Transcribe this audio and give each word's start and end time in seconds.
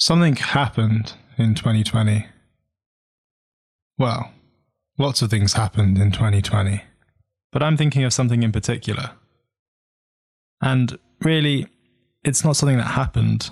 Something 0.00 0.36
happened 0.36 1.14
in 1.38 1.56
2020. 1.56 2.24
Well, 3.98 4.30
lots 4.96 5.22
of 5.22 5.30
things 5.30 5.54
happened 5.54 5.98
in 5.98 6.12
2020, 6.12 6.84
but 7.50 7.64
I'm 7.64 7.76
thinking 7.76 8.04
of 8.04 8.12
something 8.12 8.44
in 8.44 8.52
particular. 8.52 9.10
And 10.62 11.00
really, 11.20 11.66
it's 12.22 12.44
not 12.44 12.54
something 12.54 12.76
that 12.76 12.92
happened, 12.92 13.50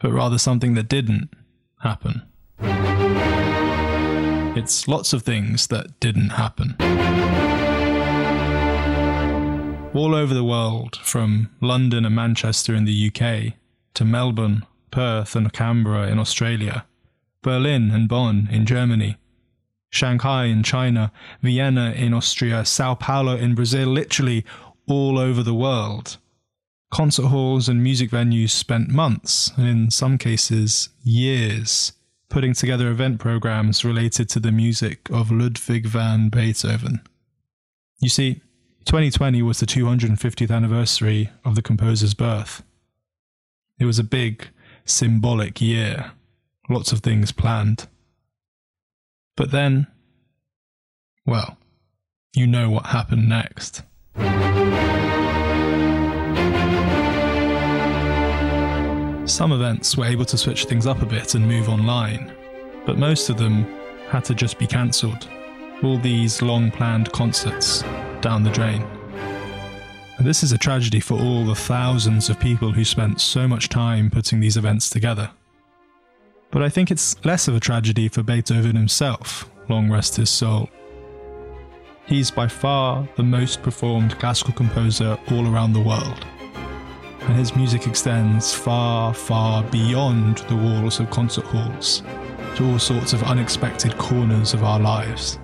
but 0.00 0.10
rather 0.10 0.38
something 0.38 0.72
that 0.72 0.88
didn't 0.88 1.28
happen. 1.82 2.22
It's 4.56 4.88
lots 4.88 5.12
of 5.12 5.22
things 5.22 5.66
that 5.66 6.00
didn't 6.00 6.30
happen. 6.30 6.76
All 9.94 10.14
over 10.14 10.32
the 10.32 10.44
world, 10.44 10.96
from 10.96 11.50
London 11.60 12.06
and 12.06 12.14
Manchester 12.14 12.74
in 12.74 12.86
the 12.86 13.12
UK 13.12 13.52
to 13.92 14.06
Melbourne, 14.06 14.64
Perth 14.90 15.36
and 15.36 15.52
Canberra 15.52 16.08
in 16.08 16.18
Australia, 16.18 16.86
Berlin 17.42 17.90
and 17.90 18.08
Bonn 18.08 18.48
in 18.50 18.66
Germany, 18.66 19.16
Shanghai 19.90 20.44
in 20.44 20.62
China, 20.62 21.12
Vienna 21.42 21.92
in 21.92 22.12
Austria, 22.12 22.64
Sao 22.64 22.94
Paulo 22.94 23.36
in 23.36 23.54
Brazil, 23.54 23.88
literally 23.88 24.44
all 24.86 25.18
over 25.18 25.42
the 25.42 25.54
world. 25.54 26.18
Concert 26.90 27.26
halls 27.26 27.68
and 27.68 27.82
music 27.82 28.10
venues 28.10 28.50
spent 28.50 28.88
months, 28.88 29.52
and 29.56 29.68
in 29.68 29.90
some 29.90 30.16
cases, 30.16 30.88
years, 31.02 31.92
putting 32.28 32.54
together 32.54 32.88
event 32.88 33.18
programs 33.18 33.84
related 33.84 34.28
to 34.30 34.40
the 34.40 34.52
music 34.52 35.08
of 35.10 35.30
Ludwig 35.30 35.86
van 35.86 36.28
Beethoven. 36.28 37.00
You 38.00 38.08
see, 38.08 38.42
2020 38.84 39.42
was 39.42 39.60
the 39.60 39.66
250th 39.66 40.50
anniversary 40.50 41.30
of 41.44 41.54
the 41.54 41.62
composer's 41.62 42.14
birth. 42.14 42.62
It 43.78 43.84
was 43.84 43.98
a 43.98 44.04
big, 44.04 44.48
symbolic 44.88 45.60
year, 45.60 46.12
lots 46.68 46.92
of 46.92 47.00
things 47.00 47.32
planned. 47.32 47.86
But 49.36 49.50
then, 49.50 49.86
well, 51.26 51.58
you 52.34 52.46
know 52.46 52.70
what 52.70 52.86
happened 52.86 53.28
next. 53.28 53.82
Some 59.28 59.52
events 59.52 59.96
were 59.96 60.06
able 60.06 60.24
to 60.24 60.38
switch 60.38 60.64
things 60.64 60.86
up 60.86 61.02
a 61.02 61.06
bit 61.06 61.34
and 61.34 61.46
move 61.46 61.68
online, 61.68 62.32
but 62.86 62.98
most 62.98 63.28
of 63.28 63.36
them 63.38 63.64
had 64.08 64.24
to 64.24 64.34
just 64.34 64.58
be 64.58 64.66
cancelled. 64.66 65.28
All 65.82 65.98
these 65.98 66.42
long 66.42 66.70
planned 66.70 67.12
concerts 67.12 67.84
down 68.20 68.42
the 68.42 68.50
drain. 68.50 68.84
And 70.18 70.26
this 70.26 70.42
is 70.42 70.52
a 70.52 70.58
tragedy 70.58 71.00
for 71.00 71.18
all 71.18 71.44
the 71.44 71.54
thousands 71.54 72.28
of 72.28 72.38
people 72.40 72.72
who 72.72 72.84
spent 72.84 73.20
so 73.20 73.48
much 73.48 73.68
time 73.68 74.10
putting 74.10 74.40
these 74.40 74.56
events 74.56 74.90
together. 74.90 75.30
But 76.50 76.62
I 76.62 76.68
think 76.68 76.90
it's 76.90 77.24
less 77.24 77.48
of 77.48 77.54
a 77.54 77.60
tragedy 77.60 78.08
for 78.08 78.22
Beethoven 78.22 78.76
himself, 78.76 79.48
long 79.68 79.90
rest 79.90 80.16
his 80.16 80.30
soul. 80.30 80.68
He's 82.06 82.30
by 82.30 82.48
far 82.48 83.08
the 83.16 83.22
most 83.22 83.62
performed 83.62 84.18
classical 84.18 84.54
composer 84.54 85.18
all 85.30 85.46
around 85.46 85.72
the 85.72 85.80
world 85.80 86.26
and 87.28 87.36
his 87.36 87.54
music 87.54 87.86
extends 87.86 88.54
far, 88.54 89.12
far 89.12 89.62
beyond 89.64 90.38
the 90.48 90.56
walls 90.56 90.98
of 90.98 91.10
concert 91.10 91.44
halls 91.44 92.02
to 92.56 92.64
all 92.64 92.78
sorts 92.78 93.12
of 93.12 93.22
unexpected 93.22 93.96
corners 93.98 94.54
of 94.54 94.64
our 94.64 94.80
lives. 94.80 95.38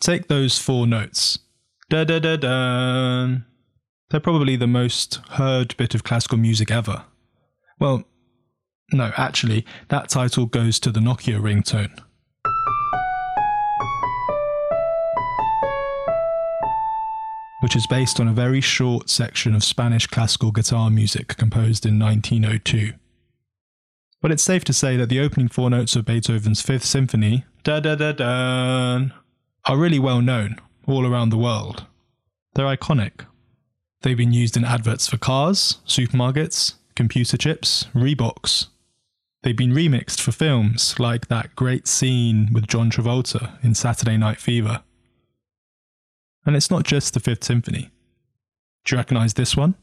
Take 0.00 0.28
those 0.28 0.58
four 0.58 0.86
notes. 0.86 1.38
Da 1.90 2.04
da 2.04 2.18
da 2.18 2.36
da. 2.36 3.36
They're 4.10 4.20
probably 4.20 4.56
the 4.56 4.66
most 4.66 5.16
heard 5.32 5.76
bit 5.76 5.94
of 5.94 6.02
classical 6.02 6.38
music 6.38 6.70
ever. 6.70 7.04
Well, 7.78 8.04
no, 8.92 9.12
actually, 9.16 9.66
that 9.88 10.08
title 10.08 10.46
goes 10.46 10.80
to 10.80 10.90
the 10.90 11.00
Nokia 11.00 11.40
ringtone. 11.40 12.00
which 17.60 17.74
is 17.74 17.86
based 17.88 18.20
on 18.20 18.28
a 18.28 18.32
very 18.32 18.60
short 18.60 19.10
section 19.10 19.54
of 19.54 19.64
Spanish 19.64 20.06
classical 20.06 20.52
guitar 20.52 20.90
music 20.90 21.36
composed 21.36 21.84
in 21.84 21.98
1902. 21.98 22.92
But 24.22 24.30
it's 24.32 24.42
safe 24.42 24.64
to 24.64 24.72
say 24.72 24.96
that 24.96 25.08
the 25.08 25.20
opening 25.20 25.48
four 25.48 25.68
notes 25.68 25.96
of 25.96 26.04
Beethoven's 26.04 26.62
Fifth 26.62 26.84
Symphony, 26.84 27.44
da 27.64 27.80
da 27.80 27.94
da 27.96 28.12
da, 28.12 29.08
are 29.64 29.76
really 29.76 29.98
well 29.98 30.20
known 30.20 30.60
all 30.86 31.04
around 31.04 31.30
the 31.30 31.36
world. 31.36 31.84
They're 32.54 32.76
iconic. 32.76 33.26
They've 34.02 34.16
been 34.16 34.32
used 34.32 34.56
in 34.56 34.64
adverts 34.64 35.08
for 35.08 35.16
cars, 35.16 35.78
supermarkets, 35.86 36.74
computer 36.94 37.36
chips, 37.36 37.86
Reeboks. 37.94 38.66
They've 39.42 39.56
been 39.56 39.72
remixed 39.72 40.20
for 40.20 40.30
films 40.30 40.98
like 41.00 41.26
that 41.28 41.56
great 41.56 41.88
scene 41.88 42.48
with 42.52 42.68
John 42.68 42.90
Travolta 42.90 43.62
in 43.64 43.74
Saturday 43.74 44.16
Night 44.16 44.38
Fever. 44.38 44.82
And 46.46 46.54
it's 46.54 46.70
not 46.70 46.84
just 46.84 47.14
the 47.14 47.20
Fifth 47.20 47.42
Symphony. 47.44 47.90
Do 48.84 48.94
you 48.94 48.98
recognize 48.98 49.34
this 49.34 49.56
one? 49.56 49.74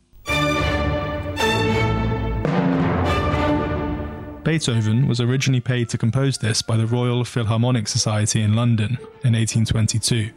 Beethoven 4.43 5.07
was 5.07 5.19
originally 5.19 5.59
paid 5.59 5.89
to 5.89 5.97
compose 5.97 6.37
this 6.37 6.61
by 6.61 6.77
the 6.77 6.87
Royal 6.87 7.25
Philharmonic 7.25 7.87
Society 7.87 8.41
in 8.41 8.53
London 8.53 8.97
in 9.23 9.33
1822. 9.33 10.31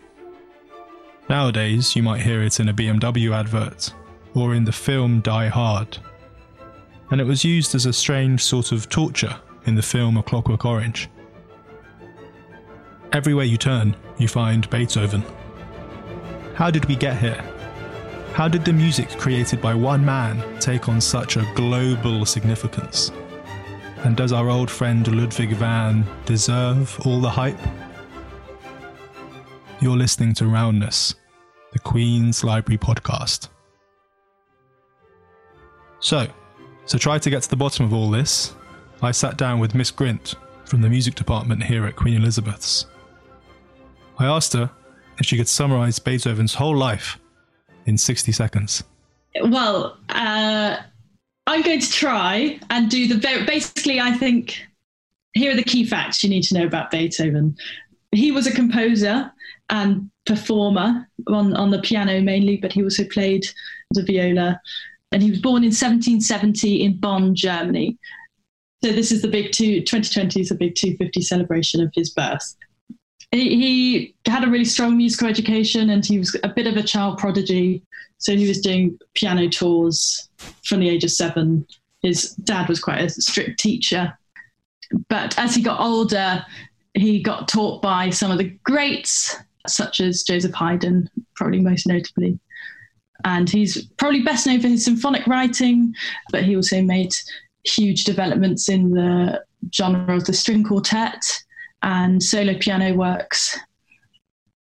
Nowadays, 1.28 1.94
you 1.94 2.02
might 2.02 2.22
hear 2.22 2.42
it 2.42 2.58
in 2.58 2.70
a 2.70 2.74
BMW 2.74 3.34
advert 3.34 3.92
or 4.34 4.54
in 4.54 4.64
the 4.64 4.72
film 4.72 5.20
Die 5.20 5.48
Hard. 5.48 5.98
And 7.10 7.20
it 7.20 7.24
was 7.24 7.44
used 7.44 7.74
as 7.74 7.86
a 7.86 7.92
strange 7.92 8.42
sort 8.42 8.72
of 8.72 8.88
torture 8.88 9.36
in 9.66 9.74
the 9.74 9.82
film 9.82 10.16
A 10.16 10.22
Clockwork 10.22 10.64
Orange. 10.64 11.08
Everywhere 13.12 13.44
you 13.44 13.58
turn, 13.58 13.94
you 14.16 14.28
find 14.28 14.68
Beethoven. 14.70 15.22
How 16.54 16.70
did 16.70 16.86
we 16.86 16.96
get 16.96 17.18
here? 17.18 17.44
How 18.32 18.48
did 18.48 18.64
the 18.64 18.72
music 18.72 19.10
created 19.18 19.60
by 19.60 19.74
one 19.74 20.04
man 20.04 20.42
take 20.60 20.88
on 20.88 21.00
such 21.00 21.36
a 21.36 21.50
global 21.54 22.24
significance? 22.24 23.12
And 24.04 24.16
does 24.16 24.32
our 24.32 24.48
old 24.48 24.70
friend 24.70 25.06
Ludwig 25.08 25.50
van 25.56 26.06
deserve 26.24 26.98
all 27.04 27.20
the 27.20 27.30
hype? 27.30 27.58
You're 29.80 29.96
listening 29.96 30.34
to 30.34 30.46
Roundness, 30.46 31.14
the 31.72 31.78
Queen's 31.78 32.42
Library 32.42 32.78
podcast. 32.78 33.48
So, 36.00 36.26
to 36.88 36.98
try 36.98 37.18
to 37.20 37.30
get 37.30 37.42
to 37.42 37.50
the 37.50 37.56
bottom 37.56 37.84
of 37.84 37.92
all 37.92 38.10
this, 38.10 38.54
I 39.02 39.12
sat 39.12 39.36
down 39.36 39.60
with 39.60 39.76
Miss 39.76 39.92
Grint 39.92 40.34
from 40.64 40.80
the 40.80 40.88
music 40.88 41.14
department 41.14 41.62
here 41.62 41.86
at 41.86 41.94
Queen 41.94 42.14
Elizabeth's. 42.14 42.86
I 44.18 44.26
asked 44.26 44.52
her 44.54 44.68
if 45.20 45.26
she 45.26 45.36
could 45.36 45.48
summarize 45.48 46.00
Beethoven's 46.00 46.54
whole 46.54 46.76
life 46.76 47.18
in 47.86 47.96
60 47.96 48.32
seconds? 48.32 48.82
Well, 49.40 49.96
uh, 50.08 50.76
I'm 51.46 51.62
going 51.62 51.80
to 51.80 51.90
try 51.90 52.58
and 52.70 52.90
do 52.90 53.06
the 53.06 53.14
very, 53.14 53.44
basically, 53.44 54.00
I 54.00 54.12
think 54.12 54.60
here 55.34 55.52
are 55.52 55.56
the 55.56 55.62
key 55.62 55.84
facts 55.84 56.24
you 56.24 56.30
need 56.30 56.42
to 56.44 56.54
know 56.54 56.66
about 56.66 56.90
Beethoven. 56.90 57.56
He 58.10 58.32
was 58.32 58.46
a 58.46 58.52
composer 58.52 59.32
and 59.70 60.10
performer 60.26 61.08
on, 61.26 61.54
on 61.54 61.70
the 61.70 61.80
piano 61.80 62.20
mainly, 62.20 62.56
but 62.56 62.72
he 62.72 62.82
also 62.82 63.04
played 63.04 63.44
the 63.92 64.02
viola. 64.02 64.60
And 65.12 65.22
he 65.22 65.30
was 65.30 65.40
born 65.40 65.62
in 65.62 65.70
1770 65.70 66.82
in 66.82 66.98
Bonn, 66.98 67.34
Germany. 67.34 67.96
So 68.84 68.92
this 68.92 69.10
is 69.10 69.22
the 69.22 69.28
big 69.28 69.52
two, 69.52 69.80
2020 69.80 70.40
is 70.40 70.50
a 70.50 70.54
big 70.54 70.74
250 70.74 71.20
celebration 71.22 71.82
of 71.82 71.90
his 71.94 72.10
birth 72.10 72.54
he, 73.30 73.56
he 74.24 74.30
had 74.30 74.44
a 74.44 74.50
really 74.50 74.64
strong 74.64 74.96
musical 74.96 75.28
education 75.28 75.90
and 75.90 76.04
he 76.04 76.18
was 76.18 76.36
a 76.42 76.48
bit 76.48 76.66
of 76.66 76.76
a 76.76 76.82
child 76.82 77.18
prodigy. 77.18 77.82
So 78.18 78.34
he 78.34 78.48
was 78.48 78.60
doing 78.60 78.98
piano 79.14 79.48
tours 79.48 80.28
from 80.64 80.80
the 80.80 80.88
age 80.88 81.04
of 81.04 81.10
seven. 81.10 81.66
His 82.02 82.32
dad 82.36 82.68
was 82.68 82.80
quite 82.80 83.00
a 83.00 83.10
strict 83.10 83.60
teacher. 83.60 84.16
But 85.08 85.38
as 85.38 85.54
he 85.54 85.62
got 85.62 85.80
older, 85.80 86.44
he 86.94 87.22
got 87.22 87.48
taught 87.48 87.82
by 87.82 88.10
some 88.10 88.30
of 88.30 88.38
the 88.38 88.56
greats, 88.64 89.36
such 89.70 90.00
as 90.00 90.22
Joseph 90.22 90.54
Haydn, 90.54 91.08
probably 91.34 91.60
most 91.60 91.86
notably. 91.86 92.38
And 93.24 93.50
he's 93.50 93.86
probably 93.96 94.22
best 94.22 94.46
known 94.46 94.60
for 94.60 94.68
his 94.68 94.84
symphonic 94.84 95.26
writing, 95.26 95.94
but 96.30 96.44
he 96.44 96.56
also 96.56 96.82
made 96.82 97.12
huge 97.64 98.04
developments 98.04 98.68
in 98.68 98.90
the 98.90 99.42
genre 99.74 100.16
of 100.16 100.24
the 100.24 100.32
string 100.32 100.64
quartet 100.64 101.24
and 101.82 102.22
solo 102.22 102.54
piano 102.58 102.94
works. 102.94 103.58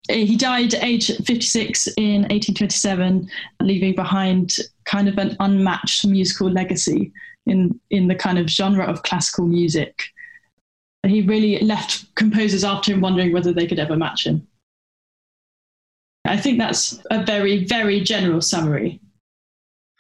He 0.10 0.36
died 0.36 0.74
at 0.74 0.84
age 0.84 1.08
56 1.26 1.88
in 1.98 2.24
1827, 2.24 3.30
leaving 3.62 3.96
behind 3.96 4.58
kind 4.86 5.08
of 5.08 5.18
an 5.18 5.38
unmatched 5.40 6.06
musical 6.06 6.50
legacy 6.50 7.12
in, 7.46 7.80
in 7.90 8.08
the 8.08 8.16
kind 8.16 8.38
of 8.38 8.50
genre 8.50 8.86
of 8.86 9.04
classical 9.04 9.46
music. 9.46 10.04
He 11.06 11.22
really 11.22 11.60
left 11.60 12.14
composers 12.16 12.64
after 12.64 12.94
him 12.94 13.02
wondering 13.02 13.32
whether 13.32 13.54
they 13.54 13.68
could 13.68 13.80
ever 13.80 13.96
match 13.96 14.26
him. 14.26 14.48
I 16.26 16.38
think 16.38 16.60
that's 16.60 17.00
a 17.10 17.24
very, 17.24 17.66
very 17.66 18.02
general 18.02 18.42
summary. 18.42 19.00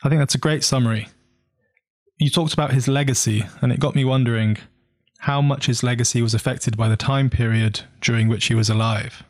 I 0.03 0.09
think 0.09 0.19
that's 0.19 0.35
a 0.35 0.39
great 0.39 0.63
summary. 0.63 1.07
you 2.19 2.29
talked 2.29 2.53
about 2.53 2.71
his 2.71 2.87
legacy, 2.87 3.43
and 3.61 3.71
it 3.71 3.79
got 3.79 3.95
me 3.95 4.05
wondering 4.05 4.57
how 5.19 5.41
much 5.41 5.67
his 5.67 5.83
legacy 5.83 6.21
was 6.21 6.33
affected 6.33 6.77
by 6.77 6.87
the 6.87 6.97
time 6.97 7.29
period 7.29 7.81
during 8.01 8.27
which 8.27 8.45
he 8.45 8.55
was 8.55 8.69
alive. 8.69 9.23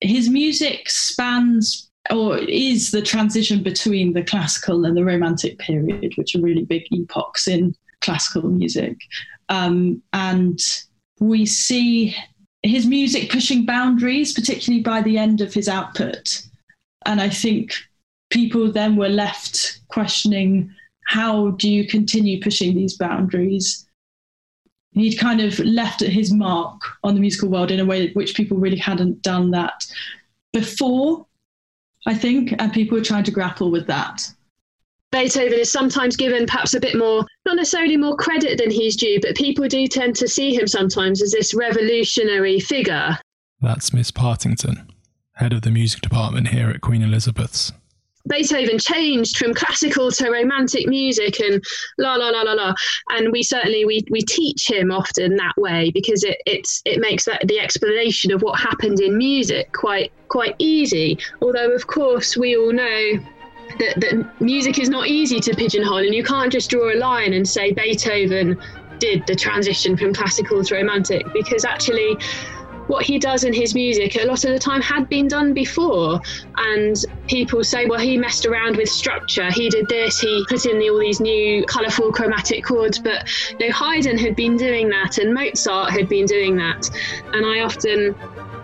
His 0.00 0.28
music 0.28 0.88
spans 0.90 1.88
or 2.10 2.38
is 2.38 2.90
the 2.90 3.02
transition 3.02 3.62
between 3.62 4.12
the 4.12 4.22
classical 4.22 4.84
and 4.84 4.96
the 4.96 5.04
romantic 5.04 5.58
period, 5.58 6.12
which 6.16 6.34
are 6.34 6.40
really 6.40 6.64
big 6.64 6.84
epochs 6.90 7.46
in 7.46 7.74
classical 8.00 8.48
music. 8.48 8.96
Um, 9.48 10.02
and 10.12 10.58
we 11.20 11.46
see 11.46 12.14
his 12.62 12.86
music 12.86 13.30
pushing 13.30 13.64
boundaries, 13.64 14.32
particularly 14.32 14.82
by 14.82 15.00
the 15.00 15.18
end 15.18 15.40
of 15.40 15.54
his 15.54 15.68
output. 15.68 16.42
And 17.06 17.20
I 17.20 17.28
think 17.28 17.74
people 18.30 18.70
then 18.70 18.96
were 18.96 19.08
left 19.08 19.80
questioning 19.88 20.74
how 21.06 21.52
do 21.52 21.70
you 21.70 21.86
continue 21.86 22.40
pushing 22.40 22.74
these 22.74 22.96
boundaries? 22.96 23.86
He'd 24.92 25.18
kind 25.18 25.40
of 25.40 25.58
left 25.60 26.00
his 26.00 26.32
mark 26.32 26.82
on 27.02 27.14
the 27.14 27.20
musical 27.20 27.48
world 27.48 27.70
in 27.70 27.80
a 27.80 27.86
way 27.86 28.12
which 28.12 28.34
people 28.34 28.58
really 28.58 28.76
hadn't 28.76 29.22
done 29.22 29.50
that 29.52 29.86
before, 30.52 31.26
I 32.06 32.14
think, 32.14 32.54
and 32.58 32.72
people 32.72 32.98
were 32.98 33.04
trying 33.04 33.24
to 33.24 33.30
grapple 33.30 33.70
with 33.70 33.86
that. 33.86 34.28
Beethoven 35.10 35.58
is 35.58 35.72
sometimes 35.72 36.16
given 36.16 36.46
perhaps 36.46 36.74
a 36.74 36.80
bit 36.80 36.96
more, 36.96 37.24
not 37.46 37.56
necessarily 37.56 37.96
more 37.96 38.16
credit 38.16 38.58
than 38.58 38.70
he's 38.70 38.94
due, 38.94 39.18
but 39.22 39.36
people 39.36 39.66
do 39.66 39.86
tend 39.86 40.14
to 40.16 40.28
see 40.28 40.54
him 40.54 40.66
sometimes 40.66 41.22
as 41.22 41.32
this 41.32 41.54
revolutionary 41.54 42.60
figure. 42.60 43.16
That's 43.60 43.94
Miss 43.94 44.10
Partington, 44.10 44.86
head 45.32 45.54
of 45.54 45.62
the 45.62 45.70
music 45.70 46.02
department 46.02 46.48
here 46.48 46.68
at 46.68 46.82
Queen 46.82 47.02
Elizabeth's. 47.02 47.72
Beethoven 48.28 48.78
changed 48.78 49.38
from 49.38 49.54
classical 49.54 50.10
to 50.10 50.30
romantic 50.30 50.86
music 50.86 51.40
and 51.40 51.64
la 51.96 52.16
la 52.16 52.28
la 52.28 52.42
la 52.42 52.52
la. 52.52 52.74
And 53.10 53.32
we 53.32 53.42
certainly 53.42 53.86
we 53.86 54.04
we 54.10 54.20
teach 54.20 54.68
him 54.68 54.90
often 54.92 55.36
that 55.36 55.54
way 55.56 55.90
because 55.94 56.22
it 56.22 56.36
it's 56.44 56.82
it 56.84 57.00
makes 57.00 57.24
that 57.24 57.48
the 57.48 57.58
explanation 57.58 58.30
of 58.30 58.42
what 58.42 58.60
happened 58.60 59.00
in 59.00 59.16
music 59.16 59.72
quite 59.72 60.12
quite 60.28 60.54
easy. 60.58 61.18
Although 61.40 61.70
of 61.70 61.86
course 61.86 62.36
we 62.36 62.54
all 62.54 62.72
know 62.72 63.12
that, 63.78 64.00
that 64.00 64.40
music 64.40 64.78
is 64.78 64.88
not 64.88 65.06
easy 65.08 65.40
to 65.40 65.54
pigeonhole 65.54 65.98
and 65.98 66.14
you 66.14 66.22
can't 66.22 66.52
just 66.52 66.70
draw 66.70 66.92
a 66.92 66.96
line 66.96 67.32
and 67.32 67.48
say 67.48 67.72
Beethoven 67.72 68.60
did 68.98 69.26
the 69.26 69.34
transition 69.34 69.96
from 69.96 70.12
classical 70.12 70.64
to 70.64 70.74
romantic 70.74 71.24
because 71.32 71.64
actually 71.64 72.16
what 72.88 73.04
he 73.04 73.18
does 73.18 73.44
in 73.44 73.52
his 73.52 73.74
music 73.74 74.16
a 74.16 74.24
lot 74.24 74.44
of 74.44 74.50
the 74.50 74.58
time 74.58 74.80
had 74.80 75.08
been 75.08 75.28
done 75.28 75.52
before. 75.52 76.20
And 76.56 76.96
people 77.28 77.62
say 77.62 77.86
well 77.86 78.00
he 78.00 78.16
messed 78.16 78.46
around 78.46 78.76
with 78.76 78.88
structure. 78.88 79.50
He 79.52 79.68
did 79.68 79.88
this. 79.88 80.18
He 80.18 80.44
put 80.48 80.66
in 80.66 80.76
all 80.90 80.98
these 80.98 81.20
new 81.20 81.64
colorful 81.66 82.10
chromatic 82.12 82.64
chords. 82.64 82.98
But 82.98 83.28
you 83.60 83.68
know, 83.68 83.74
haydn 83.74 84.18
had 84.18 84.34
been 84.34 84.56
doing 84.56 84.88
that 84.88 85.18
and 85.18 85.32
mozart 85.32 85.90
had 85.90 86.08
been 86.08 86.26
doing 86.26 86.56
that. 86.56 86.90
And 87.34 87.46
i 87.46 87.60
often 87.60 88.16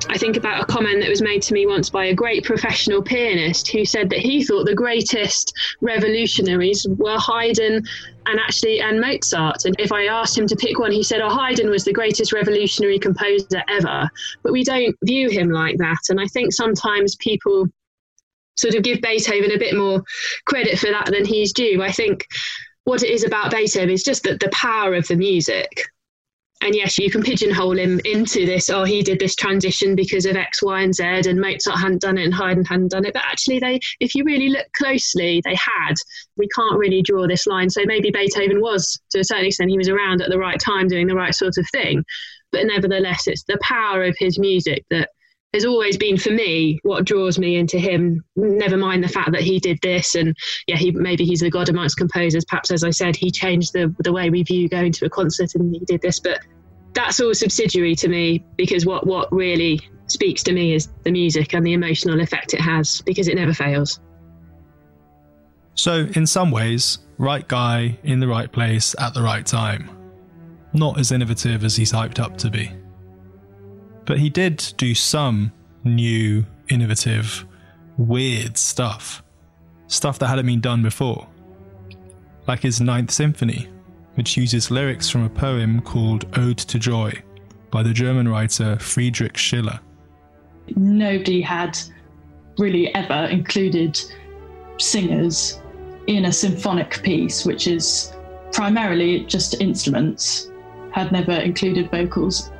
I 0.08 0.18
think 0.18 0.36
about 0.36 0.62
a 0.62 0.66
comment 0.66 1.00
that 1.00 1.08
was 1.08 1.22
made 1.22 1.42
to 1.42 1.54
me 1.54 1.66
once 1.66 1.90
by 1.90 2.06
a 2.06 2.14
great 2.14 2.44
professional 2.44 3.02
pianist 3.02 3.68
who 3.68 3.84
said 3.84 4.10
that 4.10 4.18
he 4.18 4.44
thought 4.44 4.64
the 4.66 4.74
greatest 4.74 5.52
revolutionaries 5.80 6.86
were 6.88 7.18
Haydn 7.18 7.82
and 8.26 8.40
actually 8.40 8.80
and 8.80 9.00
Mozart. 9.00 9.64
And 9.64 9.74
if 9.78 9.92
I 9.92 10.06
asked 10.06 10.36
him 10.36 10.46
to 10.46 10.56
pick 10.56 10.78
one, 10.78 10.92
he 10.92 11.02
said, 11.02 11.20
"Oh, 11.20 11.30
Haydn 11.30 11.70
was 11.70 11.84
the 11.84 11.92
greatest 11.92 12.32
revolutionary 12.32 12.98
composer 12.98 13.62
ever." 13.68 14.10
But 14.42 14.52
we 14.52 14.64
don't 14.64 14.96
view 15.04 15.30
him 15.30 15.50
like 15.50 15.78
that, 15.78 16.00
and 16.08 16.20
I 16.20 16.26
think 16.26 16.52
sometimes 16.52 17.16
people 17.16 17.66
sort 18.56 18.74
of 18.74 18.82
give 18.82 19.00
Beethoven 19.00 19.50
a 19.50 19.58
bit 19.58 19.74
more 19.74 20.02
credit 20.46 20.78
for 20.78 20.90
that 20.90 21.06
than 21.06 21.24
he's 21.24 21.52
due. 21.52 21.82
I 21.82 21.90
think 21.90 22.26
what 22.84 23.02
it 23.02 23.10
is 23.10 23.24
about 23.24 23.50
Beethoven 23.50 23.90
is 23.90 24.04
just 24.04 24.22
that 24.24 24.40
the 24.40 24.50
power 24.50 24.94
of 24.94 25.08
the 25.08 25.16
music 25.16 25.68
and 26.64 26.75
yes, 26.75 26.99
you 26.99 27.11
can 27.11 27.22
pigeonhole 27.22 27.78
him 27.78 28.00
into 28.06 28.46
this. 28.46 28.70
Oh, 28.70 28.84
he 28.84 29.02
did 29.02 29.19
this 29.19 29.37
transition 29.37 29.94
because 29.94 30.25
of 30.25 30.34
X, 30.34 30.62
Y, 30.62 30.81
and 30.81 30.94
Z, 30.94 31.05
and 31.05 31.38
Mozart 31.38 31.78
hadn't 31.78 32.00
done 32.00 32.16
it, 32.16 32.25
and 32.25 32.34
Haydn 32.34 32.64
hadn't 32.64 32.90
done 32.90 33.05
it. 33.05 33.12
But 33.12 33.25
actually, 33.26 33.58
they, 33.58 33.78
if 34.00 34.14
you 34.14 34.25
really 34.25 34.49
look 34.49 34.66
closely, 34.72 35.43
they 35.44 35.55
had. 35.55 35.94
We 36.38 36.49
can't 36.49 36.78
really 36.78 37.02
draw 37.02 37.26
this 37.26 37.46
line. 37.46 37.69
So 37.69 37.82
maybe 37.84 38.11
Beethoven 38.11 38.62
was, 38.62 38.99
to 39.11 39.20
a 39.20 39.25
certain 39.25 39.44
extent, 39.44 39.70
he 39.70 39.76
was 39.76 39.90
around 39.90 40.22
at 40.22 40.31
the 40.31 40.38
right 40.38 40.58
time 40.58 40.88
doing 40.88 41.06
the 41.06 41.14
right 41.14 41.34
sort 41.34 41.58
of 41.58 41.66
thing. 41.70 42.02
But 42.50 42.64
nevertheless, 42.64 43.26
it's 43.26 43.44
the 43.44 43.58
power 43.61 44.02
of 44.02 44.16
his 44.19 44.38
music 44.38 44.84
that 44.88 45.11
has 45.54 45.64
always 45.64 45.96
been 45.96 46.18
for 46.18 46.30
me 46.30 46.80
what 46.82 47.04
draws 47.04 47.38
me 47.38 47.56
into 47.56 47.78
him. 47.78 48.24
Never 48.36 48.76
mind 48.76 49.04
the 49.04 49.08
fact 49.08 49.30
that 49.32 49.40
he 49.40 49.60
did 49.60 49.78
this, 49.82 50.14
and 50.16 50.36
yeah, 50.66 50.76
he 50.76 50.90
maybe 50.90 51.24
he's 51.24 51.40
the 51.40 51.50
god 51.50 51.68
amongst 51.68 51.96
composers. 51.96 52.44
Perhaps, 52.44 52.72
as 52.72 52.84
I 52.84 52.90
said, 52.90 53.16
he 53.16 53.30
changed 53.30 53.72
the 53.72 53.94
the 54.00 54.12
way 54.12 54.28
we 54.30 54.42
view 54.42 54.68
going 54.68 54.92
to 54.92 55.06
a 55.06 55.10
concert, 55.10 55.54
and 55.54 55.72
he 55.72 55.80
did 55.86 56.02
this. 56.02 56.18
But 56.18 56.40
that's 56.92 57.20
all 57.20 57.34
subsidiary 57.34 57.94
to 57.96 58.08
me 58.08 58.44
because 58.56 58.84
what 58.84 59.06
what 59.06 59.32
really 59.32 59.80
speaks 60.08 60.42
to 60.42 60.52
me 60.52 60.74
is 60.74 60.88
the 61.04 61.12
music 61.12 61.54
and 61.54 61.64
the 61.64 61.72
emotional 61.72 62.20
effect 62.20 62.52
it 62.52 62.60
has 62.60 63.00
because 63.02 63.28
it 63.28 63.36
never 63.36 63.54
fails. 63.54 64.00
So, 65.76 66.08
in 66.14 66.26
some 66.26 66.50
ways, 66.50 66.98
right 67.16 67.46
guy 67.46 67.98
in 68.02 68.20
the 68.20 68.28
right 68.28 68.50
place 68.50 68.94
at 68.98 69.14
the 69.14 69.22
right 69.22 69.46
time. 69.46 69.90
Not 70.72 70.98
as 70.98 71.12
innovative 71.12 71.64
as 71.64 71.76
he's 71.76 71.92
hyped 71.92 72.18
up 72.18 72.36
to 72.38 72.50
be. 72.50 72.72
But 74.06 74.18
he 74.18 74.30
did 74.30 74.72
do 74.76 74.94
some 74.94 75.52
new, 75.82 76.44
innovative, 76.68 77.46
weird 77.96 78.56
stuff. 78.56 79.22
Stuff 79.86 80.18
that 80.18 80.28
hadn't 80.28 80.46
been 80.46 80.60
done 80.60 80.82
before. 80.82 81.26
Like 82.46 82.60
his 82.60 82.80
Ninth 82.80 83.10
Symphony, 83.10 83.68
which 84.14 84.36
uses 84.36 84.70
lyrics 84.70 85.08
from 85.08 85.24
a 85.24 85.30
poem 85.30 85.80
called 85.80 86.26
Ode 86.38 86.58
to 86.58 86.78
Joy 86.78 87.12
by 87.70 87.82
the 87.82 87.92
German 87.92 88.28
writer 88.28 88.78
Friedrich 88.78 89.36
Schiller. 89.36 89.80
Nobody 90.76 91.40
had 91.40 91.78
really 92.58 92.94
ever 92.94 93.26
included 93.30 94.00
singers 94.78 95.60
in 96.06 96.26
a 96.26 96.32
symphonic 96.32 97.02
piece, 97.02 97.44
which 97.44 97.66
is 97.66 98.12
primarily 98.52 99.24
just 99.24 99.60
instruments, 99.60 100.50
had 100.92 101.10
never 101.10 101.32
included 101.32 101.90
vocals 101.90 102.50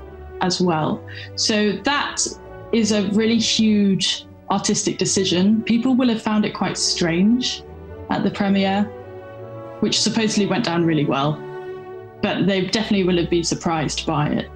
as 0.41 0.61
well. 0.61 1.03
So 1.37 1.73
that 1.85 2.25
is 2.73 2.93
a 2.93 3.09
really 3.11 3.39
huge 3.39 4.27
artistic 4.51 4.99
decision. 4.99 5.63
People 5.63 5.95
will 5.95 6.09
have 6.09 6.23
found 6.23 6.45
it 6.45 6.55
quite 6.55 6.77
strange 6.77 7.63
at 8.11 8.23
the 8.23 8.31
premiere, 8.31 8.85
which 9.81 10.01
supposedly 10.01 10.47
went 10.47 10.65
down 10.65 10.85
really 10.85 11.05
well, 11.05 11.33
but 12.23 12.47
they 12.47 12.67
definitely 12.67 13.05
will 13.05 13.17
have 13.17 13.31
been 13.31 13.45
surprised 13.45 14.07
by 14.07 14.29
it. 14.29 14.51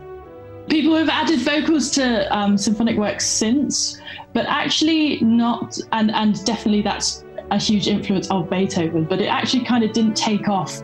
People 0.68 0.94
have 0.96 1.08
added 1.08 1.40
vocals 1.40 1.90
to 1.92 2.36
um, 2.36 2.58
symphonic 2.58 2.96
works 2.98 3.26
since, 3.26 3.98
but 4.34 4.44
actually 4.46 5.18
not, 5.20 5.78
and, 5.92 6.10
and 6.10 6.44
definitely 6.44 6.82
that's 6.82 7.24
a 7.50 7.58
huge 7.58 7.88
influence 7.88 8.30
of 8.30 8.50
Beethoven, 8.50 9.04
but 9.04 9.20
it 9.20 9.26
actually 9.26 9.64
kind 9.64 9.82
of 9.82 9.92
didn't 9.92 10.14
take 10.14 10.48
off 10.48 10.82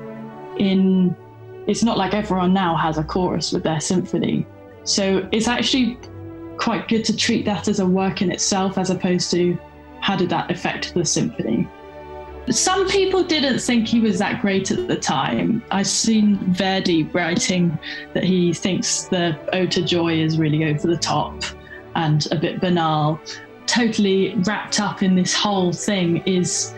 in. 0.58 1.14
It's 1.66 1.82
not 1.82 1.98
like 1.98 2.14
everyone 2.14 2.52
now 2.52 2.76
has 2.76 2.96
a 2.98 3.04
chorus 3.04 3.52
with 3.52 3.62
their 3.62 3.80
symphony. 3.80 4.46
So 4.84 5.26
it's 5.32 5.48
actually 5.48 5.98
quite 6.56 6.88
good 6.88 7.04
to 7.06 7.16
treat 7.16 7.44
that 7.46 7.68
as 7.68 7.80
a 7.80 7.86
work 7.86 8.22
in 8.22 8.30
itself 8.30 8.78
as 8.78 8.90
opposed 8.90 9.30
to 9.32 9.58
how 10.00 10.16
did 10.16 10.28
that 10.30 10.50
affect 10.50 10.94
the 10.94 11.04
symphony. 11.04 11.68
Some 12.50 12.86
people 12.90 13.24
didn't 13.24 13.58
think 13.58 13.88
he 13.88 14.00
was 14.00 14.18
that 14.18 14.42
great 14.42 14.70
at 14.70 14.86
the 14.86 14.96
time. 14.96 15.64
I've 15.70 15.86
seen 15.86 16.36
Verdi 16.52 17.04
writing 17.04 17.78
that 18.12 18.22
he 18.22 18.52
thinks 18.52 19.04
the 19.04 19.38
Ode 19.54 19.70
to 19.72 19.82
Joy 19.82 20.20
is 20.20 20.38
really 20.38 20.64
over 20.64 20.86
the 20.86 20.98
top 20.98 21.42
and 21.94 22.26
a 22.30 22.36
bit 22.36 22.60
banal. 22.60 23.18
Totally 23.64 24.34
wrapped 24.46 24.78
up 24.78 25.02
in 25.02 25.14
this 25.14 25.34
whole 25.34 25.72
thing 25.72 26.18
is 26.26 26.74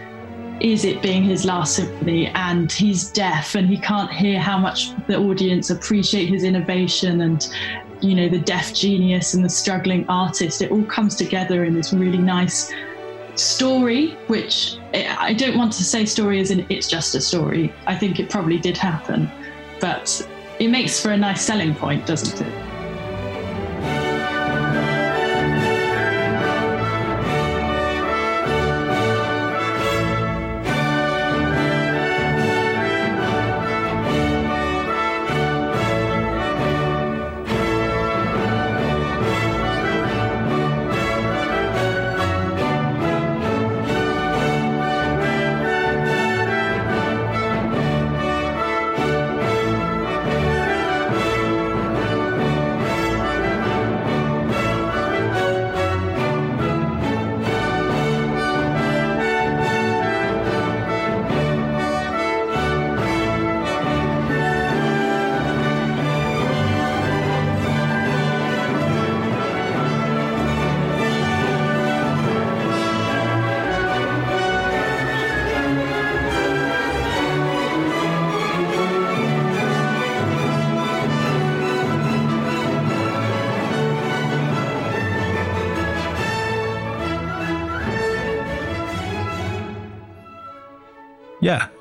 is 0.60 0.86
it 0.86 1.02
being 1.02 1.22
his 1.22 1.44
last 1.44 1.76
symphony 1.76 2.28
and 2.28 2.72
he's 2.72 3.10
deaf 3.10 3.56
and 3.56 3.68
he 3.68 3.76
can't 3.76 4.10
hear 4.10 4.40
how 4.40 4.56
much 4.56 4.92
the 5.06 5.14
audience 5.14 5.68
appreciate 5.68 6.30
his 6.30 6.44
innovation 6.44 7.20
and 7.20 7.52
you 8.00 8.14
know 8.14 8.28
the 8.28 8.38
deaf 8.38 8.74
genius 8.74 9.34
and 9.34 9.44
the 9.44 9.48
struggling 9.48 10.06
artist 10.08 10.62
it 10.62 10.70
all 10.70 10.84
comes 10.84 11.14
together 11.14 11.64
in 11.64 11.74
this 11.74 11.92
really 11.92 12.18
nice 12.18 12.72
story 13.34 14.12
which 14.26 14.78
eh, 14.94 15.14
i 15.18 15.32
don't 15.32 15.56
want 15.56 15.72
to 15.72 15.84
say 15.84 16.04
story 16.04 16.40
as 16.40 16.50
in 16.50 16.64
it's 16.68 16.88
just 16.88 17.14
a 17.14 17.20
story. 17.20 17.72
I 17.86 17.94
think 17.94 18.18
it 18.18 18.30
probably 18.30 18.58
did 18.58 18.76
happen 18.76 19.30
but 19.80 20.26
it 20.58 20.68
makes 20.68 21.00
for 21.00 21.10
a 21.10 21.16
nice 21.16 21.42
selling 21.42 21.74
point 21.74 22.06
doesn't 22.06 22.40
it 22.40 22.65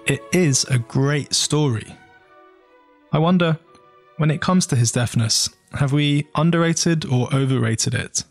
it 0.06 0.22
is 0.32 0.64
a 0.66 0.78
great 0.78 1.34
story. 1.34 1.96
I 3.12 3.20
wonder, 3.20 3.58
when 4.18 4.32
it 4.32 4.42
comes 4.42 4.68
to 4.68 4.76
his 4.76 4.92
deafness, 4.92 5.50
have 5.74 5.94
we 5.94 6.28
underrated 6.36 7.06
or 7.06 7.34
overrated 7.34 7.94
it? 7.94 8.24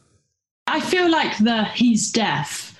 I 0.67 0.81
feel 0.81 1.11
like 1.11 1.37
the 1.39 1.65
he's 1.65 2.11
deaf 2.11 2.79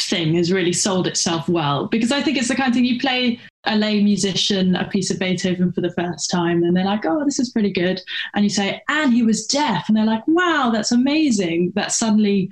thing 0.00 0.34
has 0.34 0.52
really 0.52 0.72
sold 0.72 1.06
itself 1.06 1.48
well 1.48 1.86
because 1.86 2.10
I 2.12 2.22
think 2.22 2.36
it's 2.36 2.48
the 2.48 2.54
kind 2.54 2.68
of 2.68 2.74
thing 2.74 2.84
you 2.84 2.98
play 2.98 3.38
a 3.64 3.76
lay 3.76 4.02
musician 4.02 4.74
a 4.74 4.88
piece 4.88 5.10
of 5.10 5.18
Beethoven 5.18 5.72
for 5.72 5.80
the 5.80 5.92
first 5.92 6.30
time 6.30 6.64
and 6.64 6.76
they're 6.76 6.84
like, 6.84 7.06
oh, 7.06 7.24
this 7.24 7.38
is 7.38 7.50
pretty 7.50 7.70
good. 7.70 8.00
And 8.34 8.44
you 8.44 8.50
say, 8.50 8.82
and 8.88 9.12
he 9.12 9.22
was 9.22 9.46
deaf. 9.46 9.84
And 9.88 9.96
they're 9.96 10.04
like, 10.04 10.26
wow, 10.26 10.70
that's 10.72 10.92
amazing. 10.92 11.72
That's 11.74 11.96
suddenly 11.96 12.50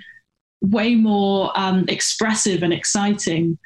way 0.61 0.95
more 0.95 1.51
um, 1.57 1.85
expressive 1.89 2.63
and 2.63 2.73
exciting. 2.73 3.59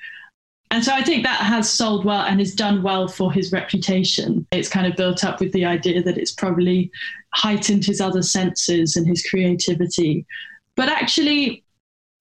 And 0.75 0.85
so 0.85 0.93
I 0.93 1.05
think 1.05 1.23
that 1.23 1.39
has 1.39 1.71
sold 1.71 2.05
well 2.05 2.23
and 2.23 2.41
has 2.41 2.53
done 2.53 2.83
well 2.83 3.07
for 3.07 3.31
his 3.31 3.53
reputation. 3.53 4.45
It's 4.51 4.69
kind 4.69 4.89
of 4.89 4.97
built 4.97 5.23
up 5.23 5.39
with 5.39 5.53
the 5.53 5.65
idea 5.65 6.03
that 6.03 6.19
it's 6.19 6.33
probably 6.33 6.91
heightened 7.33 7.85
his 7.85 8.01
other 8.01 8.23
senses 8.23 8.97
and 8.97 9.07
his 9.07 9.25
creativity. 9.25 10.27
But 10.75 10.89
actually, 10.89 11.63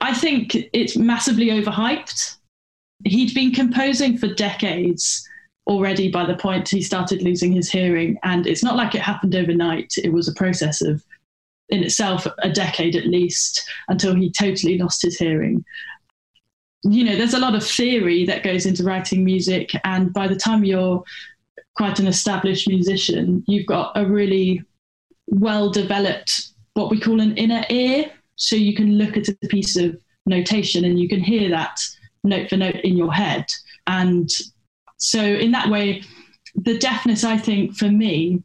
I 0.02 0.14
think 0.14 0.56
it's 0.72 0.96
massively 0.96 1.48
overhyped. 1.48 2.38
He'd 3.06 3.34
been 3.34 3.54
composing 3.54 4.20
for 4.20 4.32
decades 4.36 5.28
already 5.66 6.12
by 6.12 6.24
the 6.24 6.38
point 6.38 6.70
he 6.70 6.84
started 6.84 7.24
losing 7.24 7.54
his 7.54 7.72
hearing. 7.72 8.20
And 8.22 8.46
it's 8.46 8.64
not 8.64 8.76
like 8.76 8.94
it 8.94 9.02
happened 9.02 9.34
overnight, 9.34 9.96
it 9.98 10.14
was 10.14 10.28
a 10.28 10.34
process 10.36 10.80
of, 10.84 11.04
in 11.70 11.84
itself, 11.84 12.28
a 12.44 12.52
decade 12.52 12.96
at 12.96 13.08
least 13.08 13.68
until 13.88 14.14
he 14.14 14.30
totally 14.30 14.78
lost 14.78 15.02
his 15.02 15.18
hearing. 15.18 15.66
You 16.84 17.04
know, 17.04 17.16
there's 17.16 17.34
a 17.34 17.40
lot 17.40 17.56
of 17.56 17.66
theory 17.66 18.26
that 18.26 18.44
goes 18.44 18.66
into 18.66 18.84
writing 18.84 19.24
music. 19.24 19.72
And 19.84 20.14
by 20.14 20.28
the 20.28 20.36
time 20.36 20.64
you're 20.64 21.04
quite 21.76 22.00
an 22.00 22.08
established 22.08 22.68
musician, 22.68 23.44
you've 23.48 23.66
got 23.66 23.94
a 23.96 24.06
really 24.06 24.64
well 25.28 25.70
developed, 25.70 26.50
what 26.74 26.90
we 26.90 27.00
call 27.00 27.22
an 27.22 27.38
inner 27.38 27.66
ear 27.70 28.12
so 28.36 28.56
you 28.56 28.76
can 28.76 28.98
look 28.98 29.16
at 29.16 29.30
a 29.30 29.48
piece 29.48 29.78
of 29.78 29.98
notation 30.26 30.86
and 30.86 31.00
you 31.00 31.08
can 31.08 31.20
hear 31.20 31.50
that 31.50 31.80
note 32.24 32.50
for 32.50 32.58
note 32.58 32.76
in 32.76 32.98
your 32.98 33.14
head. 33.14 33.46
And 33.88 34.30
so, 34.98 35.22
in 35.22 35.52
that 35.52 35.70
way, 35.70 36.04
the 36.56 36.78
deafness, 36.78 37.24
I 37.24 37.38
think, 37.38 37.76
for 37.76 37.90
me, 37.90 38.44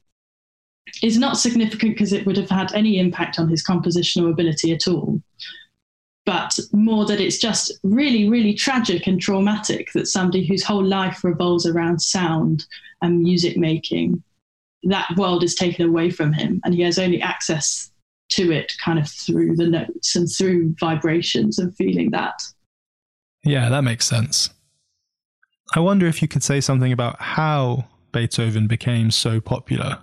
is 1.03 1.19
not 1.19 1.37
significant 1.37 1.95
because 1.95 2.13
it 2.13 2.27
would 2.27 2.37
have 2.37 2.51
had 2.51 2.73
any 2.75 2.99
impact 2.99 3.39
on 3.39 3.49
his 3.49 3.65
compositional 3.65 4.31
ability 4.31 4.73
at 4.73 4.89
all. 4.89 5.23
But 6.29 6.59
more 6.73 7.07
that 7.07 7.23
it's 7.23 7.39
just 7.39 7.73
really, 7.83 8.29
really 8.29 8.53
tragic 8.53 9.07
and 9.07 9.19
traumatic 9.19 9.91
that 9.95 10.09
somebody 10.09 10.47
whose 10.47 10.63
whole 10.63 10.85
life 10.85 11.25
revolves 11.25 11.65
around 11.65 12.03
sound 12.03 12.67
and 13.01 13.23
music 13.23 13.57
making, 13.57 14.23
that 14.83 15.09
world 15.17 15.43
is 15.43 15.55
taken 15.55 15.89
away 15.89 16.11
from 16.11 16.35
him 16.35 16.61
and 16.67 16.75
he 16.75 16.83
has 16.83 16.99
only 16.99 17.23
access 17.23 17.91
to 18.33 18.53
it 18.53 18.75
kind 18.85 18.99
of 18.99 19.09
through 19.09 19.57
the 19.57 19.67
notes 19.67 20.17
and 20.17 20.29
through 20.31 20.75
vibrations 20.79 21.59
and 21.59 21.75
feeling 21.77 22.11
that. 22.11 22.43
Yeah, 23.43 23.71
that 23.71 23.81
makes 23.85 24.05
sense. 24.05 24.51
I 25.75 25.81
wonder 25.81 26.07
if 26.07 26.21
you 26.21 26.29
could 26.29 26.43
say 26.43 26.61
something 26.61 26.93
about 26.93 27.19
how 27.23 27.87
Beethoven 28.13 28.67
became 28.67 29.11
so 29.11 29.41
popular 29.41 30.01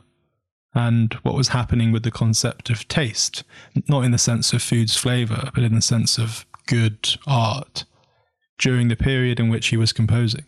and 0.75 1.13
what 1.24 1.36
was 1.36 1.48
happening 1.48 1.91
with 1.91 2.03
the 2.03 2.12
concept 2.12 2.70
of 2.70 2.88
taste, 2.88 3.44
not 3.88 4.03
in 4.03 4.12
the 4.12 4.17
sense 4.17 4.53
of 4.53 4.62
food's 4.62 4.98
flavor, 4.98 5.50
but 5.55 5.63
in 5.63 5.74
the 5.74 5.82
sense 5.82 6.20
of 6.20 6.46
good 6.67 7.15
art 7.25 7.86
during 8.58 8.89
the 8.89 8.96
period 8.96 9.39
in 9.39 9.50
which 9.50 9.67
he 9.67 9.77
was 9.77 9.94
composing. 9.94 10.46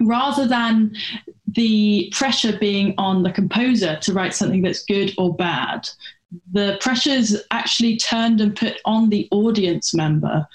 Rather 0.00 0.46
than 0.46 0.94
the 1.46 2.10
pressure 2.16 2.56
being 2.56 2.94
on 2.96 3.22
the 3.22 3.32
composer 3.32 3.96
to 3.96 4.12
write 4.12 4.34
something 4.34 4.62
that's 4.62 4.84
good 4.84 5.12
or 5.18 5.34
bad, 5.34 5.88
the 6.52 6.78
pressures 6.80 7.36
actually 7.50 7.96
turned 7.96 8.40
and 8.40 8.56
put 8.56 8.76
on 8.84 9.10
the 9.10 9.28
audience 9.30 9.92
member 9.92 10.46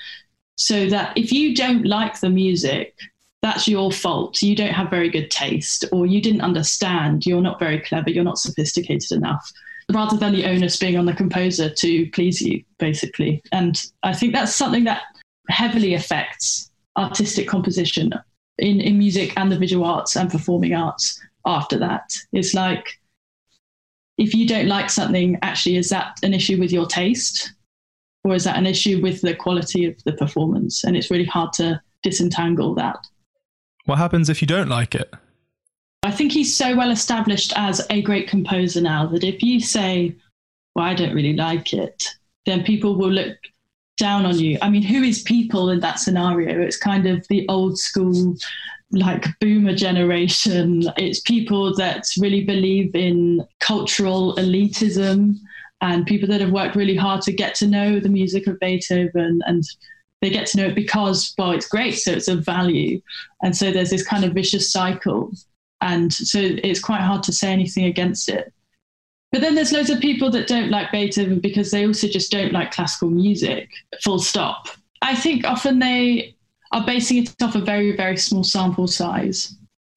so 0.56 0.88
that 0.88 1.16
if 1.18 1.32
you 1.32 1.54
don't 1.54 1.86
like 1.86 2.20
the 2.20 2.30
music, 2.30 2.96
that's 3.42 3.68
your 3.68 3.92
fault. 3.92 4.42
You 4.42 4.56
don't 4.56 4.74
have 4.74 4.90
very 4.90 5.10
good 5.10 5.30
taste, 5.30 5.86
or 5.92 6.06
you 6.06 6.22
didn't 6.22 6.42
understand, 6.42 7.26
you're 7.26 7.42
not 7.42 7.60
very 7.60 7.80
clever, 7.80 8.10
you're 8.10 8.24
not 8.24 8.40
sophisticated 8.40 9.12
enough, 9.12 9.52
rather 9.92 10.18
than 10.18 10.34
the 10.34 10.46
onus 10.46 10.78
being 10.78 10.98
on 10.98 11.06
the 11.06 11.14
composer 11.14 11.70
to 11.70 12.10
please 12.12 12.42
you, 12.42 12.64
basically. 12.80 13.42
And 13.52 13.82
I 14.04 14.14
think 14.14 14.34
that's 14.34 14.56
something 14.56 14.84
that 14.86 15.04
heavily 15.50 15.94
affects 15.94 16.72
artistic 16.98 17.48
composition 17.48 18.14
in, 18.58 18.82
in 18.82 18.98
music 18.98 19.34
and 19.38 19.52
the 19.52 19.60
visual 19.60 19.86
arts 19.86 20.16
and 20.16 20.30
performing 20.30 20.74
arts 20.74 21.22
after 21.46 21.78
that. 21.78 22.18
It's 22.32 22.54
like 22.54 23.00
if 24.18 24.34
you 24.34 24.48
don't 24.48 24.68
like 24.68 24.90
something, 24.90 25.38
actually, 25.42 25.78
is 25.78 25.90
that 25.90 26.18
an 26.24 26.34
issue 26.34 26.58
with 26.60 26.72
your 26.72 26.88
taste? 26.88 27.54
Or 28.24 28.34
is 28.34 28.46
that 28.46 28.58
an 28.58 28.66
issue 28.66 29.02
with 29.04 29.22
the 29.22 29.36
quality 29.36 29.86
of 29.86 30.04
the 30.04 30.14
performance? 30.14 30.84
And 30.84 30.98
it's 30.98 31.12
really 31.12 31.26
hard 31.26 31.54
to 31.54 31.80
disentangle 32.02 32.74
that. 32.76 33.06
What 33.86 33.98
happens 33.98 34.30
if 34.30 34.42
you 34.42 34.48
don't 34.48 34.70
like 34.70 34.96
it? 34.96 35.14
I 36.04 36.12
think 36.12 36.32
he's 36.32 36.56
so 36.56 36.76
well 36.76 36.92
established 36.92 37.54
as 37.56 37.86
a 37.90 38.02
great 38.02 38.28
composer 38.28 38.82
now 38.82 39.08
that 39.08 39.24
if 39.24 39.42
you 39.42 39.60
say, 39.60 40.16
Well, 40.76 40.86
I 40.86 40.94
don't 40.94 41.16
really 41.16 41.34
like 41.34 41.74
it, 41.74 42.04
then 42.46 42.64
people 42.64 42.96
will 42.96 43.12
look 43.12 43.38
down 43.98 44.26
on 44.26 44.38
you. 44.38 44.58
I 44.62 44.70
mean, 44.70 44.84
who 44.84 45.04
is 45.04 45.22
people 45.24 45.70
in 45.70 45.80
that 45.80 46.00
scenario? 46.00 46.60
It's 46.62 46.78
kind 46.78 47.08
of 47.08 47.26
the 47.28 47.48
old 47.48 47.80
school 47.80 48.36
like 48.92 49.28
boomer 49.40 49.74
generation. 49.74 50.84
It's 50.98 51.20
people 51.20 51.74
that 51.76 52.06
really 52.20 52.44
believe 52.44 52.96
in 52.96 53.46
cultural 53.60 54.36
elitism 54.36 55.38
and 55.82 56.06
people 56.06 56.28
that 56.30 56.42
have 56.42 56.52
worked 56.52 56.76
really 56.76 56.96
hard 56.96 57.22
to 57.24 57.34
get 57.34 57.56
to 57.56 57.68
know 57.68 58.00
the 58.00 58.10
music 58.10 58.48
of 58.48 58.60
Beethoven 58.60 59.42
and 59.46 59.64
they 60.26 60.32
get 60.32 60.48
to 60.48 60.58
know 60.58 60.66
it 60.66 60.76
because, 60.76 61.34
well, 61.38 61.52
it's 61.52 61.68
great, 61.68 61.92
so 61.92 62.12
it's 62.12 62.28
of 62.28 62.44
value. 62.44 63.02
And 63.44 63.56
so 63.56 63.72
there's 63.72 63.92
this 63.92 64.06
kind 64.06 64.26
of 64.26 64.34
vicious 64.34 64.72
cycle. 64.72 65.32
And 65.82 66.12
so 66.12 66.40
it's 66.42 66.80
quite 66.80 67.02
hard 67.02 67.24
to 67.24 67.34
say 67.34 67.52
anything 67.52 67.86
against 67.86 68.28
it. 68.30 68.52
But 69.32 69.42
then 69.42 69.56
there's 69.56 69.72
loads 69.72 69.90
of 69.90 70.00
people 70.00 70.30
that 70.32 70.48
don't 70.48 70.72
like 70.72 70.92
Beethoven 70.92 71.40
because 71.40 71.72
they 71.72 71.86
also 71.86 72.08
just 72.08 72.32
don't 72.32 72.54
like 72.54 72.72
classical 72.72 73.10
music, 73.10 73.70
full 74.04 74.20
stop. 74.20 74.70
I 75.02 75.16
think 75.16 75.46
often 75.46 75.80
they 75.80 76.36
are 76.72 76.86
basing 76.86 77.18
it 77.18 77.36
off 77.42 77.56
a 77.56 77.60
very, 77.60 77.96
very 77.96 78.18
small 78.18 78.44
sample 78.44 78.88
size. 78.88 79.56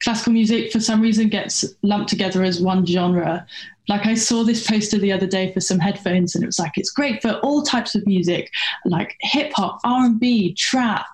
Classical 0.09 0.33
music, 0.33 0.73
for 0.73 0.81
some 0.81 1.03
reason, 1.03 1.29
gets 1.29 1.67
lumped 1.83 2.09
together 2.09 2.43
as 2.43 2.63
one 2.63 2.87
genre. 2.87 3.47
Like 3.89 4.07
I 4.07 4.15
saw 4.15 4.43
this 4.43 4.67
poster 4.67 4.97
the 4.97 5.13
other 5.13 5.27
day 5.27 5.53
for 5.53 5.61
some 5.61 5.79
headphones, 5.79 6.35
and 6.35 6.43
it 6.43 6.47
was 6.47 6.59
like 6.59 6.79
it's 6.79 6.89
great 6.89 7.21
for 7.21 7.33
all 7.43 7.63
types 7.63 7.95
of 7.95 8.07
music, 8.07 8.51
like 8.87 9.15
hip 9.21 9.53
hop, 9.55 9.81
R 9.85 10.07
and 10.07 10.19
B, 10.19 10.55
trap, 10.55 11.09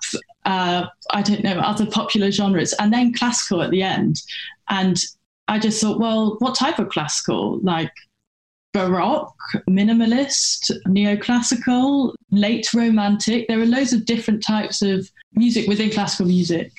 uh, 0.45 0.85
I 1.11 1.21
don't 1.23 1.43
know, 1.43 1.59
other 1.59 1.85
popular 1.85 2.31
genres, 2.31 2.71
and 2.79 2.93
then 2.93 3.11
classical 3.11 3.61
at 3.61 3.69
the 3.69 3.83
end. 3.83 4.21
And 4.69 4.97
I 5.49 5.59
just 5.59 5.81
thought, 5.81 5.99
well, 5.99 6.37
what 6.39 6.55
type 6.55 6.79
of 6.79 6.87
classical? 6.87 7.59
Like 7.59 7.91
Baroque, 8.71 9.35
minimalist, 9.69 10.71
neoclassical, 10.87 12.13
late 12.31 12.73
romantic. 12.73 13.49
There 13.49 13.59
are 13.59 13.65
loads 13.65 13.91
of 13.91 14.05
different 14.05 14.41
types 14.41 14.81
of 14.81 15.11
music 15.33 15.67
within 15.67 15.89
classical 15.89 16.27
music 16.27 16.71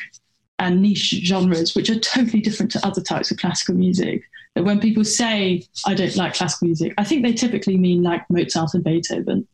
and 0.58 0.80
niche 0.82 1.20
genres, 1.24 1.74
which 1.74 1.90
are 1.90 1.98
totally 1.98 2.40
different 2.40 2.72
to 2.72 2.86
other 2.86 3.02
types 3.02 3.30
of 3.30 3.36
classical 3.36 3.74
music. 3.74 4.22
That 4.54 4.64
when 4.64 4.80
people 4.80 5.04
say, 5.04 5.66
I 5.84 5.94
don't 5.94 6.16
like 6.16 6.34
classical 6.34 6.68
music, 6.68 6.94
I 6.96 7.04
think 7.04 7.22
they 7.22 7.34
typically 7.34 7.76
mean 7.76 8.02
like 8.02 8.28
Mozart 8.30 8.72
and 8.74 8.82
Beethoven. 8.82 9.46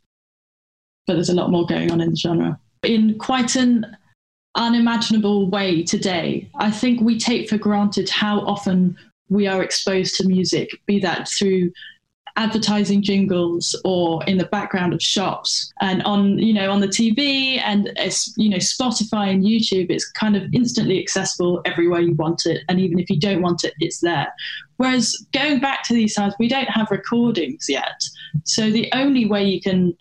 But 1.07 1.15
there's 1.15 1.29
a 1.29 1.35
lot 1.35 1.51
more 1.51 1.67
going 1.67 1.91
on 1.91 2.01
in 2.01 2.11
the 2.11 2.17
genre. 2.17 2.61
In 2.85 3.19
quite 3.19 3.57
an 3.57 3.97
unimaginable 4.55 5.51
way 5.51 5.83
today, 5.83 6.49
I 6.55 6.71
think 6.71 7.01
we 7.01 7.19
take 7.19 7.49
for 7.49 7.59
granted 7.59 8.09
how 8.09 8.41
often 8.41 8.97
we 9.29 9.47
are 9.47 9.63
exposed 9.63 10.15
to 10.17 10.29
music, 10.29 10.71
be 10.87 11.01
that 11.01 11.29
through 11.29 11.73
advertising 12.37 13.03
jingles 13.03 13.79
or 13.85 14.25
in 14.25 14.39
the 14.39 14.47
background 14.47 14.95
of 14.95 15.03
shops 15.03 15.73
and 15.81 16.03
on 16.05 16.39
you 16.39 16.53
know 16.53 16.71
on 16.71 16.81
the 16.81 16.89
TV 16.89 17.59
and 17.59 17.93
it's 17.97 18.33
you 18.37 18.49
know 18.49 18.57
Spotify 18.57 19.31
and 19.31 19.45
YouTube 19.45 19.91
it's 19.91 20.11
kind 20.11 20.37
of 20.37 20.43
instantly 20.55 20.99
accessible 20.99 21.61
everywhere 21.65 22.01
you 22.01 22.15
want 22.15 22.47
it. 22.47 22.63
And 22.69 22.81
even 22.81 22.99
if 22.99 23.11
you 23.11 23.19
don't 23.19 23.43
want 23.43 23.65
it 23.65 23.75
it's 23.81 24.01
there. 24.01 24.33
Whereas 24.77 25.15
going 25.33 25.61
back 25.61 25.85
to 25.85 25.95
these 25.95 26.15
times 26.15 26.35
we 26.39 26.49
don't 26.49 26.71
have 26.71 26.91
recordings 26.91 27.67
yet. 27.69 28.03
So 28.45 28.71
the 28.71 28.91
only 28.95 29.27
way 29.27 29.45
you 29.45 29.61
can 29.61 29.97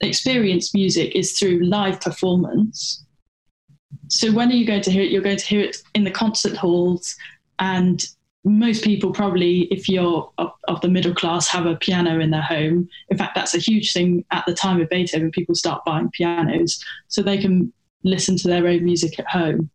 experience 0.00 0.74
music 0.74 1.14
is 1.14 1.38
through 1.38 1.64
live 1.64 2.00
performance. 2.00 3.04
So 4.08 4.32
when 4.32 4.50
are 4.50 4.54
you 4.54 4.66
going 4.66 4.82
to 4.82 4.90
hear 4.90 5.02
it? 5.02 5.10
You're 5.10 5.22
going 5.22 5.38
to 5.38 5.46
hear 5.46 5.60
it 5.60 5.78
in 5.94 6.04
the 6.04 6.10
concert 6.10 6.56
halls 6.56 7.16
and 7.58 8.04
most 8.46 8.84
people 8.84 9.12
probably, 9.12 9.62
if 9.72 9.88
you're 9.88 10.30
of, 10.38 10.52
of, 10.68 10.80
the 10.80 10.88
middle 10.88 11.14
class, 11.14 11.48
have 11.48 11.66
a 11.66 11.74
piano 11.74 12.20
in 12.20 12.30
their 12.30 12.42
home. 12.42 12.88
In 13.08 13.18
fact, 13.18 13.34
that's 13.34 13.54
a 13.54 13.58
huge 13.58 13.92
thing 13.92 14.24
at 14.30 14.44
the 14.46 14.54
time 14.54 14.80
of 14.80 14.88
Beethoven. 14.88 15.32
People 15.32 15.56
start 15.56 15.84
buying 15.84 16.10
pianos 16.10 16.82
so 17.08 17.22
they 17.22 17.38
can 17.38 17.72
listen 18.04 18.36
to 18.36 18.48
their 18.48 18.68
own 18.68 18.84
music 18.84 19.18
at 19.18 19.26
home. 19.26 19.68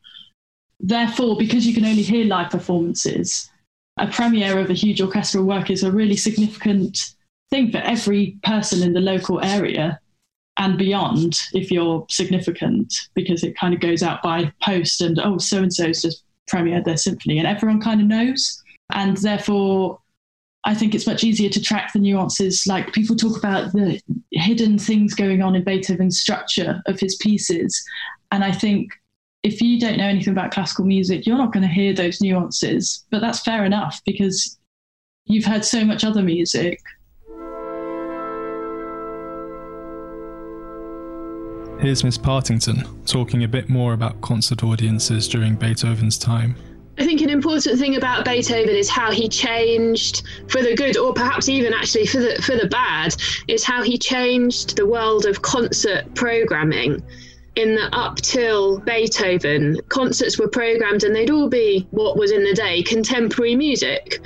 therefore, 0.79 1.37
because 1.37 1.67
you 1.67 1.73
can 1.73 1.85
only 1.85 2.01
hear 2.01 2.25
live 2.25 2.49
performances, 2.49 3.49
a 3.97 4.07
premiere 4.07 4.57
of 4.57 4.69
a 4.69 4.73
huge 4.73 5.01
orchestral 5.01 5.43
work 5.43 5.69
is 5.69 5.83
a 5.83 5.91
really 5.91 6.15
significant 6.15 7.13
thing 7.49 7.71
for 7.71 7.79
every 7.79 8.37
person 8.41 8.81
in 8.81 8.93
the 8.93 9.01
local 9.01 9.43
area 9.43 9.99
and 10.57 10.77
beyond 10.77 11.39
if 11.53 11.69
you're 11.71 12.05
significant 12.09 12.93
because 13.13 13.43
it 13.43 13.57
kind 13.57 13.73
of 13.73 13.79
goes 13.79 14.01
out 14.01 14.21
by 14.21 14.51
post 14.63 15.01
and 15.01 15.19
oh 15.19 15.37
so 15.37 15.57
and 15.57 15.73
so's 15.73 16.01
just 16.01 16.23
premiered 16.51 16.83
their 16.83 16.97
symphony 16.97 17.37
and 17.37 17.47
everyone 17.47 17.81
kind 17.81 18.01
of 18.01 18.07
knows 18.07 18.61
and 18.93 19.17
therefore 19.17 19.99
I 20.63 20.75
think 20.75 20.93
it's 20.93 21.07
much 21.07 21.23
easier 21.23 21.49
to 21.49 21.61
track 21.61 21.91
the 21.91 21.99
nuances. 21.99 22.67
Like 22.67 22.93
people 22.93 23.15
talk 23.15 23.37
about 23.37 23.71
the 23.71 23.99
hidden 24.31 24.77
things 24.77 25.15
going 25.15 25.41
on 25.41 25.55
in 25.55 25.63
Beethoven's 25.63 26.19
structure 26.19 26.81
of 26.85 26.99
his 26.99 27.15
pieces. 27.15 27.83
And 28.31 28.43
I 28.43 28.51
think 28.51 28.91
if 29.43 29.59
you 29.59 29.79
don't 29.79 29.97
know 29.97 30.07
anything 30.07 30.33
about 30.33 30.51
classical 30.51 30.85
music, 30.85 31.25
you're 31.25 31.37
not 31.37 31.51
going 31.51 31.67
to 31.67 31.73
hear 31.73 31.93
those 31.93 32.21
nuances. 32.21 33.03
But 33.09 33.21
that's 33.21 33.39
fair 33.39 33.65
enough 33.65 34.01
because 34.05 34.59
you've 35.25 35.45
heard 35.45 35.65
so 35.65 35.83
much 35.83 36.03
other 36.03 36.21
music. 36.21 36.79
Here's 41.81 42.03
Miss 42.03 42.15
Partington 42.15 42.83
talking 43.07 43.43
a 43.43 43.47
bit 43.47 43.67
more 43.67 43.93
about 43.93 44.21
concert 44.21 44.63
audiences 44.63 45.27
during 45.27 45.55
Beethoven's 45.55 46.15
time. 46.15 46.55
I 46.99 47.05
think 47.05 47.21
an 47.21 47.31
important 47.31 47.79
thing 47.79 47.95
about 47.95 48.23
Beethoven 48.23 48.75
is 48.75 48.87
how 48.87 49.11
he 49.11 49.27
changed 49.27 50.21
for 50.47 50.61
the 50.61 50.75
good, 50.75 50.95
or 50.95 51.11
perhaps 51.11 51.49
even 51.49 51.73
actually 51.73 52.05
for 52.05 52.19
the 52.19 52.39
for 52.39 52.55
the 52.55 52.67
bad, 52.67 53.15
is 53.47 53.63
how 53.63 53.81
he 53.81 53.97
changed 53.97 54.77
the 54.77 54.85
world 54.85 55.25
of 55.25 55.41
concert 55.41 56.13
programming 56.13 57.01
in 57.55 57.75
that 57.75 57.89
up 57.93 58.17
till 58.17 58.79
Beethoven, 58.79 59.79
concerts 59.89 60.39
were 60.39 60.47
programmed 60.47 61.03
and 61.03 61.15
they'd 61.15 61.29
all 61.29 61.49
be 61.49 61.87
what 61.91 62.17
was 62.17 62.31
in 62.31 62.43
the 62.43 62.53
day 62.53 62.81
contemporary 62.83 63.55
music. 63.55 64.19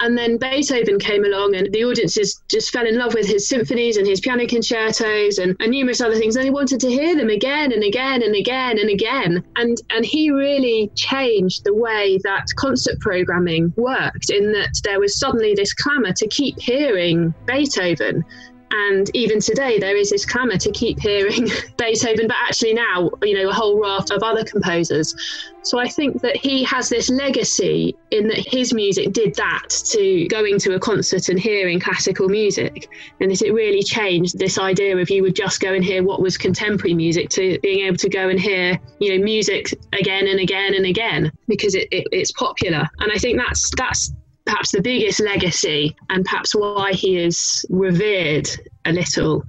And 0.00 0.16
then 0.16 0.38
Beethoven 0.38 0.98
came 0.98 1.24
along 1.24 1.54
and 1.54 1.70
the 1.72 1.84
audiences 1.84 2.42
just 2.48 2.70
fell 2.70 2.86
in 2.86 2.96
love 2.96 3.12
with 3.12 3.26
his 3.26 3.46
symphonies 3.46 3.98
and 3.98 4.06
his 4.06 4.20
piano 4.20 4.46
concertos 4.46 5.36
and, 5.36 5.54
and 5.60 5.70
numerous 5.70 6.00
other 6.00 6.16
things. 6.16 6.36
And 6.36 6.44
they 6.44 6.50
wanted 6.50 6.80
to 6.80 6.88
hear 6.88 7.14
them 7.14 7.28
again 7.28 7.70
and 7.70 7.84
again 7.84 8.22
and 8.22 8.34
again 8.34 8.78
and 8.78 8.88
again. 8.88 9.44
And 9.56 9.76
and 9.90 10.04
he 10.04 10.30
really 10.30 10.90
changed 10.94 11.64
the 11.64 11.74
way 11.74 12.18
that 12.24 12.46
concert 12.56 12.98
programming 13.00 13.74
worked 13.76 14.30
in 14.30 14.52
that 14.52 14.80
there 14.84 15.00
was 15.00 15.18
suddenly 15.18 15.54
this 15.54 15.74
clamour 15.74 16.12
to 16.14 16.28
keep 16.28 16.58
hearing 16.58 17.34
Beethoven 17.44 18.24
and 18.72 19.10
even 19.14 19.40
today, 19.40 19.78
there 19.78 19.96
is 19.96 20.10
this 20.10 20.24
clamour 20.24 20.56
to 20.58 20.70
keep 20.70 21.00
hearing 21.00 21.48
Beethoven, 21.76 22.28
but 22.28 22.36
actually 22.40 22.74
now, 22.74 23.10
you 23.22 23.34
know, 23.34 23.50
a 23.50 23.52
whole 23.52 23.80
raft 23.80 24.10
of 24.10 24.22
other 24.22 24.44
composers. 24.44 25.14
So 25.62 25.78
I 25.78 25.88
think 25.88 26.22
that 26.22 26.36
he 26.36 26.62
has 26.64 26.88
this 26.88 27.10
legacy 27.10 27.96
in 28.10 28.28
that 28.28 28.38
his 28.38 28.72
music 28.72 29.12
did 29.12 29.34
that 29.34 29.68
to 29.90 30.26
going 30.28 30.58
to 30.60 30.74
a 30.74 30.80
concert 30.80 31.28
and 31.28 31.38
hearing 31.38 31.80
classical 31.80 32.28
music. 32.28 32.88
And 33.20 33.30
that 33.30 33.42
it 33.42 33.52
really 33.52 33.82
changed 33.82 34.38
this 34.38 34.58
idea 34.58 34.96
of 34.96 35.10
you 35.10 35.22
would 35.22 35.36
just 35.36 35.60
go 35.60 35.74
and 35.74 35.84
hear 35.84 36.02
what 36.02 36.22
was 36.22 36.38
contemporary 36.38 36.94
music 36.94 37.28
to 37.30 37.58
being 37.60 37.86
able 37.86 37.98
to 37.98 38.08
go 38.08 38.28
and 38.28 38.38
hear, 38.38 38.78
you 39.00 39.16
know, 39.18 39.24
music 39.24 39.74
again 39.92 40.28
and 40.28 40.38
again 40.38 40.74
and 40.74 40.86
again 40.86 41.32
because 41.48 41.74
it, 41.74 41.88
it, 41.90 42.06
it's 42.12 42.32
popular. 42.32 42.88
And 43.00 43.12
I 43.12 43.16
think 43.16 43.36
that's 43.36 43.70
that's 43.76 44.12
perhaps 44.50 44.72
the 44.72 44.82
biggest 44.82 45.20
legacy 45.20 45.96
and 46.08 46.24
perhaps 46.24 46.54
why 46.56 46.92
he 46.92 47.16
is 47.16 47.64
revered 47.70 48.48
a 48.84 48.92
little 48.92 49.44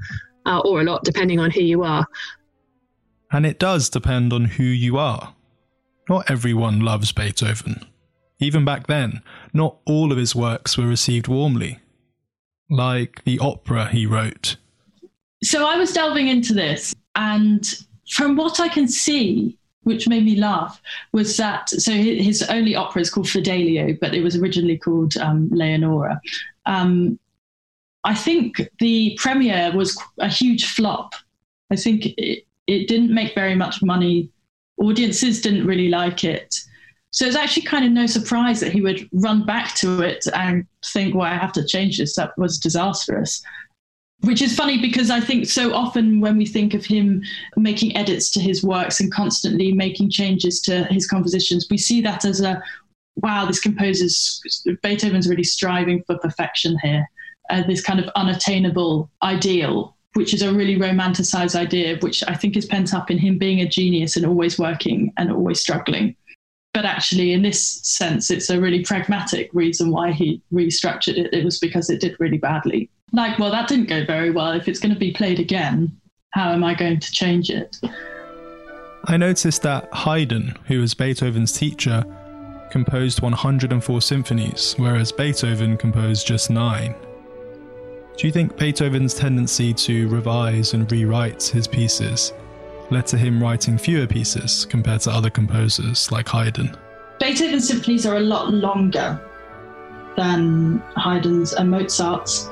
uh, 0.45 0.59
or 0.59 0.81
a 0.81 0.83
lot, 0.83 1.03
depending 1.03 1.39
on 1.39 1.49
who 1.49 1.61
you 1.61 1.83
are. 1.83 2.05
And 3.31 3.45
it 3.45 3.57
does 3.57 3.89
depend 3.89 4.31
on 4.31 4.45
who 4.45 4.63
you 4.63 4.97
are. 4.97 5.33
Not 6.07 6.29
everyone 6.29 6.81
loves 6.81 7.11
Beethoven. 7.11 7.83
Even 8.39 8.63
back 8.63 8.85
then, 8.85 9.21
not 9.53 9.77
all 9.85 10.11
of 10.11 10.19
his 10.19 10.35
works 10.35 10.77
were 10.77 10.87
received 10.87 11.27
warmly. 11.27 11.79
Like 12.69 13.23
the 13.23 13.39
opera 13.39 13.87
he 13.87 14.05
wrote. 14.05 14.57
So 15.43 15.65
I 15.65 15.77
was 15.77 15.93
delving 15.93 16.27
into 16.27 16.53
this, 16.53 16.93
and 17.15 17.67
from 18.07 18.35
what 18.35 18.59
I 18.59 18.67
can 18.67 18.87
see, 18.87 19.57
which 19.83 20.07
made 20.07 20.23
me 20.23 20.35
laugh 20.35 20.81
was 21.11 21.35
that 21.37 21.69
so 21.69 21.91
his 21.91 22.43
only 22.43 22.75
opera 22.75 23.01
is 23.01 23.09
called 23.09 23.29
Fidelio, 23.29 23.97
but 23.99 24.13
it 24.13 24.21
was 24.21 24.35
originally 24.35 24.77
called 24.77 25.17
um, 25.17 25.49
Leonora. 25.51 26.21
Um, 26.65 27.19
I 28.03 28.15
think 28.15 28.61
the 28.79 29.17
premiere 29.19 29.71
was 29.75 29.97
a 30.19 30.27
huge 30.27 30.65
flop. 30.65 31.13
I 31.71 31.75
think 31.75 32.05
it, 32.17 32.45
it 32.67 32.87
didn't 32.87 33.13
make 33.13 33.35
very 33.35 33.55
much 33.55 33.81
money. 33.81 34.29
Audiences 34.77 35.41
didn't 35.41 35.65
really 35.65 35.89
like 35.89 36.23
it. 36.23 36.55
So 37.11 37.25
it's 37.25 37.35
actually 37.35 37.63
kind 37.63 37.83
of 37.83 37.91
no 37.91 38.05
surprise 38.05 38.61
that 38.61 38.71
he 38.71 38.81
would 38.81 39.07
run 39.11 39.45
back 39.45 39.75
to 39.75 40.01
it 40.01 40.25
and 40.33 40.65
think, 40.85 41.13
well, 41.13 41.25
I 41.25 41.35
have 41.35 41.51
to 41.53 41.65
change 41.65 41.97
this. 41.97 42.15
That 42.15 42.37
was 42.37 42.57
disastrous 42.57 43.43
which 44.23 44.41
is 44.41 44.55
funny 44.55 44.79
because 44.79 45.09
I 45.09 45.19
think 45.19 45.47
so 45.47 45.73
often 45.73 46.21
when 46.21 46.37
we 46.37 46.45
think 46.45 46.73
of 46.73 46.85
him 46.85 47.23
making 47.55 47.95
edits 47.97 48.29
to 48.31 48.39
his 48.39 48.63
works 48.63 48.99
and 48.99 49.11
constantly 49.11 49.71
making 49.71 50.11
changes 50.11 50.61
to 50.61 50.83
his 50.85 51.07
compositions, 51.07 51.67
we 51.69 51.77
see 51.77 52.01
that 52.01 52.25
as 52.25 52.41
a 52.41 52.61
wow, 53.17 53.45
this 53.45 53.59
composer's 53.59 54.41
Beethoven's 54.81 55.27
really 55.27 55.43
striving 55.43 56.01
for 56.03 56.17
perfection 56.17 56.77
here, 56.81 57.05
uh, 57.49 57.63
this 57.67 57.81
kind 57.81 57.99
of 57.99 58.09
unattainable 58.15 59.09
ideal. 59.23 59.95
Which 60.13 60.33
is 60.33 60.41
a 60.41 60.51
really 60.51 60.75
romanticized 60.75 61.55
idea, 61.55 61.97
which 62.01 62.21
I 62.27 62.35
think 62.35 62.57
is 62.57 62.65
pent 62.65 62.93
up 62.93 63.09
in 63.09 63.17
him 63.17 63.37
being 63.37 63.61
a 63.61 63.65
genius 63.65 64.17
and 64.17 64.25
always 64.25 64.59
working 64.59 65.13
and 65.15 65.31
always 65.31 65.61
struggling. 65.61 66.17
But 66.73 66.83
actually, 66.83 67.31
in 67.31 67.43
this 67.43 67.79
sense, 67.83 68.29
it's 68.29 68.49
a 68.49 68.59
really 68.59 68.83
pragmatic 68.83 69.49
reason 69.53 69.89
why 69.89 70.11
he 70.11 70.41
restructured 70.51 71.15
it. 71.15 71.33
It 71.33 71.45
was 71.45 71.59
because 71.59 71.89
it 71.89 72.01
did 72.01 72.17
really 72.19 72.37
badly 72.37 72.89
like, 73.11 73.37
well, 73.39 73.51
that 73.51 73.67
didn't 73.67 73.87
go 73.87 74.05
very 74.05 74.31
well. 74.31 74.51
If 74.51 74.67
it's 74.67 74.79
going 74.79 74.93
to 74.93 74.99
be 74.99 75.11
played 75.11 75.39
again, 75.39 75.95
how 76.31 76.51
am 76.51 76.63
I 76.63 76.73
going 76.73 76.99
to 76.99 77.11
change 77.11 77.49
it? 77.49 77.77
I 79.05 79.17
noticed 79.17 79.63
that 79.63 79.89
Haydn, 79.93 80.55
who 80.67 80.79
was 80.79 80.93
Beethoven's 80.93 81.51
teacher, 81.51 82.05
composed 82.71 83.21
104 83.21 84.01
symphonies, 84.01 84.75
whereas 84.77 85.11
Beethoven 85.11 85.75
composed 85.75 86.25
just 86.25 86.49
nine. 86.49 86.95
Do 88.17 88.27
you 88.27 88.31
think 88.31 88.57
Beethoven's 88.57 89.13
tendency 89.13 89.73
to 89.73 90.07
revise 90.09 90.73
and 90.73 90.89
rewrite 90.91 91.43
his 91.43 91.67
pieces 91.67 92.33
led 92.91 93.07
to 93.07 93.17
him 93.17 93.41
writing 93.41 93.77
fewer 93.77 94.05
pieces 94.05 94.65
compared 94.65 95.01
to 95.01 95.11
other 95.11 95.29
composers 95.29 96.11
like 96.11 96.27
Haydn? 96.27 96.75
Beethoven's 97.19 97.67
symphonies 97.67 98.05
are 98.05 98.17
a 98.17 98.21
lot 98.21 98.53
longer 98.53 99.19
than 100.17 100.79
Haydn's 100.97 101.53
and 101.53 101.71
Mozart's 101.71 102.49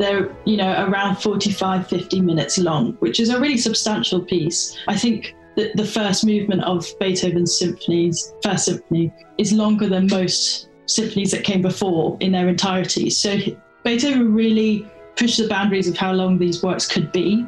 they're 0.00 0.34
you 0.46 0.56
know 0.56 0.72
around 0.88 1.16
45 1.16 1.86
50 1.86 2.22
minutes 2.22 2.58
long 2.58 2.94
which 2.94 3.20
is 3.20 3.28
a 3.28 3.38
really 3.38 3.58
substantial 3.58 4.20
piece. 4.20 4.76
I 4.88 4.96
think 4.96 5.36
that 5.56 5.76
the 5.76 5.84
first 5.84 6.24
movement 6.24 6.64
of 6.64 6.86
beethoven's 6.98 7.56
symphonies 7.56 8.32
first 8.42 8.64
symphony 8.64 9.12
is 9.38 9.52
longer 9.52 9.86
than 9.86 10.06
most 10.06 10.68
symphonies 10.86 11.30
that 11.32 11.44
came 11.44 11.62
before 11.62 12.16
in 12.20 12.32
their 12.32 12.48
entirety. 12.48 13.10
So 13.10 13.36
beethoven 13.84 14.34
really 14.34 14.90
pushed 15.16 15.38
the 15.38 15.48
boundaries 15.48 15.86
of 15.86 15.96
how 15.96 16.12
long 16.12 16.38
these 16.38 16.62
works 16.62 16.86
could 16.88 17.12
be. 17.12 17.46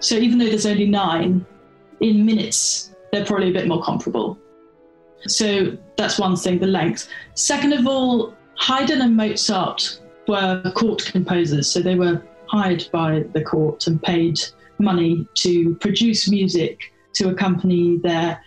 So 0.00 0.16
even 0.16 0.38
though 0.38 0.48
there's 0.48 0.66
only 0.66 0.86
nine 0.86 1.46
in 2.00 2.26
minutes 2.26 2.94
they're 3.10 3.24
probably 3.24 3.48
a 3.48 3.52
bit 3.54 3.66
more 3.66 3.82
comparable. 3.82 4.38
So 5.26 5.78
that's 5.96 6.18
one 6.18 6.36
thing 6.36 6.58
the 6.58 6.66
length. 6.66 7.08
Second 7.34 7.72
of 7.72 7.86
all 7.86 8.34
haydn 8.58 9.00
and 9.00 9.16
mozart 9.16 10.00
were 10.28 10.62
court 10.74 11.04
composers, 11.06 11.68
so 11.68 11.80
they 11.80 11.94
were 11.94 12.22
hired 12.46 12.88
by 12.92 13.24
the 13.32 13.42
court 13.42 13.86
and 13.86 14.02
paid 14.02 14.40
money 14.78 15.26
to 15.34 15.74
produce 15.76 16.30
music 16.30 16.92
to 17.14 17.30
accompany 17.30 17.98
their 17.98 18.42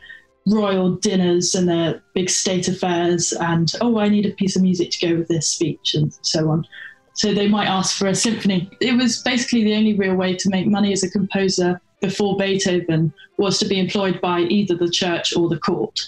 royal 0.47 0.95
dinners 0.95 1.53
and 1.53 1.67
their 1.67 2.01
big 2.13 2.27
state 2.27 2.67
affairs 2.67 3.31
and 3.31 3.73
oh 3.79 3.99
i 3.99 4.09
need 4.09 4.25
a 4.25 4.31
piece 4.31 4.55
of 4.55 4.63
music 4.63 4.89
to 4.89 5.07
go 5.07 5.15
with 5.15 5.27
this 5.27 5.47
speech 5.47 5.93
and 5.93 6.17
so 6.23 6.49
on. 6.49 6.65
So 7.13 7.33
they 7.33 7.47
might 7.47 7.67
ask 7.67 7.97
for 7.97 8.07
a 8.07 8.15
symphony. 8.15 8.69
It 8.79 8.95
was 8.95 9.21
basically 9.21 9.63
the 9.63 9.75
only 9.75 9.93
real 9.93 10.15
way 10.15 10.35
to 10.35 10.49
make 10.49 10.67
money 10.67 10.93
as 10.93 11.03
a 11.03 11.09
composer 11.09 11.79
before 11.99 12.37
beethoven 12.37 13.13
was 13.37 13.59
to 13.59 13.67
be 13.67 13.79
employed 13.79 14.19
by 14.21 14.39
either 14.39 14.75
the 14.75 14.89
church 14.89 15.35
or 15.35 15.49
the 15.49 15.59
court. 15.59 15.99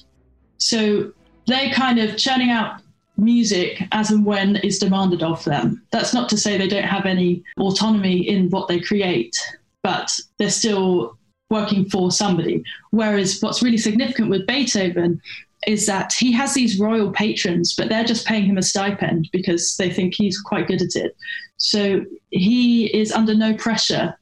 So 0.58 1.12
they're 1.46 1.74
kind 1.74 2.00
of 2.00 2.18
churning 2.18 2.50
out 2.50 2.82
music 3.18 3.84
as 3.92 4.12
and 4.12 4.26
when 4.26 4.58
is 4.58 4.80
demanded 4.80 5.24
of 5.24 5.44
them. 5.44 5.82
That's 5.92 6.14
not 6.14 6.30
to 6.30 6.38
say 6.38 6.58
they 6.58 6.68
don't 6.68 6.84
have 6.84 7.06
any 7.06 7.44
autonomy 7.58 8.28
in 8.28 8.50
what 8.50 8.68
they 8.68 8.80
create, 8.80 9.38
but 9.82 10.12
they're 10.38 10.50
still 10.50 11.18
working 11.50 11.90
for 11.90 12.12
somebody. 12.12 12.64
Whereas 12.92 13.40
what's 13.42 13.62
really 13.62 13.78
significant 13.78 14.30
with 14.30 14.48
Beethoven 14.48 15.22
is 15.68 15.86
that 15.86 16.14
he 16.14 16.32
has 16.34 16.54
these 16.54 16.80
royal 16.80 17.12
patrons, 17.12 17.74
but 17.76 17.90
they're 17.90 18.04
just 18.04 18.26
paying 18.26 18.46
him 18.46 18.58
a 18.58 18.62
stipend 18.62 19.30
because 19.32 19.78
they 19.78 19.90
think 19.90 20.14
he's 20.14 20.40
quite 20.42 20.68
good 20.68 20.82
at 20.82 20.96
it. 20.96 21.16
So 21.58 22.04
he 22.32 22.88
is 22.94 23.12
under 23.12 23.36
no 23.36 23.54
pressure 23.54 24.18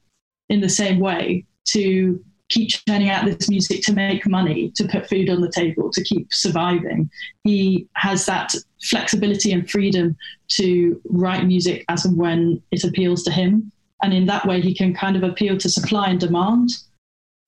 in 0.48 0.60
the 0.60 0.68
same 0.68 1.00
way 1.00 1.44
to 1.66 2.22
keep 2.52 2.68
churning 2.68 3.08
out 3.08 3.24
this 3.24 3.48
music 3.48 3.82
to 3.82 3.94
make 3.94 4.26
money, 4.26 4.70
to 4.76 4.86
put 4.86 5.08
food 5.08 5.30
on 5.30 5.40
the 5.40 5.50
table, 5.50 5.90
to 5.90 6.04
keep 6.04 6.32
surviving. 6.32 7.10
He 7.44 7.88
has 7.94 8.26
that 8.26 8.54
flexibility 8.82 9.52
and 9.52 9.68
freedom 9.68 10.16
to 10.48 11.00
write 11.08 11.46
music 11.46 11.84
as 11.88 12.04
and 12.04 12.16
when 12.16 12.62
it 12.70 12.84
appeals 12.84 13.22
to 13.24 13.30
him. 13.30 13.72
And 14.02 14.12
in 14.12 14.26
that 14.26 14.46
way, 14.46 14.60
he 14.60 14.74
can 14.74 14.94
kind 14.94 15.16
of 15.16 15.22
appeal 15.22 15.56
to 15.58 15.68
supply 15.68 16.08
and 16.08 16.20
demand. 16.20 16.70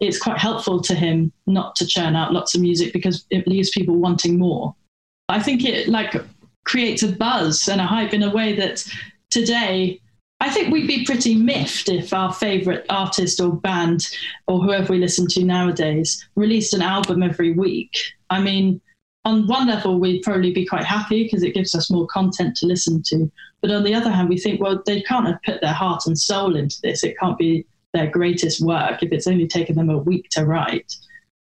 It's 0.00 0.18
quite 0.18 0.38
helpful 0.38 0.80
to 0.82 0.94
him 0.94 1.32
not 1.46 1.76
to 1.76 1.86
churn 1.86 2.16
out 2.16 2.32
lots 2.32 2.54
of 2.54 2.62
music 2.62 2.92
because 2.92 3.26
it 3.30 3.46
leaves 3.46 3.70
people 3.70 3.96
wanting 3.96 4.38
more. 4.38 4.74
I 5.28 5.42
think 5.42 5.64
it 5.64 5.88
like 5.88 6.14
creates 6.64 7.02
a 7.02 7.12
buzz 7.12 7.68
and 7.68 7.80
a 7.80 7.86
hype 7.86 8.14
in 8.14 8.22
a 8.22 8.34
way 8.34 8.54
that 8.56 8.84
today 9.30 10.00
I 10.44 10.50
think 10.50 10.70
we'd 10.70 10.86
be 10.86 11.06
pretty 11.06 11.36
miffed 11.36 11.88
if 11.88 12.12
our 12.12 12.30
favourite 12.30 12.84
artist 12.90 13.40
or 13.40 13.50
band 13.50 14.10
or 14.46 14.60
whoever 14.60 14.92
we 14.92 14.98
listen 14.98 15.26
to 15.28 15.42
nowadays 15.42 16.28
released 16.36 16.74
an 16.74 16.82
album 16.82 17.22
every 17.22 17.52
week. 17.52 17.96
I 18.28 18.42
mean, 18.42 18.78
on 19.24 19.46
one 19.46 19.68
level, 19.68 19.98
we'd 19.98 20.22
probably 20.22 20.52
be 20.52 20.66
quite 20.66 20.84
happy 20.84 21.22
because 21.22 21.42
it 21.42 21.54
gives 21.54 21.74
us 21.74 21.90
more 21.90 22.06
content 22.08 22.56
to 22.56 22.66
listen 22.66 23.02
to. 23.06 23.32
But 23.62 23.70
on 23.70 23.84
the 23.84 23.94
other 23.94 24.10
hand, 24.10 24.28
we 24.28 24.38
think, 24.38 24.60
well, 24.60 24.82
they 24.84 25.00
can't 25.00 25.26
have 25.26 25.42
put 25.46 25.62
their 25.62 25.72
heart 25.72 26.02
and 26.04 26.18
soul 26.18 26.56
into 26.56 26.76
this. 26.82 27.04
It 27.04 27.18
can't 27.18 27.38
be 27.38 27.64
their 27.94 28.10
greatest 28.10 28.60
work 28.60 29.02
if 29.02 29.12
it's 29.12 29.26
only 29.26 29.48
taken 29.48 29.76
them 29.76 29.88
a 29.88 29.96
week 29.96 30.28
to 30.32 30.44
write. 30.44 30.94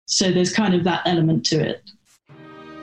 So 0.06 0.30
there's 0.30 0.52
kind 0.52 0.72
of 0.72 0.84
that 0.84 1.02
element 1.04 1.44
to 1.46 1.58
it 1.58 1.82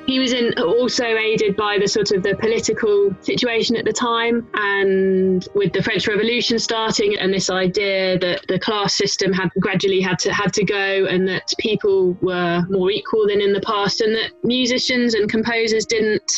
he 0.07 0.19
was 0.19 0.33
in 0.33 0.53
also 0.59 1.03
aided 1.05 1.55
by 1.55 1.77
the 1.79 1.87
sort 1.87 2.11
of 2.11 2.23
the 2.23 2.35
political 2.35 3.15
situation 3.21 3.75
at 3.75 3.85
the 3.85 3.93
time 3.93 4.47
and 4.53 5.47
with 5.53 5.71
the 5.73 5.81
French 5.81 6.07
Revolution 6.07 6.59
starting 6.59 7.17
and 7.17 7.33
this 7.33 7.49
idea 7.49 8.17
that 8.19 8.45
the 8.47 8.59
class 8.59 8.95
system 8.95 9.31
had 9.31 9.49
gradually 9.59 10.01
had 10.01 10.17
to 10.19 10.33
had 10.33 10.53
to 10.53 10.63
go 10.63 11.05
and 11.05 11.27
that 11.27 11.51
people 11.59 12.17
were 12.21 12.63
more 12.69 12.89
equal 12.91 13.27
than 13.27 13.41
in 13.41 13.53
the 13.53 13.61
past 13.61 14.01
and 14.01 14.15
that 14.15 14.31
musicians 14.43 15.13
and 15.13 15.29
composers 15.29 15.85
didn't 15.85 16.31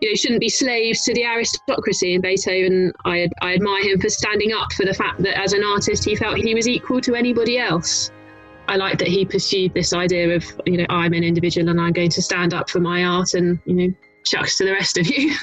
you 0.00 0.08
know 0.08 0.14
shouldn't 0.14 0.40
be 0.40 0.48
slaves 0.48 1.02
to 1.02 1.14
the 1.14 1.24
aristocracy. 1.24 2.14
And 2.14 2.22
Beethoven 2.22 2.92
I, 3.04 3.28
I 3.42 3.54
admire 3.54 3.82
him 3.82 4.00
for 4.00 4.08
standing 4.08 4.52
up 4.52 4.72
for 4.72 4.84
the 4.84 4.94
fact 4.94 5.22
that 5.22 5.38
as 5.38 5.52
an 5.52 5.62
artist 5.64 6.04
he 6.04 6.16
felt 6.16 6.38
he 6.38 6.54
was 6.54 6.68
equal 6.68 7.00
to 7.02 7.14
anybody 7.14 7.58
else 7.58 8.10
I 8.68 8.76
like 8.76 8.98
that 8.98 9.08
he 9.08 9.24
pursued 9.24 9.74
this 9.74 9.92
idea 9.92 10.34
of, 10.34 10.44
you 10.66 10.78
know, 10.78 10.86
I'm 10.88 11.12
an 11.12 11.24
individual 11.24 11.68
and 11.68 11.80
I'm 11.80 11.92
going 11.92 12.10
to 12.10 12.22
stand 12.22 12.54
up 12.54 12.70
for 12.70 12.80
my 12.80 13.04
art 13.04 13.34
and, 13.34 13.58
you 13.64 13.74
know, 13.74 13.94
shucks 14.24 14.56
to 14.58 14.64
the 14.64 14.72
rest 14.72 14.98
of 14.98 15.06
you. 15.06 15.34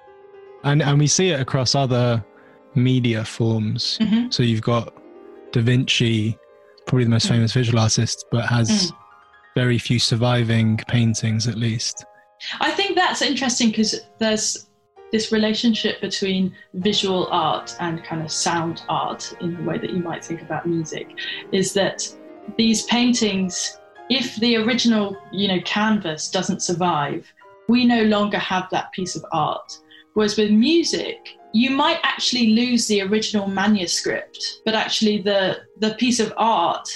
and 0.64 0.82
and 0.82 0.98
we 0.98 1.06
see 1.06 1.30
it 1.30 1.40
across 1.40 1.74
other 1.74 2.24
media 2.74 3.24
forms. 3.24 3.98
Mm-hmm. 4.00 4.30
So 4.30 4.42
you've 4.42 4.62
got 4.62 4.94
Da 5.52 5.62
Vinci, 5.62 6.38
probably 6.86 7.04
the 7.04 7.10
most 7.10 7.26
mm. 7.26 7.30
famous 7.30 7.52
visual 7.52 7.78
artist, 7.78 8.26
but 8.30 8.46
has 8.46 8.68
mm. 8.68 8.96
very 9.54 9.78
few 9.78 9.98
surviving 9.98 10.78
paintings 10.88 11.46
at 11.48 11.56
least. 11.56 12.04
I 12.60 12.70
think 12.70 12.94
that's 12.94 13.22
interesting 13.22 13.70
because 13.70 14.00
there's 14.18 14.68
this 15.10 15.32
relationship 15.32 16.00
between 16.00 16.54
visual 16.74 17.28
art 17.30 17.74
and 17.80 18.04
kind 18.04 18.22
of 18.22 18.30
sound 18.30 18.82
art 18.88 19.34
in 19.40 19.56
the 19.56 19.62
way 19.62 19.78
that 19.78 19.90
you 19.90 20.02
might 20.02 20.24
think 20.24 20.42
about 20.42 20.66
music 20.66 21.08
is 21.50 21.72
that 21.72 22.14
these 22.56 22.84
paintings, 22.84 23.78
if 24.10 24.36
the 24.36 24.56
original, 24.56 25.16
you 25.32 25.48
know, 25.48 25.60
canvas 25.62 26.30
doesn't 26.30 26.62
survive, 26.62 27.32
we 27.68 27.84
no 27.84 28.02
longer 28.04 28.38
have 28.38 28.68
that 28.70 28.92
piece 28.92 29.16
of 29.16 29.24
art. 29.32 29.78
Whereas 30.14 30.36
with 30.36 30.50
music, 30.50 31.38
you 31.52 31.70
might 31.70 32.00
actually 32.02 32.48
lose 32.48 32.86
the 32.86 33.02
original 33.02 33.48
manuscript, 33.48 34.60
but 34.64 34.74
actually 34.74 35.22
the 35.22 35.60
the 35.78 35.94
piece 35.94 36.20
of 36.20 36.32
art, 36.36 36.88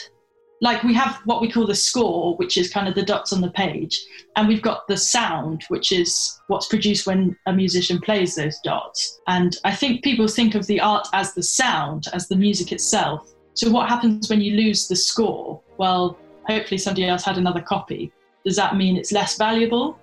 like 0.61 0.83
we 0.83 0.95
have 0.95 1.21
what 1.25 1.41
we 1.41 1.51
call 1.51 1.67
the 1.67 1.75
score, 1.75 2.37
which 2.37 2.57
is 2.57 2.73
kind 2.73 2.89
of 2.89 2.95
the 2.95 3.03
dots 3.03 3.33
on 3.33 3.41
the 3.41 3.51
page, 3.51 4.01
and 4.37 4.49
we've 4.49 4.63
got 4.63 4.87
the 4.89 4.97
sound, 4.97 5.65
which 5.69 5.93
is 5.93 6.41
what's 6.49 6.69
produced 6.69 7.07
when 7.07 7.37
a 7.47 7.53
musician 7.53 8.01
plays 8.01 8.35
those 8.35 8.59
dots. 8.65 9.21
And 9.27 9.57
I 9.65 9.75
think 9.75 10.05
people 10.05 10.29
think 10.29 10.55
of 10.55 10.67
the 10.67 10.81
art 10.81 11.09
as 11.13 11.35
the 11.35 11.43
sound, 11.43 12.09
as 12.13 12.29
the 12.29 12.37
music 12.37 12.73
itself, 12.73 13.32
so 13.55 13.71
what 13.71 13.89
happens 13.89 14.31
when 14.31 14.41
you 14.41 14.57
lose 14.57 14.89
the 14.89 14.97
score? 14.97 15.61
Well, 15.79 16.19
hopefully 16.49 16.79
somebody 16.79 17.07
else 17.07 17.25
had 17.25 17.39
another 17.39 17.61
copy. 17.61 18.13
Does 18.45 18.57
that 18.57 18.77
mean 18.77 18.97
it's 18.97 19.13
less 19.13 19.37
valuable? 19.37 19.99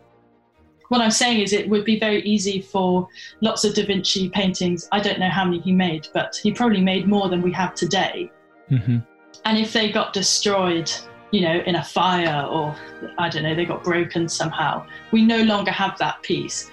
What 0.90 1.02
I'm 1.02 1.12
saying 1.12 1.42
is 1.42 1.54
it 1.54 1.70
would 1.70 1.86
be 1.86 2.00
very 2.00 2.22
easy 2.24 2.62
for 2.62 3.08
lots 3.42 3.64
of 3.64 3.76
Da 3.76 3.86
Vinci 3.86 4.30
paintings. 4.30 4.88
I 4.92 5.00
don't 5.00 5.20
know 5.20 5.30
how 5.30 5.46
many 5.46 5.60
he 5.60 5.72
made, 5.72 6.08
but 6.14 6.36
he 6.42 6.52
probably 6.52 6.82
made 6.82 7.08
more 7.08 7.30
than 7.30 7.42
we 7.42 7.52
have 7.54 7.76
today. 7.76 8.32
Mm-hmm. 8.72 8.98
And 9.46 9.58
if 9.58 9.72
they 9.72 9.92
got 9.92 10.14
destroyed, 10.14 10.92
you 11.32 11.42
know, 11.42 11.62
in 11.66 11.76
a 11.76 11.84
fire 11.84 12.46
or 12.48 12.76
I 13.18 13.30
don't 13.30 13.44
know, 13.44 13.54
they 13.54 13.66
got 13.66 13.84
broken 13.84 14.28
somehow, 14.28 14.86
we 15.12 15.24
no 15.24 15.42
longer 15.44 15.72
have 15.72 15.98
that 16.00 16.22
piece. 16.24 16.72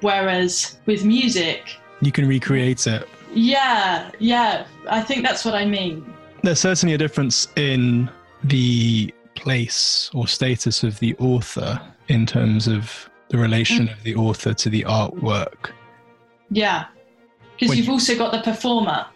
Whereas 0.00 0.78
with 0.86 1.04
music, 1.04 1.76
you 2.00 2.12
can 2.12 2.28
recreate 2.28 2.86
it 2.86 3.08
yeah, 3.32 4.10
yeah. 4.18 4.66
I 4.88 5.00
think 5.00 5.24
that's 5.24 5.44
what 5.44 5.54
I 5.54 5.64
mean. 5.64 6.14
There's 6.42 6.60
certainly 6.60 6.94
a 6.94 6.98
difference 6.98 7.48
in 7.56 8.10
the 8.44 9.12
place 9.34 10.10
or 10.14 10.26
status 10.26 10.82
of 10.82 10.98
the 11.00 11.14
author 11.16 11.80
in 12.08 12.26
terms 12.26 12.66
of 12.66 13.08
the 13.28 13.38
relation 13.38 13.88
mm. 13.88 13.92
of 13.92 14.02
the 14.02 14.14
author 14.14 14.54
to 14.54 14.70
the 14.70 14.82
artwork. 14.82 15.70
Yeah, 16.50 16.86
because 17.58 17.76
you've 17.76 17.86
you, 17.86 17.92
also 17.92 18.16
got 18.16 18.32
the 18.32 18.40
performer, 18.40 19.06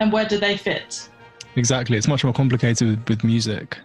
and 0.00 0.12
where 0.12 0.24
do 0.24 0.38
they 0.38 0.56
fit? 0.56 1.08
Exactly, 1.56 1.96
it's 1.96 2.08
much 2.08 2.24
more 2.24 2.32
complicated 2.32 2.88
with, 2.88 3.08
with 3.08 3.24
music. 3.24 3.78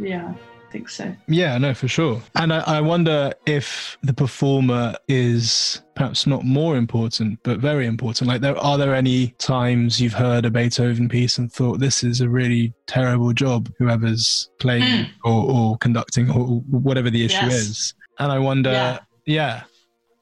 Yeah 0.00 0.34
think 0.70 0.88
so. 0.88 1.14
Yeah, 1.26 1.58
no, 1.58 1.74
for 1.74 1.88
sure. 1.88 2.22
And 2.34 2.52
I, 2.52 2.60
I 2.60 2.80
wonder 2.80 3.32
if 3.46 3.98
the 4.02 4.12
performer 4.12 4.94
is 5.08 5.82
perhaps 5.94 6.26
not 6.26 6.44
more 6.44 6.76
important, 6.76 7.40
but 7.42 7.58
very 7.58 7.86
important. 7.86 8.28
Like, 8.28 8.40
there 8.40 8.56
are 8.56 8.78
there 8.78 8.94
any 8.94 9.28
times 9.38 10.00
you've 10.00 10.12
heard 10.12 10.44
a 10.44 10.50
Beethoven 10.50 11.08
piece 11.08 11.38
and 11.38 11.52
thought 11.52 11.80
this 11.80 12.04
is 12.04 12.20
a 12.20 12.28
really 12.28 12.72
terrible 12.86 13.32
job, 13.32 13.72
whoever's 13.78 14.50
playing 14.60 14.82
mm. 14.82 15.10
or, 15.24 15.50
or, 15.50 15.78
conducting 15.78 16.30
or 16.30 16.60
whatever 16.70 17.10
the 17.10 17.24
issue 17.24 17.46
yes. 17.46 17.54
is? 17.54 17.94
And 18.18 18.32
I 18.32 18.38
wonder, 18.38 18.70
yeah. 18.70 18.98
yeah. 19.24 19.62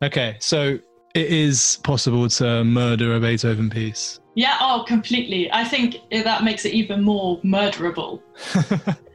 Okay, 0.02 0.36
so 0.40 0.78
it 1.14 1.32
is 1.32 1.78
possible 1.82 2.28
to 2.28 2.62
murder 2.64 3.14
a 3.14 3.20
Beethoven 3.20 3.70
piece. 3.70 4.20
Yeah, 4.34 4.58
oh, 4.60 4.84
completely. 4.86 5.50
I 5.50 5.64
think 5.64 5.96
that 6.10 6.44
makes 6.44 6.66
it 6.66 6.74
even 6.74 7.02
more 7.02 7.40
murderable. 7.40 8.20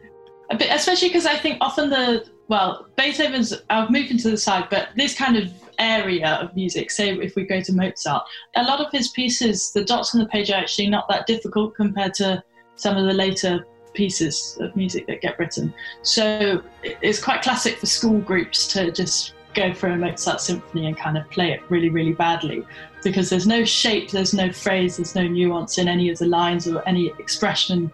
bit, 0.56 0.70
especially 0.72 1.10
because 1.10 1.26
I 1.26 1.38
think 1.38 1.58
often 1.62 1.90
the 1.90 2.26
well, 2.48 2.88
Beethoven's. 2.98 3.54
I've 3.70 3.90
moved 3.90 4.12
into 4.12 4.30
the 4.30 4.38
side, 4.38 4.68
but 4.70 4.90
this 4.98 5.16
kind 5.16 5.38
of 5.38 5.50
area 5.80 6.38
of 6.42 6.54
music, 6.54 6.92
say 6.92 7.10
if 7.18 7.36
we 7.36 7.46
go 7.46 7.62
to 7.62 7.74
Mozart, 7.74 8.24
a 8.56 8.64
lot 8.64 8.82
of 8.82 8.92
his 8.92 9.08
pieces, 9.10 9.72
the 9.72 9.86
dots 9.86 10.14
on 10.14 10.20
the 10.20 10.28
page 10.28 10.52
are 10.52 10.56
actually 10.56 10.90
not 10.90 11.08
that 11.08 11.28
difficult 11.28 11.76
compared 11.76 12.14
to 12.16 12.44
some 12.76 12.98
of 12.98 13.06
the 13.06 13.14
later 13.14 13.66
pieces 13.94 14.58
of 14.60 14.76
music 14.76 15.08
that 15.08 15.22
get 15.22 15.40
written. 15.40 15.74
So 16.02 16.62
it's 16.84 17.24
quite 17.24 17.42
classic 17.42 17.78
for 17.78 17.86
school 17.86 18.20
groups 18.20 18.68
to 18.74 18.92
just 18.92 19.34
go 19.54 19.74
for 19.74 19.88
a 19.88 19.98
Mozart 19.98 20.42
symphony 20.42 20.88
and 20.88 20.98
kind 20.98 21.18
of 21.18 21.30
play 21.30 21.52
it 21.54 21.62
really, 21.70 21.90
really 21.90 22.14
badly 22.14 22.66
because 23.04 23.30
there's 23.30 23.48
no 23.48 23.66
shape, 23.66 24.12
there's 24.12 24.34
no 24.34 24.52
phrase, 24.52 24.98
there's 24.98 25.16
no 25.16 25.28
nuance 25.28 25.78
in 25.78 25.88
any 25.88 26.10
of 26.10 26.18
the 26.18 26.26
lines 26.26 26.68
or 26.68 26.88
any 26.88 27.08
expression 27.20 27.92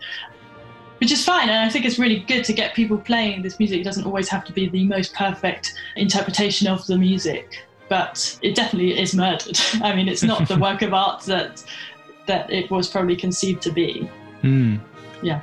which 0.99 1.11
is 1.11 1.23
fine. 1.23 1.49
And 1.49 1.65
I 1.65 1.69
think 1.69 1.85
it's 1.85 1.99
really 1.99 2.19
good 2.19 2.43
to 2.45 2.53
get 2.53 2.73
people 2.73 2.97
playing 2.97 3.41
this 3.41 3.59
music. 3.59 3.81
It 3.81 3.83
doesn't 3.83 4.05
always 4.05 4.29
have 4.29 4.43
to 4.45 4.53
be 4.53 4.69
the 4.69 4.85
most 4.85 5.13
perfect 5.13 5.73
interpretation 5.95 6.67
of 6.67 6.85
the 6.87 6.97
music, 6.97 7.65
but 7.89 8.37
it 8.41 8.55
definitely 8.55 8.99
is 8.99 9.15
murdered. 9.15 9.59
I 9.81 9.95
mean, 9.95 10.07
it's 10.07 10.23
not 10.23 10.47
the 10.47 10.57
work 10.57 10.81
of 10.81 10.93
art 10.93 11.23
that 11.23 11.63
that 12.25 12.51
it 12.51 12.69
was 12.69 12.89
probably 12.89 13.15
conceived 13.15 13.61
to 13.61 13.71
be. 13.71 14.09
Mm. 14.43 14.81
Yeah. 15.21 15.41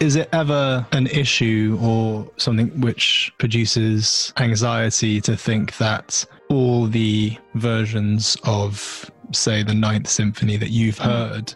Is 0.00 0.16
it 0.16 0.28
ever 0.32 0.84
an 0.92 1.06
issue 1.06 1.78
or 1.80 2.28
something 2.38 2.80
which 2.80 3.32
produces 3.38 4.32
anxiety 4.38 5.20
to 5.20 5.36
think 5.36 5.76
that 5.76 6.24
all 6.48 6.86
the 6.86 7.36
versions 7.54 8.36
of, 8.44 9.10
say, 9.32 9.62
the 9.62 9.74
Ninth 9.74 10.08
Symphony 10.08 10.56
that 10.56 10.70
you've 10.70 10.98
mm. 10.98 11.04
heard 11.04 11.54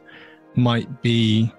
might 0.54 1.02
be 1.02 1.52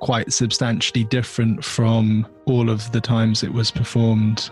quite 0.00 0.32
substantially 0.32 1.04
different 1.04 1.64
from 1.64 2.26
all 2.44 2.70
of 2.70 2.90
the 2.92 3.00
times 3.00 3.42
it 3.42 3.52
was 3.52 3.70
performed 3.70 4.50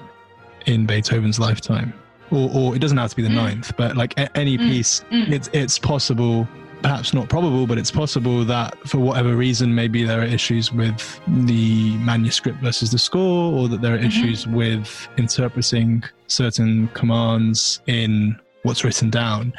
in 0.66 0.87
Beethoven's 0.87 1.38
lifetime. 1.38 1.92
Or, 2.31 2.51
or 2.53 2.75
it 2.75 2.81
doesn't 2.81 2.99
have 2.99 3.11
to 3.11 3.16
be 3.16 3.22
the 3.22 3.29
mm. 3.29 3.37
ninth, 3.37 3.77
but 3.77 3.96
like 3.96 4.18
a- 4.18 4.37
any 4.37 4.59
mm. 4.59 4.68
piece, 4.68 5.05
mm. 5.12 5.31
it's 5.31 5.49
it's 5.53 5.79
possible, 5.79 6.49
perhaps 6.83 7.14
not 7.14 7.29
probable, 7.29 7.68
but 7.68 7.79
it's 7.79 7.92
possible 7.92 8.44
that 8.46 8.77
for 8.88 8.99
whatever 8.99 9.37
reason, 9.37 9.72
maybe 9.72 10.03
there 10.03 10.20
are 10.22 10.25
issues 10.25 10.72
with 10.72 11.20
the 11.46 11.96
manuscript 11.99 12.59
versus 12.61 12.90
the 12.90 12.99
score, 12.99 13.53
or 13.53 13.68
that 13.68 13.81
there 13.81 13.94
are 13.94 13.99
mm-hmm. 13.99 14.07
issues 14.07 14.44
with 14.49 15.09
interpreting 15.18 16.03
certain 16.27 16.88
commands 16.94 17.81
in 17.87 18.37
what's 18.64 18.83
written 18.83 19.09
down. 19.09 19.53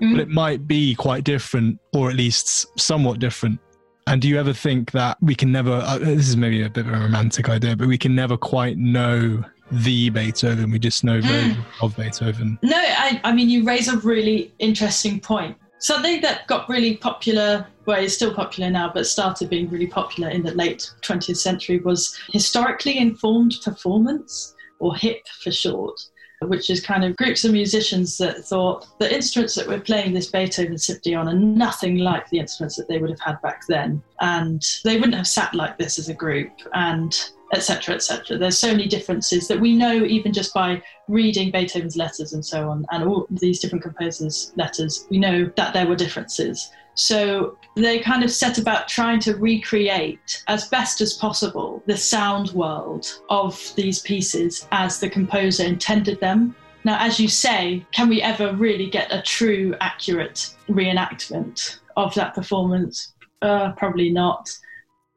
But 0.00 0.06
mm. 0.06 0.18
it 0.18 0.28
might 0.28 0.66
be 0.66 0.96
quite 0.96 1.22
different, 1.22 1.78
or 1.92 2.10
at 2.10 2.16
least 2.16 2.66
somewhat 2.76 3.20
different 3.20 3.60
And 4.06 4.20
do 4.20 4.28
you 4.28 4.38
ever 4.38 4.52
think 4.52 4.90
that 4.92 5.16
we 5.22 5.34
can 5.34 5.50
never, 5.50 5.72
uh, 5.72 5.98
this 5.98 6.28
is 6.28 6.36
maybe 6.36 6.62
a 6.62 6.68
bit 6.68 6.86
of 6.86 6.92
a 6.92 6.98
romantic 6.98 7.48
idea, 7.48 7.74
but 7.74 7.88
we 7.88 7.96
can 7.96 8.14
never 8.14 8.36
quite 8.36 8.76
know 8.76 9.42
the 9.72 10.10
Beethoven. 10.10 10.70
We 10.70 10.78
just 10.78 11.04
know 11.04 11.20
mm. 11.20 11.56
of 11.80 11.96
Beethoven. 11.96 12.58
No, 12.62 12.76
I, 12.76 13.20
I 13.24 13.32
mean, 13.32 13.48
you 13.48 13.64
raise 13.64 13.88
a 13.88 13.96
really 13.98 14.52
interesting 14.58 15.20
point. 15.20 15.56
Something 15.78 16.20
that 16.20 16.46
got 16.46 16.68
really 16.68 16.96
popular, 16.96 17.66
well, 17.86 18.02
it's 18.02 18.14
still 18.14 18.34
popular 18.34 18.70
now, 18.70 18.90
but 18.92 19.06
started 19.06 19.48
being 19.50 19.68
really 19.70 19.86
popular 19.86 20.30
in 20.30 20.42
the 20.42 20.54
late 20.54 20.90
20th 21.02 21.36
century 21.36 21.78
was 21.78 22.18
historically 22.30 22.98
informed 22.98 23.56
performance, 23.64 24.54
or 24.80 24.94
HIP 24.94 25.26
for 25.42 25.50
short 25.50 26.00
which 26.48 26.70
is 26.70 26.80
kind 26.80 27.04
of 27.04 27.16
groups 27.16 27.44
of 27.44 27.52
musicians 27.52 28.16
that 28.18 28.44
thought 28.44 28.86
the 28.98 29.12
instruments 29.12 29.54
that 29.54 29.66
we're 29.66 29.80
playing 29.80 30.12
this 30.12 30.30
Beethoven 30.30 30.78
symphony 30.78 31.14
on 31.14 31.28
are 31.28 31.34
nothing 31.34 31.98
like 31.98 32.28
the 32.30 32.38
instruments 32.38 32.76
that 32.76 32.88
they 32.88 32.98
would 32.98 33.10
have 33.10 33.20
had 33.20 33.40
back 33.42 33.62
then. 33.68 34.02
And 34.20 34.64
they 34.84 34.96
wouldn't 34.96 35.16
have 35.16 35.26
sat 35.26 35.54
like 35.54 35.78
this 35.78 35.98
as 35.98 36.08
a 36.08 36.14
group. 36.14 36.52
And 36.74 37.14
etc 37.52 37.94
etc 37.94 38.38
there's 38.38 38.58
so 38.58 38.68
many 38.68 38.86
differences 38.86 39.46
that 39.46 39.60
we 39.60 39.76
know 39.76 40.02
even 40.04 40.32
just 40.32 40.52
by 40.54 40.82
reading 41.08 41.50
beethoven's 41.50 41.96
letters 41.96 42.32
and 42.32 42.44
so 42.44 42.68
on 42.68 42.84
and 42.90 43.04
all 43.04 43.26
these 43.30 43.60
different 43.60 43.82
composers 43.82 44.52
letters 44.56 45.06
we 45.10 45.18
know 45.18 45.50
that 45.56 45.72
there 45.72 45.86
were 45.86 45.94
differences 45.94 46.70
so 46.94 47.56
they 47.76 47.98
kind 47.98 48.22
of 48.22 48.30
set 48.30 48.58
about 48.58 48.88
trying 48.88 49.18
to 49.18 49.36
recreate 49.36 50.42
as 50.46 50.68
best 50.68 51.00
as 51.00 51.14
possible 51.14 51.82
the 51.86 51.96
sound 51.96 52.50
world 52.50 53.20
of 53.30 53.72
these 53.76 54.00
pieces 54.00 54.66
as 54.70 55.00
the 55.00 55.08
composer 55.08 55.64
intended 55.64 56.20
them 56.20 56.54
now 56.84 56.96
as 57.00 57.18
you 57.18 57.28
say 57.28 57.84
can 57.92 58.08
we 58.08 58.22
ever 58.22 58.54
really 58.54 58.88
get 58.88 59.12
a 59.12 59.22
true 59.22 59.74
accurate 59.80 60.54
reenactment 60.68 61.78
of 61.96 62.14
that 62.14 62.34
performance 62.34 63.12
uh, 63.42 63.72
probably 63.72 64.10
not 64.10 64.48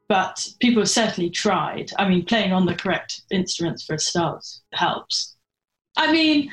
but 0.08 0.48
people 0.60 0.82
have 0.82 0.90
certainly 0.90 1.30
tried. 1.30 1.90
I 1.98 2.08
mean, 2.08 2.24
playing 2.24 2.52
on 2.52 2.66
the 2.66 2.74
correct 2.74 3.22
instruments 3.30 3.84
for 3.84 3.94
a 3.94 3.98
start 3.98 4.44
helps. 4.72 5.36
I 5.96 6.10
mean, 6.10 6.50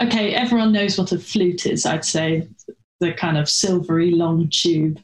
okay, 0.00 0.34
everyone 0.34 0.72
knows 0.72 0.98
what 0.98 1.12
a 1.12 1.18
flute 1.18 1.66
is, 1.66 1.86
I'd 1.86 2.04
say, 2.04 2.48
the 3.02 3.12
kind 3.12 3.36
of 3.36 3.48
silvery 3.48 4.12
long 4.12 4.48
tube. 4.48 4.98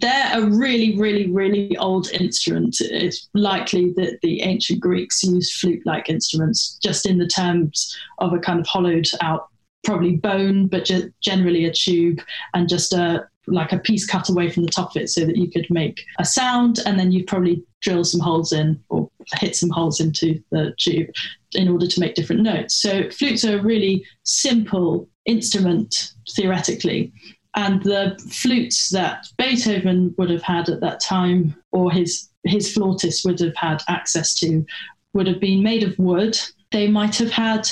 They're 0.00 0.30
a 0.32 0.46
really, 0.46 0.96
really, 0.98 1.30
really 1.30 1.76
old 1.76 2.10
instrument. 2.10 2.78
It's 2.80 3.28
likely 3.34 3.92
that 3.96 4.18
the 4.22 4.40
ancient 4.40 4.80
Greeks 4.80 5.22
used 5.22 5.52
flute 5.60 5.82
like 5.84 6.08
instruments 6.08 6.78
just 6.82 7.06
in 7.06 7.18
the 7.18 7.28
terms 7.28 7.96
of 8.18 8.32
a 8.32 8.38
kind 8.38 8.58
of 8.58 8.66
hollowed 8.66 9.06
out, 9.20 9.48
probably 9.84 10.16
bone, 10.16 10.66
but 10.66 10.90
generally 11.20 11.66
a 11.66 11.72
tube 11.72 12.20
and 12.54 12.68
just 12.68 12.94
a 12.94 13.28
like 13.48 13.72
a 13.72 13.78
piece 13.78 14.06
cut 14.06 14.28
away 14.28 14.48
from 14.48 14.62
the 14.62 14.70
top 14.70 14.94
of 14.94 15.02
it 15.02 15.10
so 15.10 15.26
that 15.26 15.36
you 15.36 15.50
could 15.50 15.66
make 15.68 16.04
a 16.20 16.24
sound 16.24 16.78
and 16.86 16.96
then 16.96 17.10
you'd 17.10 17.26
probably 17.26 17.62
drill 17.80 18.04
some 18.04 18.20
holes 18.20 18.52
in 18.52 18.80
or 18.88 19.10
hit 19.34 19.56
some 19.56 19.68
holes 19.68 20.00
into 20.00 20.40
the 20.52 20.72
tube 20.78 21.08
in 21.52 21.68
order 21.68 21.88
to 21.88 21.98
make 21.98 22.14
different 22.14 22.42
notes. 22.42 22.74
So 22.74 23.10
flutes 23.10 23.44
are 23.44 23.58
a 23.58 23.62
really 23.62 24.06
simple 24.22 25.08
instrument 25.26 26.12
theoretically. 26.30 27.12
And 27.54 27.82
the 27.82 28.18
flutes 28.30 28.88
that 28.90 29.26
Beethoven 29.36 30.14
would 30.16 30.30
have 30.30 30.42
had 30.42 30.68
at 30.68 30.80
that 30.80 31.00
time, 31.00 31.54
or 31.70 31.90
his 31.90 32.28
his 32.44 32.72
flautist 32.72 33.24
would 33.24 33.38
have 33.40 33.54
had 33.56 33.82
access 33.88 34.34
to, 34.36 34.66
would 35.12 35.26
have 35.26 35.40
been 35.40 35.62
made 35.62 35.82
of 35.82 35.98
wood. 35.98 36.38
They 36.72 36.88
might 36.88 37.16
have 37.16 37.30
had 37.30 37.68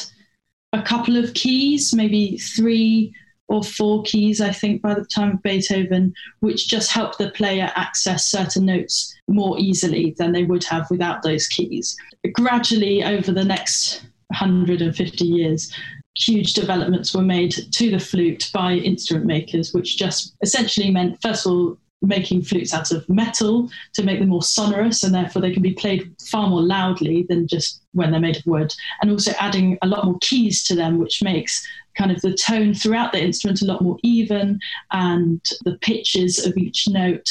a 0.73 0.83
couple 0.83 1.17
of 1.17 1.35
keys, 1.35 1.95
maybe 1.95 2.39
three 2.39 3.13
or 3.49 3.65
four 3.65 4.03
keys, 4.05 4.41
I 4.41 4.53
think, 4.53 4.81
by 4.81 4.95
the 4.95 5.05
time 5.05 5.33
of 5.33 5.43
Beethoven, 5.43 6.15
which 6.39 6.69
just 6.69 6.93
helped 6.93 7.19
the 7.19 7.31
player 7.33 7.73
access 7.75 8.31
certain 8.31 8.65
notes 8.65 9.13
more 9.27 9.59
easily 9.59 10.15
than 10.19 10.31
they 10.31 10.45
would 10.45 10.63
have 10.65 10.89
without 10.89 11.23
those 11.23 11.49
keys. 11.49 11.97
Gradually, 12.33 13.03
over 13.03 13.33
the 13.33 13.45
next 13.45 14.03
150 14.29 15.25
years, 15.25 15.75
huge 16.17 16.55
developments 16.55 17.15
were 17.15 17.23
made 17.23 17.55
to 17.73 17.91
the 17.91 17.99
flute 17.99 18.51
by 18.53 18.75
instrument 18.75 19.27
makers, 19.27 19.73
which 19.73 19.97
just 19.97 20.35
essentially 20.43 20.91
meant, 20.91 21.21
first 21.23 21.47
of 21.47 21.53
all, 21.53 21.79
making 22.03 22.43
flutes 22.43 22.73
out 22.73 22.91
of 22.91 23.07
metal 23.09 23.69
to 23.93 24.03
make 24.03 24.19
them 24.19 24.31
more 24.31 24.43
sonorous 24.43 25.03
and 25.03 25.15
therefore 25.15 25.43
they 25.43 25.53
can 25.53 25.63
be 25.63 25.75
played 25.75 26.11
far 26.31 26.49
more 26.49 26.63
loudly 26.63 27.27
than 27.29 27.47
just 27.47 27.83
when 27.93 28.11
they're 28.11 28.21
made 28.21 28.39
of 28.39 28.47
wood 28.47 28.75
and 29.03 29.11
also 29.11 29.33
adding 29.39 29.77
a 29.83 29.87
lot 29.87 30.05
more 30.07 30.17
keys 30.23 30.65
to 30.65 30.75
them 30.75 30.99
which 30.99 31.23
makes 31.23 31.67
kind 31.97 32.11
of 32.11 32.21
the 32.23 32.33
tone 32.33 32.73
throughout 32.73 33.13
the 33.13 33.23
instrument 33.23 33.61
a 33.61 33.67
lot 33.67 33.83
more 33.83 33.99
even 34.03 34.59
and 34.93 35.45
the 35.65 35.77
pitches 35.83 36.45
of 36.47 36.57
each 36.57 36.89
note 36.89 37.29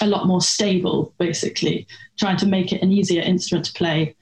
a 0.00 0.06
lot 0.06 0.26
more 0.26 0.40
stable 0.40 1.12
basically 1.18 1.86
trying 2.18 2.38
to 2.38 2.46
make 2.46 2.72
it 2.72 2.82
an 2.82 2.92
easier 2.92 3.22
instrument 3.22 3.66
to 3.66 3.72
play 3.74 4.15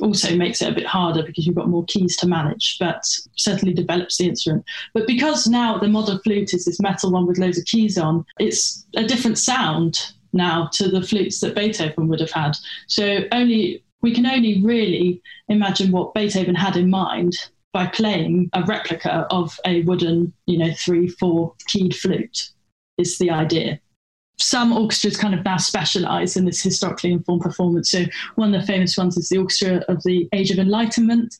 also 0.00 0.36
makes 0.36 0.62
it 0.62 0.70
a 0.70 0.74
bit 0.74 0.86
harder 0.86 1.22
because 1.22 1.46
you've 1.46 1.56
got 1.56 1.68
more 1.68 1.84
keys 1.84 2.16
to 2.18 2.26
manage, 2.26 2.76
but 2.78 3.02
certainly 3.36 3.74
develops 3.74 4.18
the 4.18 4.28
instrument. 4.28 4.64
But 4.94 5.06
because 5.06 5.46
now 5.46 5.78
the 5.78 5.88
modern 5.88 6.18
flute 6.20 6.54
is 6.54 6.64
this 6.64 6.80
metal 6.80 7.12
one 7.12 7.26
with 7.26 7.38
loads 7.38 7.58
of 7.58 7.64
keys 7.64 7.98
on, 7.98 8.24
it's 8.38 8.86
a 8.96 9.04
different 9.04 9.38
sound 9.38 10.12
now 10.32 10.68
to 10.74 10.88
the 10.88 11.02
flutes 11.02 11.40
that 11.40 11.54
Beethoven 11.54 12.08
would 12.08 12.20
have 12.20 12.30
had. 12.30 12.56
So 12.88 13.20
only 13.32 13.82
we 14.02 14.12
can 14.12 14.26
only 14.26 14.62
really 14.62 15.22
imagine 15.48 15.90
what 15.90 16.14
Beethoven 16.14 16.54
had 16.54 16.76
in 16.76 16.90
mind 16.90 17.32
by 17.72 17.86
playing 17.86 18.50
a 18.52 18.62
replica 18.62 19.26
of 19.30 19.58
a 19.66 19.82
wooden, 19.82 20.32
you 20.46 20.58
know, 20.58 20.72
three, 20.72 21.08
four 21.08 21.54
keyed 21.68 21.94
flute 21.94 22.50
is 22.98 23.18
the 23.18 23.30
idea 23.30 23.80
some 24.38 24.72
orchestras 24.72 25.16
kind 25.16 25.34
of 25.34 25.44
now 25.44 25.56
specialize 25.56 26.36
in 26.36 26.44
this 26.44 26.62
historically 26.62 27.12
informed 27.12 27.42
performance. 27.42 27.90
So 27.90 28.04
one 28.34 28.54
of 28.54 28.60
the 28.60 28.66
famous 28.66 28.96
ones 28.96 29.16
is 29.16 29.28
the 29.28 29.38
Orchestra 29.38 29.82
of 29.88 30.02
the 30.02 30.28
Age 30.32 30.50
of 30.50 30.58
Enlightenment. 30.58 31.34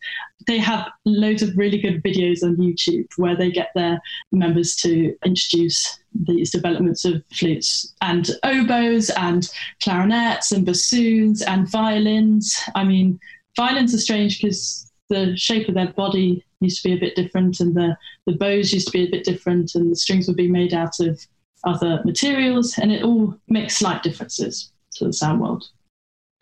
They 0.47 0.59
have 0.59 0.89
loads 1.05 1.43
of 1.43 1.57
really 1.57 1.79
good 1.79 2.03
videos 2.03 2.43
on 2.43 2.57
YouTube 2.57 3.07
where 3.17 3.37
they 3.37 3.51
get 3.51 3.71
their 3.75 4.01
members 4.33 4.77
to 4.77 5.15
introduce 5.25 5.99
these 6.15 6.51
developments 6.51 7.05
of 7.05 7.23
flutes 7.33 7.95
and 8.01 8.31
oboes 8.45 9.11
and 9.11 9.51
clarinets 9.83 10.53
and 10.53 10.65
bassoons 10.65 11.43
and 11.43 11.69
violins. 11.69 12.57
I 12.75 12.85
mean, 12.85 13.21
violins 13.57 13.95
are 13.95 13.99
strange 13.99 14.41
because 14.41 14.91
the 15.09 15.37
shape 15.37 15.69
of 15.69 15.75
their 15.75 15.93
body 15.93 16.45
used 16.61 16.83
to 16.83 16.89
be 16.89 16.95
a 16.95 17.01
bit 17.01 17.15
different 17.15 17.61
and 17.61 17.75
the, 17.75 17.97
the 18.27 18.33
bows 18.33 18.73
used 18.73 18.87
to 18.87 18.93
be 18.93 19.05
a 19.05 19.11
bit 19.11 19.25
different 19.25 19.75
and 19.75 19.93
the 19.93 19.97
strings 19.97 20.27
would 20.27 20.37
be 20.37 20.49
made 20.49 20.73
out 20.73 20.99
of 21.01 21.21
other 21.67 22.01
materials, 22.05 22.79
and 22.79 22.93
it 22.93 23.03
all 23.03 23.37
makes 23.49 23.77
slight 23.77 24.03
differences 24.03 24.73
to 24.93 25.05
the 25.05 25.13
sound 25.13 25.41
world. 25.41 25.69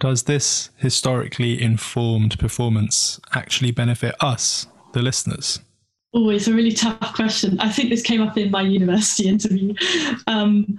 Does 0.01 0.25
this 0.25 0.71
historically 0.77 1.61
informed 1.61 2.39
performance 2.39 3.21
actually 3.33 3.71
benefit 3.71 4.15
us, 4.21 4.67
the 4.93 5.03
listeners? 5.03 5.61
Oh, 6.13 6.31
it's 6.31 6.47
a 6.47 6.55
really 6.55 6.73
tough 6.73 7.15
question. 7.15 7.59
I 7.59 7.71
think 7.71 7.91
this 7.91 8.03
came 8.03 8.23
up 8.23 8.37
in 8.37 8.51
my 8.51 8.63
university 8.63 9.29
interview. 9.29 9.75
Um, 10.27 10.79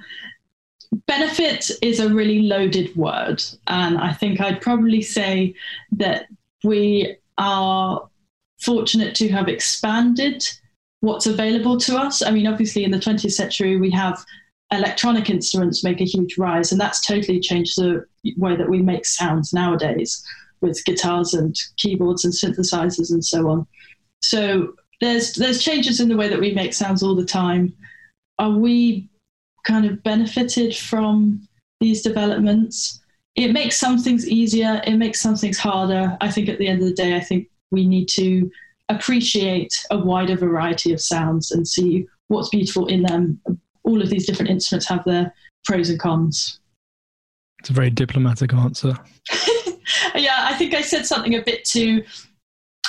benefit 1.07 1.69
is 1.81 1.99
a 1.99 2.13
really 2.13 2.43
loaded 2.43 2.95
word, 2.95 3.43
and 3.67 3.97
I 3.97 4.13
think 4.13 4.39
I'd 4.39 4.61
probably 4.61 5.01
say 5.01 5.55
that 5.93 6.27
we 6.63 7.17
are 7.37 8.07
fortunate 8.59 9.15
to 9.15 9.29
have 9.29 9.47
expanded 9.47 10.45
what's 11.05 11.27
available 11.27 11.77
to 11.77 11.97
us. 11.97 12.21
I 12.21 12.31
mean, 12.31 12.47
obviously, 12.47 12.83
in 12.83 12.91
the 12.91 12.97
20th 12.97 13.31
century, 13.31 13.77
we 13.77 13.91
have 13.91 14.23
electronic 14.71 15.29
instruments 15.29 15.83
make 15.83 16.01
a 16.01 16.05
huge 16.05 16.37
rise, 16.37 16.71
and 16.71 16.81
that's 16.81 16.99
totally 16.99 17.39
changed 17.39 17.77
the 17.77 18.05
way 18.37 18.55
that 18.55 18.69
we 18.69 18.81
make 18.81 19.05
sounds 19.05 19.53
nowadays 19.53 20.23
with 20.61 20.83
guitars 20.85 21.33
and 21.33 21.55
keyboards 21.77 22.25
and 22.25 22.33
synthesizers 22.33 23.11
and 23.11 23.23
so 23.23 23.47
on. 23.49 23.67
So 24.21 24.73
there's 25.01 25.33
there's 25.33 25.63
changes 25.63 25.99
in 25.99 26.09
the 26.09 26.17
way 26.17 26.27
that 26.27 26.39
we 26.39 26.53
make 26.53 26.73
sounds 26.73 27.03
all 27.03 27.15
the 27.15 27.25
time. 27.25 27.73
Are 28.39 28.51
we 28.51 29.09
kind 29.65 29.85
of 29.85 30.03
benefited 30.03 30.75
from 30.75 31.47
these 31.79 32.01
developments? 32.01 33.01
It 33.35 33.51
makes 33.51 33.77
some 33.77 33.97
things 33.97 34.27
easier. 34.27 34.81
It 34.85 34.95
makes 34.95 35.21
some 35.21 35.35
things 35.35 35.57
harder. 35.57 36.17
I 36.21 36.31
think 36.31 36.49
at 36.49 36.57
the 36.57 36.67
end 36.67 36.81
of 36.81 36.87
the 36.87 36.93
day, 36.93 37.15
I 37.15 37.19
think 37.19 37.49
we 37.71 37.85
need 37.85 38.07
to 38.09 38.49
appreciate 38.89 39.85
a 39.91 39.97
wider 39.97 40.35
variety 40.35 40.93
of 40.93 41.01
sounds 41.01 41.51
and 41.51 41.67
see 41.67 42.07
what's 42.27 42.49
beautiful 42.49 42.87
in 42.87 43.03
them. 43.03 43.39
All 43.83 44.01
of 44.01 44.09
these 44.09 44.25
different 44.25 44.51
instruments 44.51 44.87
have 44.87 45.03
their 45.05 45.33
pros 45.65 45.89
and 45.89 45.99
cons. 45.99 46.59
It's 47.59 47.69
a 47.69 47.73
very 47.73 47.89
diplomatic 47.89 48.53
answer. 48.53 48.97
yeah, 50.15 50.47
I 50.49 50.55
think 50.57 50.73
I 50.73 50.81
said 50.81 51.05
something 51.05 51.35
a 51.35 51.41
bit 51.41 51.65
too. 51.65 52.03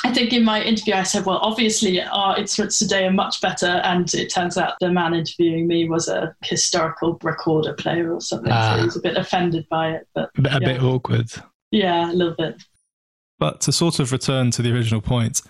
I 0.04 0.12
think 0.12 0.32
in 0.32 0.44
my 0.44 0.62
interview 0.62 0.94
I 0.94 1.02
said, 1.02 1.24
well, 1.24 1.38
obviously 1.38 2.00
our 2.00 2.38
instruments 2.38 2.78
today 2.78 3.06
are 3.06 3.12
much 3.12 3.40
better, 3.40 3.66
and 3.66 4.12
it 4.14 4.30
turns 4.30 4.56
out 4.56 4.74
the 4.80 4.90
man 4.90 5.14
interviewing 5.14 5.66
me 5.66 5.88
was 5.88 6.08
a 6.08 6.34
historical 6.44 7.18
recorder 7.22 7.72
player 7.72 8.12
or 8.12 8.20
something, 8.20 8.52
ah. 8.52 8.74
so 8.74 8.78
he 8.78 8.84
was 8.84 8.96
a 8.96 9.00
bit 9.00 9.16
offended 9.16 9.66
by 9.68 9.92
it. 9.92 10.06
But 10.14 10.30
a 10.38 10.42
yeah. 10.42 10.58
bit 10.58 10.82
awkward. 10.82 11.32
Yeah, 11.70 12.10
a 12.10 12.12
little 12.12 12.34
bit. 12.36 12.62
But 13.38 13.60
to 13.62 13.72
sort 13.72 13.98
of 13.98 14.12
return 14.12 14.50
to 14.52 14.62
the 14.62 14.72
original 14.72 15.00
point, 15.00 15.42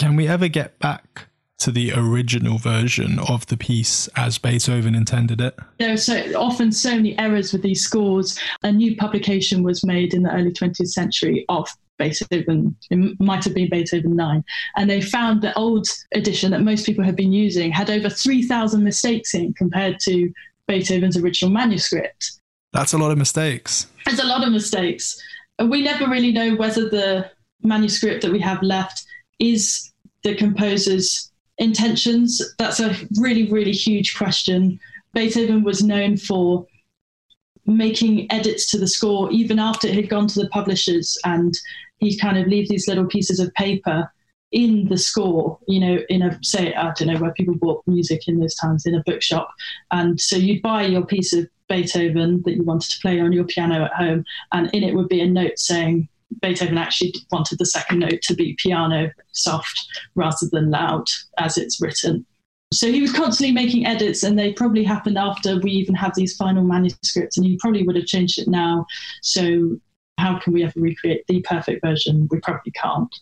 can 0.00 0.16
we 0.16 0.26
ever 0.26 0.48
get 0.48 0.78
back 0.78 1.26
to 1.58 1.70
the 1.70 1.92
original 1.92 2.56
version 2.56 3.18
of 3.18 3.44
the 3.48 3.56
piece 3.56 4.08
as 4.16 4.38
Beethoven 4.38 4.94
intended 4.94 5.42
it? 5.42 5.58
There 5.78 5.92
are 5.92 5.98
so 5.98 6.16
often 6.38 6.72
so 6.72 6.96
many 6.96 7.18
errors 7.18 7.52
with 7.52 7.60
these 7.60 7.82
scores. 7.82 8.38
A 8.62 8.72
new 8.72 8.96
publication 8.96 9.62
was 9.62 9.84
made 9.84 10.14
in 10.14 10.22
the 10.22 10.32
early 10.32 10.52
20th 10.52 10.88
century 10.88 11.44
of 11.50 11.68
Beethoven, 11.98 12.74
it 12.90 13.20
might 13.20 13.44
have 13.44 13.52
been 13.52 13.68
Beethoven 13.68 14.16
9. 14.16 14.42
And 14.76 14.88
they 14.88 15.02
found 15.02 15.42
the 15.42 15.52
old 15.52 15.86
edition 16.14 16.50
that 16.52 16.62
most 16.62 16.86
people 16.86 17.04
had 17.04 17.14
been 17.14 17.30
using 17.30 17.70
had 17.70 17.90
over 17.90 18.08
3,000 18.08 18.82
mistakes 18.82 19.34
in 19.34 19.52
compared 19.52 20.00
to 20.00 20.32
Beethoven's 20.66 21.18
original 21.18 21.52
manuscript. 21.52 22.40
That's 22.72 22.94
a 22.94 22.98
lot 22.98 23.10
of 23.10 23.18
mistakes. 23.18 23.86
There's 24.06 24.18
a 24.18 24.24
lot 24.24 24.46
of 24.46 24.50
mistakes. 24.50 25.22
We 25.62 25.82
never 25.82 26.08
really 26.08 26.32
know 26.32 26.54
whether 26.54 26.88
the 26.88 27.30
manuscript 27.62 28.22
that 28.22 28.32
we 28.32 28.40
have 28.40 28.62
left 28.62 29.04
is 29.40 29.89
the 30.22 30.34
composer's 30.34 31.30
intentions. 31.58 32.42
That's 32.58 32.80
a 32.80 32.96
really, 33.18 33.50
really 33.50 33.72
huge 33.72 34.16
question. 34.16 34.78
Beethoven 35.12 35.62
was 35.62 35.82
known 35.82 36.16
for 36.16 36.66
making 37.66 38.30
edits 38.32 38.70
to 38.70 38.78
the 38.78 38.88
score 38.88 39.30
even 39.30 39.58
after 39.58 39.86
it 39.86 39.94
had 39.94 40.08
gone 40.08 40.26
to 40.26 40.40
the 40.40 40.48
publishers 40.48 41.16
and 41.24 41.56
he 41.98 42.18
kind 42.18 42.38
of 42.38 42.46
leave 42.46 42.68
these 42.68 42.88
little 42.88 43.06
pieces 43.06 43.38
of 43.38 43.52
paper 43.54 44.10
in 44.52 44.88
the 44.88 44.98
score, 44.98 45.58
you 45.68 45.78
know, 45.78 45.98
in 46.08 46.22
a 46.22 46.36
say, 46.42 46.74
I 46.74 46.92
don't 46.94 47.06
know 47.06 47.18
where 47.18 47.32
people 47.32 47.54
bought 47.54 47.86
music 47.86 48.26
in 48.26 48.40
those 48.40 48.54
times, 48.56 48.84
in 48.84 48.96
a 48.96 49.02
bookshop. 49.04 49.52
And 49.92 50.20
so 50.20 50.36
you'd 50.36 50.62
buy 50.62 50.86
your 50.86 51.06
piece 51.06 51.32
of 51.32 51.48
Beethoven 51.68 52.42
that 52.44 52.56
you 52.56 52.64
wanted 52.64 52.90
to 52.90 53.00
play 53.00 53.20
on 53.20 53.32
your 53.32 53.44
piano 53.44 53.84
at 53.84 53.94
home, 53.94 54.24
and 54.52 54.68
in 54.72 54.82
it 54.82 54.94
would 54.94 55.08
be 55.08 55.20
a 55.20 55.26
note 55.26 55.58
saying 55.58 56.08
Beethoven 56.42 56.78
actually 56.78 57.14
wanted 57.30 57.58
the 57.58 57.66
second 57.66 57.98
note 57.98 58.22
to 58.22 58.34
be 58.34 58.56
piano 58.58 59.10
soft 59.32 59.86
rather 60.14 60.46
than 60.50 60.70
loud 60.70 61.06
as 61.38 61.58
it's 61.58 61.80
written. 61.80 62.24
So 62.72 62.90
he 62.90 63.00
was 63.00 63.12
constantly 63.12 63.52
making 63.52 63.86
edits, 63.86 64.22
and 64.22 64.38
they 64.38 64.52
probably 64.52 64.84
happened 64.84 65.18
after 65.18 65.58
we 65.58 65.72
even 65.72 65.94
have 65.96 66.14
these 66.14 66.36
final 66.36 66.62
manuscripts, 66.62 67.36
and 67.36 67.44
he 67.44 67.56
probably 67.56 67.82
would 67.82 67.96
have 67.96 68.06
changed 68.06 68.38
it 68.38 68.46
now. 68.46 68.86
So 69.22 69.80
how 70.18 70.38
can 70.38 70.52
we 70.52 70.62
ever 70.62 70.78
recreate 70.78 71.26
the 71.26 71.40
perfect 71.42 71.84
version? 71.84 72.28
We 72.30 72.38
probably 72.38 72.70
can't. 72.72 73.14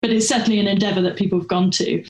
But 0.00 0.10
it's 0.10 0.28
certainly 0.28 0.58
an 0.58 0.66
endeavor 0.66 1.00
that 1.02 1.16
people 1.16 1.38
have 1.38 1.46
gone 1.46 1.70
to. 1.72 2.04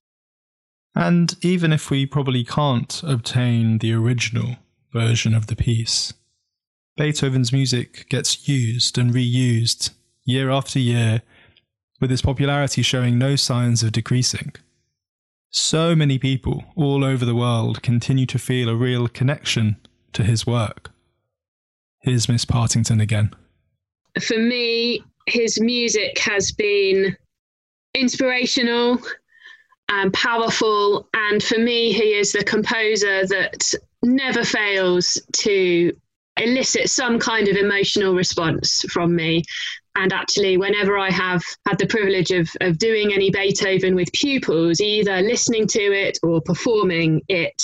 And 0.94 1.36
even 1.42 1.72
if 1.72 1.90
we 1.90 2.06
probably 2.06 2.44
can't 2.44 3.02
obtain 3.02 3.78
the 3.78 3.92
original 3.92 4.56
version 4.92 5.34
of 5.34 5.48
the 5.48 5.56
piece, 5.56 6.14
Beethoven's 6.96 7.52
music 7.52 8.06
gets 8.08 8.48
used 8.48 8.96
and 8.96 9.12
reused 9.12 9.90
year 10.24 10.50
after 10.50 10.78
year, 10.78 11.22
with 12.00 12.12
its 12.12 12.22
popularity 12.22 12.82
showing 12.82 13.18
no 13.18 13.36
signs 13.36 13.82
of 13.82 13.92
decreasing. 13.92 14.52
So 15.50 15.94
many 15.94 16.18
people 16.18 16.64
all 16.76 17.04
over 17.04 17.24
the 17.24 17.34
world 17.34 17.82
continue 17.82 18.26
to 18.26 18.38
feel 18.38 18.68
a 18.68 18.74
real 18.74 19.06
connection 19.08 19.76
to 20.14 20.22
his 20.22 20.46
work. 20.46 20.90
Here's 22.00 22.28
Miss 22.28 22.44
Partington 22.44 23.00
again 23.00 23.34
for 24.20 24.38
me, 24.38 25.02
his 25.26 25.60
music 25.60 26.18
has 26.18 26.52
been 26.52 27.16
inspirational 27.94 28.98
and 29.88 30.12
powerful. 30.12 31.08
And 31.14 31.42
for 31.42 31.58
me, 31.58 31.92
he 31.92 32.14
is 32.14 32.32
the 32.32 32.44
composer 32.44 33.26
that 33.26 33.72
never 34.02 34.44
fails 34.44 35.20
to 35.38 35.96
elicit 36.36 36.88
some 36.88 37.18
kind 37.18 37.48
of 37.48 37.56
emotional 37.56 38.14
response 38.14 38.82
from 38.90 39.14
me. 39.14 39.44
And 39.94 40.12
actually, 40.12 40.56
whenever 40.56 40.96
I 40.96 41.10
have 41.10 41.42
had 41.68 41.78
the 41.78 41.86
privilege 41.86 42.30
of, 42.30 42.48
of 42.62 42.78
doing 42.78 43.12
any 43.12 43.30
Beethoven 43.30 43.94
with 43.94 44.10
pupils, 44.12 44.80
either 44.80 45.20
listening 45.20 45.66
to 45.68 45.80
it 45.80 46.18
or 46.22 46.40
performing 46.40 47.20
it, 47.28 47.60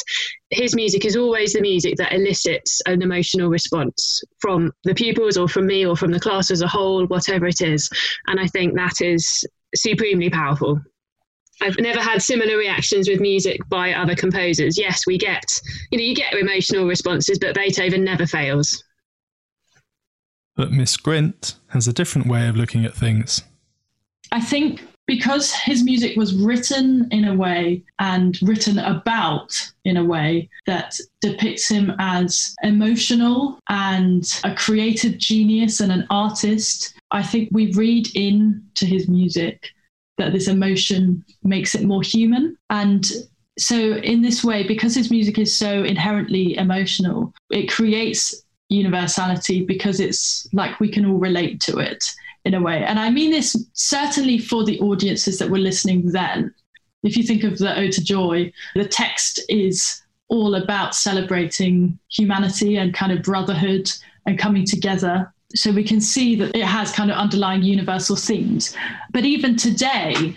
his 0.50 0.74
music 0.74 1.06
is 1.06 1.16
always 1.16 1.54
the 1.54 1.62
music 1.62 1.96
that 1.96 2.12
elicits 2.12 2.82
an 2.86 3.00
emotional 3.00 3.48
response 3.48 4.22
from 4.40 4.72
the 4.84 4.94
pupils 4.94 5.38
or 5.38 5.48
from 5.48 5.66
me 5.66 5.86
or 5.86 5.96
from 5.96 6.10
the 6.10 6.20
class 6.20 6.50
as 6.50 6.60
a 6.60 6.68
whole, 6.68 7.06
whatever 7.06 7.46
it 7.46 7.62
is. 7.62 7.88
And 8.26 8.38
I 8.38 8.46
think 8.46 8.74
that 8.74 9.00
is 9.00 9.46
supremely 9.74 10.28
powerful. 10.28 10.80
I've 11.60 11.78
never 11.78 12.00
had 12.00 12.22
similar 12.22 12.56
reactions 12.56 13.08
with 13.08 13.20
music 13.20 13.60
by 13.68 13.92
other 13.92 14.14
composers. 14.14 14.78
Yes, 14.78 15.06
we 15.06 15.18
get, 15.18 15.44
you 15.90 15.98
know, 15.98 16.04
you 16.04 16.14
get 16.14 16.34
emotional 16.34 16.86
responses, 16.86 17.38
but 17.38 17.54
Beethoven 17.54 18.04
never 18.04 18.26
fails. 18.26 18.84
But 20.58 20.72
Miss 20.72 20.96
Grint 20.96 21.54
has 21.68 21.86
a 21.86 21.92
different 21.92 22.26
way 22.26 22.48
of 22.48 22.56
looking 22.56 22.84
at 22.84 22.92
things. 22.92 23.44
I 24.32 24.40
think 24.40 24.82
because 25.06 25.54
his 25.54 25.84
music 25.84 26.16
was 26.16 26.34
written 26.34 27.06
in 27.12 27.26
a 27.26 27.34
way 27.34 27.84
and 28.00 28.36
written 28.42 28.80
about 28.80 29.54
in 29.84 29.96
a 29.96 30.04
way 30.04 30.50
that 30.66 30.98
depicts 31.20 31.68
him 31.68 31.92
as 32.00 32.56
emotional 32.64 33.60
and 33.68 34.40
a 34.42 34.52
creative 34.52 35.16
genius 35.16 35.78
and 35.78 35.92
an 35.92 36.04
artist, 36.10 36.92
I 37.12 37.22
think 37.22 37.50
we 37.52 37.72
read 37.74 38.08
into 38.16 38.84
his 38.84 39.08
music 39.08 39.70
that 40.18 40.32
this 40.32 40.48
emotion 40.48 41.24
makes 41.44 41.76
it 41.76 41.84
more 41.84 42.02
human. 42.02 42.58
And 42.68 43.06
so, 43.60 43.76
in 43.76 44.22
this 44.22 44.42
way, 44.42 44.66
because 44.66 44.96
his 44.96 45.10
music 45.10 45.38
is 45.38 45.56
so 45.56 45.84
inherently 45.84 46.56
emotional, 46.56 47.32
it 47.50 47.70
creates 47.70 48.42
universality 48.68 49.64
because 49.64 50.00
it's 50.00 50.48
like 50.52 50.78
we 50.80 50.88
can 50.88 51.06
all 51.06 51.18
relate 51.18 51.60
to 51.62 51.78
it 51.78 52.04
in 52.44 52.54
a 52.54 52.60
way. 52.60 52.82
And 52.84 52.98
I 52.98 53.10
mean 53.10 53.30
this 53.30 53.56
certainly 53.72 54.38
for 54.38 54.64
the 54.64 54.78
audiences 54.80 55.38
that 55.38 55.50
were 55.50 55.58
listening 55.58 56.10
then. 56.12 56.54
If 57.02 57.16
you 57.16 57.22
think 57.22 57.44
of 57.44 57.58
the 57.58 57.78
Ode 57.78 57.92
to 57.92 58.04
Joy, 58.04 58.52
the 58.74 58.86
text 58.86 59.40
is 59.48 60.02
all 60.28 60.54
about 60.56 60.94
celebrating 60.94 61.98
humanity 62.10 62.76
and 62.76 62.92
kind 62.92 63.12
of 63.12 63.22
brotherhood 63.22 63.90
and 64.26 64.38
coming 64.38 64.66
together 64.66 65.32
so 65.54 65.72
we 65.72 65.84
can 65.84 66.00
see 66.00 66.34
that 66.36 66.54
it 66.54 66.64
has 66.64 66.92
kind 66.92 67.10
of 67.10 67.16
underlying 67.16 67.62
universal 67.62 68.16
themes. 68.16 68.76
But 69.12 69.24
even 69.24 69.56
today, 69.56 70.36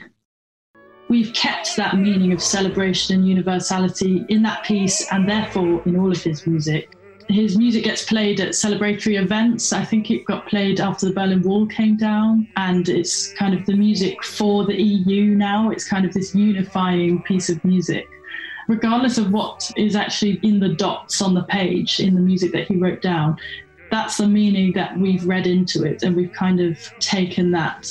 we've 1.10 1.34
kept 1.34 1.76
that 1.76 1.98
meaning 1.98 2.32
of 2.32 2.42
celebration 2.42 3.18
and 3.18 3.28
universality 3.28 4.24
in 4.30 4.44
that 4.44 4.64
piece 4.64 5.06
and 5.12 5.30
therefore 5.30 5.82
in 5.86 5.98
all 5.98 6.12
of 6.12 6.24
his 6.24 6.48
music. 6.48 6.96
His 7.32 7.58
music 7.58 7.86
gets 7.86 8.04
played 8.04 8.42
at 8.42 8.50
celebratory 8.50 9.22
events. 9.22 9.72
I 9.72 9.86
think 9.86 10.12
it 10.12 10.26
got 10.26 10.48
played 10.48 10.80
after 10.80 11.08
the 11.08 11.14
Berlin 11.14 11.42
Wall 11.42 11.66
came 11.66 11.96
down, 11.96 12.48
and 12.58 12.88
it's 12.90 13.34
kind 13.34 13.54
of 13.54 13.66
the 13.66 13.76
music 13.76 14.24
for 14.24 14.66
the 14.66 14.80
EU 14.80 15.34
now. 15.36 15.70
It's 15.70 15.88
kind 15.88 16.06
of 16.06 16.14
this 16.14 16.36
unifying 16.36 17.22
piece 17.24 17.50
of 17.50 17.64
music 17.64 18.08
regardless 18.68 19.18
of 19.18 19.32
what 19.32 19.70
is 19.76 19.96
actually 19.98 20.40
in 20.44 20.60
the 20.60 20.70
dots 20.76 21.22
on 21.22 21.34
the 21.34 21.44
page 21.44 22.00
in 22.00 22.16
the 22.16 22.22
music 22.22 22.54
that 22.54 22.68
he 22.68 22.78
wrote 22.78 23.02
down, 23.02 23.36
that's 23.90 24.18
the 24.18 24.28
meaning 24.28 24.72
that 24.72 24.98
we've 24.98 25.26
read 25.26 25.46
into 25.46 25.84
it 25.84 26.04
and 26.04 26.16
we've 26.16 26.32
kind 26.32 26.62
of 26.62 26.78
taken 27.00 27.52
that 27.52 27.86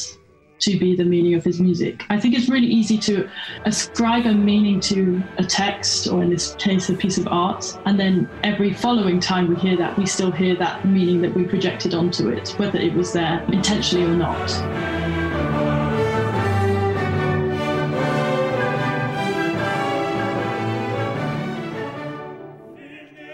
to 0.60 0.78
be 0.78 0.94
the 0.94 1.04
meaning 1.04 1.34
of 1.34 1.44
his 1.44 1.60
music. 1.60 2.04
I 2.10 2.18
think 2.18 2.34
it's 2.34 2.48
really 2.48 2.66
easy 2.66 2.98
to 2.98 3.28
ascribe 3.64 4.26
a 4.26 4.34
meaning 4.34 4.80
to 4.80 5.22
a 5.38 5.44
text, 5.44 6.08
or 6.08 6.22
in 6.22 6.30
this 6.30 6.54
case, 6.56 6.88
a 6.88 6.94
piece 6.94 7.18
of 7.18 7.26
art, 7.28 7.78
and 7.86 7.98
then 7.98 8.28
every 8.44 8.72
following 8.72 9.20
time 9.20 9.48
we 9.48 9.56
hear 9.56 9.76
that, 9.76 9.96
we 9.98 10.06
still 10.06 10.30
hear 10.30 10.54
that 10.56 10.84
meaning 10.84 11.20
that 11.22 11.34
we 11.34 11.44
projected 11.44 11.94
onto 11.94 12.28
it, 12.28 12.50
whether 12.58 12.78
it 12.78 12.94
was 12.94 13.12
there 13.12 13.42
intentionally 13.52 14.06
or 14.06 14.14
not. 14.14 14.50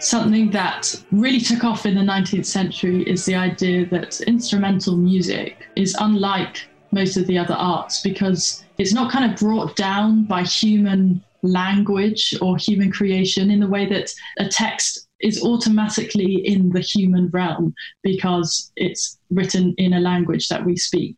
something 0.07 0.51
that 0.53 0.95
really 1.11 1.41
took 1.41 1.65
off 1.65 1.85
in 1.85 1.95
the 1.95 2.01
19th 2.01 2.47
century 2.47 3.03
is 3.09 3.25
the 3.25 3.35
idea 3.35 3.85
that 3.87 4.21
instrumental 4.21 4.97
music 4.97 5.67
is 5.75 5.97
unlike 5.99 6.69
most 6.97 7.17
of 7.19 7.27
the 7.27 7.39
other 7.39 7.55
arts 7.55 8.01
because 8.01 8.65
it's 8.79 8.95
not 8.95 9.13
kind 9.13 9.31
of 9.31 9.39
brought 9.39 9.77
down 9.77 10.25
by 10.25 10.43
human 10.43 11.23
language 11.43 12.35
or 12.41 12.57
human 12.57 12.91
creation 12.91 13.51
in 13.51 13.61
the 13.61 13.69
way 13.69 13.85
that 13.87 14.11
a 14.39 14.49
text 14.49 15.07
is 15.21 15.43
automatically 15.43 16.35
in 16.47 16.71
the 16.71 16.81
human 16.81 17.29
realm 17.29 17.75
because 18.03 18.73
it's 18.77 19.19
written 19.31 19.75
in 19.77 19.93
a 19.93 20.01
language 20.01 20.49
that 20.49 20.65
we 20.65 20.75
speak. 20.77 21.17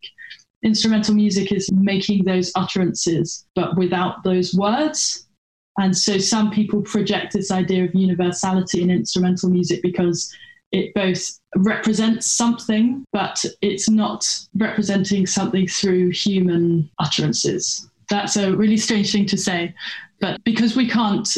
Instrumental 0.64 1.14
music 1.14 1.52
is 1.52 1.70
making 1.72 2.24
those 2.24 2.50
utterances, 2.56 3.46
but 3.54 3.76
without 3.76 4.24
those 4.24 4.52
words. 4.54 5.26
And 5.78 5.96
so 5.96 6.18
some 6.18 6.50
people 6.50 6.82
project 6.82 7.32
this 7.32 7.52
idea 7.52 7.84
of 7.84 7.94
universality 7.94 8.82
in 8.82 8.90
instrumental 8.90 9.48
music 9.48 9.80
because 9.80 10.34
it 10.72 10.92
both 10.94 11.22
represents 11.56 12.26
something, 12.26 13.04
but 13.12 13.44
it's 13.62 13.88
not 13.88 14.28
representing 14.54 15.26
something 15.26 15.66
through 15.66 16.10
human 16.10 16.90
utterances. 16.98 17.88
That's 18.10 18.36
a 18.36 18.54
really 18.54 18.76
strange 18.76 19.12
thing 19.12 19.26
to 19.26 19.36
say. 19.38 19.74
But 20.20 20.42
because 20.44 20.76
we 20.76 20.88
can't 20.88 21.28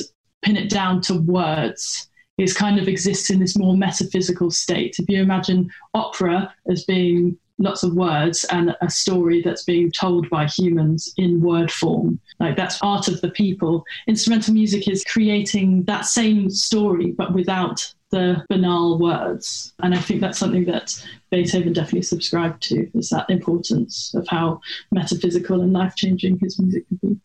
pin 0.42 0.56
it 0.56 0.70
down 0.70 1.00
to 1.02 1.20
words, 1.20 2.08
it 2.38 2.54
kind 2.54 2.78
of 2.78 2.88
exists 2.88 3.30
in 3.30 3.38
this 3.38 3.56
more 3.56 3.76
metaphysical 3.76 4.50
state. 4.50 4.96
If 4.98 5.08
you 5.08 5.20
imagine 5.20 5.70
opera 5.94 6.54
as 6.68 6.84
being 6.84 7.38
lots 7.60 7.82
of 7.82 7.94
words 7.94 8.44
and 8.44 8.74
a 8.80 8.90
story 8.90 9.42
that's 9.42 9.64
being 9.64 9.92
told 9.92 10.28
by 10.30 10.46
humans 10.46 11.12
in 11.18 11.42
word 11.42 11.70
form. 11.70 12.18
Like 12.40 12.56
that's 12.56 12.80
art 12.80 13.06
of 13.06 13.20
the 13.20 13.30
people. 13.30 13.84
Instrumental 14.08 14.54
music 14.54 14.88
is 14.88 15.04
creating 15.04 15.84
that 15.84 16.06
same 16.06 16.48
story, 16.48 17.12
but 17.12 17.34
without 17.34 17.94
the 18.10 18.44
banal 18.48 18.98
words. 18.98 19.72
And 19.82 19.94
I 19.94 19.98
think 19.98 20.20
that's 20.20 20.38
something 20.38 20.64
that 20.66 21.04
Beethoven 21.30 21.72
definitely 21.72 22.02
subscribed 22.02 22.62
to, 22.64 22.90
is 22.94 23.08
that 23.10 23.30
importance 23.30 24.12
of 24.14 24.26
how 24.28 24.60
metaphysical 24.90 25.60
and 25.62 25.72
life 25.72 25.94
changing 25.96 26.38
his 26.40 26.58
music 26.58 26.86
can 26.88 26.98
be. 27.02 27.20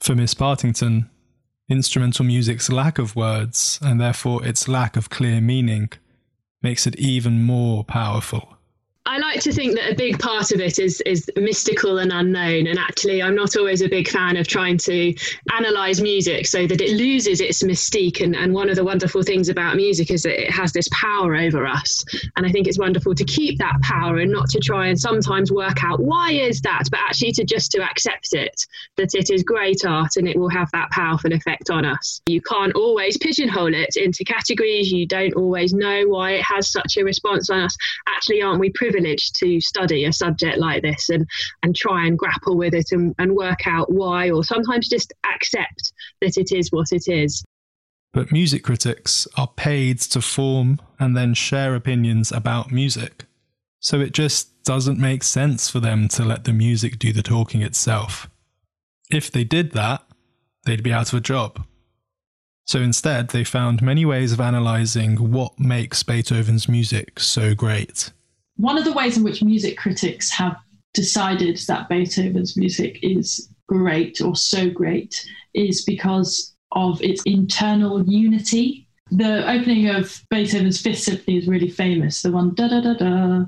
For 0.00 0.14
Miss 0.14 0.34
Partington, 0.34 1.10
instrumental 1.68 2.24
music's 2.24 2.70
lack 2.70 2.98
of 2.98 3.16
words, 3.16 3.78
and 3.82 4.00
therefore 4.00 4.44
its 4.46 4.68
lack 4.68 4.96
of 4.96 5.10
clear 5.10 5.40
meaning, 5.40 5.90
makes 6.62 6.86
it 6.86 6.96
even 6.96 7.42
more 7.42 7.84
powerful. 7.84 8.55
I 9.06 9.18
like 9.18 9.40
to 9.42 9.52
think 9.52 9.76
that 9.76 9.92
a 9.92 9.94
big 9.94 10.18
part 10.18 10.50
of 10.50 10.60
it 10.60 10.80
is 10.80 11.00
is 11.02 11.30
mystical 11.36 11.98
and 11.98 12.12
unknown. 12.12 12.66
And 12.66 12.76
actually, 12.76 13.22
I'm 13.22 13.36
not 13.36 13.56
always 13.56 13.80
a 13.80 13.88
big 13.88 14.08
fan 14.08 14.36
of 14.36 14.48
trying 14.48 14.78
to 14.78 15.14
analyze 15.54 16.00
music 16.00 16.46
so 16.46 16.66
that 16.66 16.80
it 16.80 16.96
loses 16.96 17.40
its 17.40 17.62
mystique. 17.62 18.20
And, 18.20 18.34
and 18.34 18.52
one 18.52 18.68
of 18.68 18.74
the 18.74 18.82
wonderful 18.82 19.22
things 19.22 19.48
about 19.48 19.76
music 19.76 20.10
is 20.10 20.24
that 20.24 20.46
it 20.46 20.50
has 20.50 20.72
this 20.72 20.88
power 20.90 21.36
over 21.36 21.66
us. 21.66 22.04
And 22.36 22.44
I 22.44 22.50
think 22.50 22.66
it's 22.66 22.80
wonderful 22.80 23.14
to 23.14 23.24
keep 23.24 23.58
that 23.58 23.80
power 23.80 24.18
and 24.18 24.32
not 24.32 24.48
to 24.50 24.58
try 24.58 24.88
and 24.88 24.98
sometimes 24.98 25.52
work 25.52 25.84
out 25.84 26.00
why 26.00 26.32
is 26.32 26.60
that, 26.62 26.84
but 26.90 26.98
actually 26.98 27.30
to 27.32 27.44
just 27.44 27.70
to 27.72 27.82
accept 27.82 28.32
it 28.32 28.66
that 28.96 29.14
it 29.14 29.30
is 29.30 29.44
great 29.44 29.84
art 29.86 30.16
and 30.16 30.26
it 30.26 30.36
will 30.36 30.48
have 30.48 30.70
that 30.72 30.90
powerful 30.90 31.32
effect 31.32 31.70
on 31.70 31.84
us. 31.84 32.20
You 32.26 32.42
can't 32.42 32.74
always 32.74 33.16
pigeonhole 33.18 33.72
it 33.72 33.94
into 33.94 34.24
categories. 34.24 34.90
You 34.90 35.06
don't 35.06 35.34
always 35.34 35.72
know 35.72 36.04
why 36.08 36.32
it 36.32 36.42
has 36.42 36.72
such 36.72 36.96
a 36.96 37.04
response 37.04 37.50
on 37.50 37.60
us. 37.60 37.76
Actually, 38.16 38.42
aren't 38.42 38.60
we 38.60 38.70
privileged? 38.70 39.36
to 39.36 39.60
study 39.60 40.04
a 40.04 40.12
subject 40.12 40.58
like 40.58 40.82
this 40.82 41.08
and, 41.10 41.26
and 41.62 41.76
try 41.76 42.06
and 42.06 42.18
grapple 42.18 42.56
with 42.56 42.74
it 42.74 42.86
and, 42.90 43.14
and 43.18 43.32
work 43.32 43.66
out 43.66 43.92
why, 43.92 44.30
or 44.30 44.44
sometimes 44.44 44.88
just 44.88 45.12
accept 45.34 45.92
that 46.20 46.36
it 46.36 46.52
is 46.52 46.70
what 46.70 46.88
it 46.92 47.04
is. 47.06 47.44
But 48.12 48.32
music 48.32 48.64
critics 48.64 49.28
are 49.36 49.48
paid 49.56 50.00
to 50.00 50.20
form 50.20 50.80
and 50.98 51.16
then 51.16 51.34
share 51.34 51.74
opinions 51.74 52.32
about 52.32 52.72
music. 52.72 53.24
So 53.80 54.00
it 54.00 54.12
just 54.12 54.62
doesn't 54.64 54.98
make 54.98 55.22
sense 55.22 55.68
for 55.68 55.80
them 55.80 56.08
to 56.08 56.24
let 56.24 56.44
the 56.44 56.52
music 56.52 56.98
do 56.98 57.12
the 57.12 57.22
talking 57.22 57.62
itself. 57.62 58.28
If 59.10 59.30
they 59.30 59.44
did 59.44 59.72
that, 59.72 60.02
they'd 60.64 60.82
be 60.82 60.92
out 60.92 61.12
of 61.12 61.18
a 61.18 61.20
job. 61.20 61.64
So 62.66 62.80
instead, 62.80 63.28
they 63.28 63.44
found 63.44 63.80
many 63.80 64.04
ways 64.04 64.32
of 64.32 64.40
analysing 64.40 65.32
what 65.32 65.58
makes 65.58 66.02
Beethoven's 66.02 66.68
music 66.68 67.18
so 67.18 67.54
great 67.54 68.10
one 68.56 68.78
of 68.78 68.84
the 68.84 68.92
ways 68.92 69.16
in 69.16 69.22
which 69.22 69.42
music 69.42 69.76
critics 69.76 70.30
have 70.30 70.56
decided 70.94 71.58
that 71.68 71.88
Beethoven's 71.88 72.56
music 72.56 72.98
is 73.02 73.50
great 73.66 74.20
or 74.20 74.34
so 74.34 74.70
great 74.70 75.26
is 75.54 75.84
because 75.84 76.54
of 76.72 77.00
its 77.02 77.22
internal 77.26 78.02
unity. 78.04 78.88
The 79.10 79.48
opening 79.48 79.88
of 79.88 80.22
Beethoven's 80.30 80.80
Fifth 80.80 81.00
Symphony 81.00 81.38
is 81.38 81.46
really 81.46 81.68
famous. 81.68 82.22
The 82.22 82.32
one 82.32 82.54
da 82.54 82.68
da 82.68 82.80
da 82.80 82.94
da. 82.94 83.44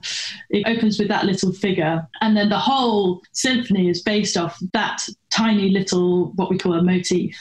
It 0.51 0.69
opens 0.69 0.99
with 0.99 1.09
that 1.09 1.25
little 1.25 1.53
figure, 1.53 2.07
and 2.21 2.37
then 2.37 2.49
the 2.49 2.59
whole 2.59 3.23
symphony 3.33 3.89
is 3.89 4.03
based 4.03 4.37
off 4.37 4.57
that 4.73 5.03
tiny 5.31 5.71
little 5.71 6.33
what 6.37 6.49
we 6.49 6.59
call 6.59 6.75
a 6.75 6.83
motif, 6.83 7.37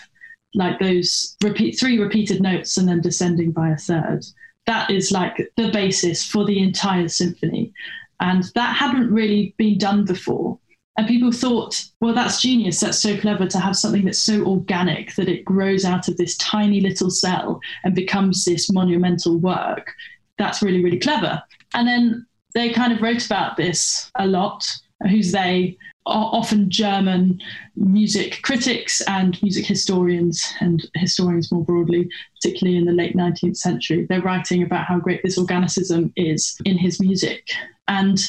like 0.54 0.80
those 0.80 1.36
repeat 1.44 1.80
three 1.80 2.00
repeated 2.00 2.42
notes 2.42 2.78
and 2.78 2.88
then 2.88 3.02
descending 3.02 3.52
by 3.52 3.70
a 3.70 3.78
third 3.78 4.26
that 4.68 4.92
is 4.92 5.12
like 5.12 5.50
the 5.56 5.72
basis 5.72 6.24
for 6.24 6.46
the 6.46 6.60
entire 6.60 7.08
symphony. 7.08 7.74
And 8.20 8.44
that 8.54 8.76
hadn't 8.76 9.12
really 9.12 9.56
been 9.58 9.78
done 9.78 10.06
before. 10.06 10.60
And 10.98 11.08
people 11.08 11.32
thought, 11.32 11.84
well, 12.02 12.14
that's 12.14 12.42
genius. 12.42 12.80
That's 12.80 13.00
so 13.00 13.18
clever 13.18 13.48
to 13.48 13.60
have 13.60 13.78
something 13.78 14.04
that's 14.04 14.20
so 14.20 14.44
organic 14.46 15.16
that 15.16 15.30
it 15.30 15.46
grows 15.46 15.86
out 15.86 16.08
of 16.08 16.18
this 16.18 16.36
tiny 16.38 16.82
little 16.82 17.10
cell 17.10 17.60
and 17.84 17.96
becomes 17.96 18.44
this 18.44 18.72
monumental 18.72 19.38
work. 19.38 19.94
That's 20.38 20.62
really, 20.62 20.84
really 20.84 21.00
clever. 21.00 21.42
And 21.74 21.88
then 21.88 22.26
they 22.54 22.72
kind 22.72 22.92
of 22.92 23.02
wrote 23.02 23.26
about 23.26 23.58
this 23.58 24.12
a 24.16 24.28
lot. 24.28 24.68
Who's 25.08 25.32
they? 25.32 25.78
Often 26.08 26.70
German 26.70 27.42
music 27.76 28.42
critics 28.42 29.02
and 29.02 29.42
music 29.42 29.66
historians, 29.66 30.54
and 30.60 30.90
historians 30.96 31.52
more 31.52 31.64
broadly, 31.64 32.10
particularly 32.36 32.78
in 32.78 32.86
the 32.86 32.92
late 32.92 33.16
19th 33.16 33.58
century. 33.58 34.06
They're 34.08 34.22
writing 34.22 34.64
about 34.64 34.86
how 34.86 35.00
great 35.00 35.22
this 35.24 35.38
organicism 35.38 36.12
is 36.16 36.58
in 36.66 36.78
his 36.78 37.00
music. 37.00 37.48
And 37.88 38.20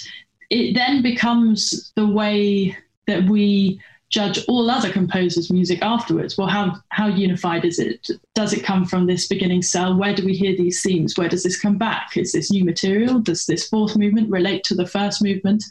it 0.51 0.75
then 0.75 1.03
becomes 1.03 1.93
the 1.95 2.07
way 2.07 2.77
that 3.07 3.29
we 3.29 3.81
judge 4.11 4.45
all 4.49 4.71
other 4.71 4.91
composers' 4.91 5.51
music 5.51 5.83
afterwards. 5.83 6.39
Well, 6.39 6.49
how, 6.49 6.77
how 6.89 7.09
unified 7.09 7.65
is 7.65 7.79
it? 7.79 8.09
Does 8.35 8.53
it 8.53 8.65
come 8.65 8.85
from 8.85 9.07
this 9.07 9.29
beginning 9.29 9.63
cell? 9.63 9.97
Where 9.97 10.15
do 10.15 10.25
we 10.25 10.35
hear 10.35 10.57
these 10.57 10.83
themes? 10.83 11.19
Where 11.19 11.29
does 11.29 11.43
this 11.43 11.61
come 11.61 11.77
back? 11.77 12.17
Is 12.17 12.33
this 12.33 12.51
new 12.51 12.65
material? 12.65 13.19
Does 13.19 13.47
this 13.47 13.69
fourth 13.69 13.97
movement 13.97 14.31
relate 14.31 14.65
to 14.65 14.75
the 14.75 14.87
first 14.87 15.23
movement? 15.23 15.63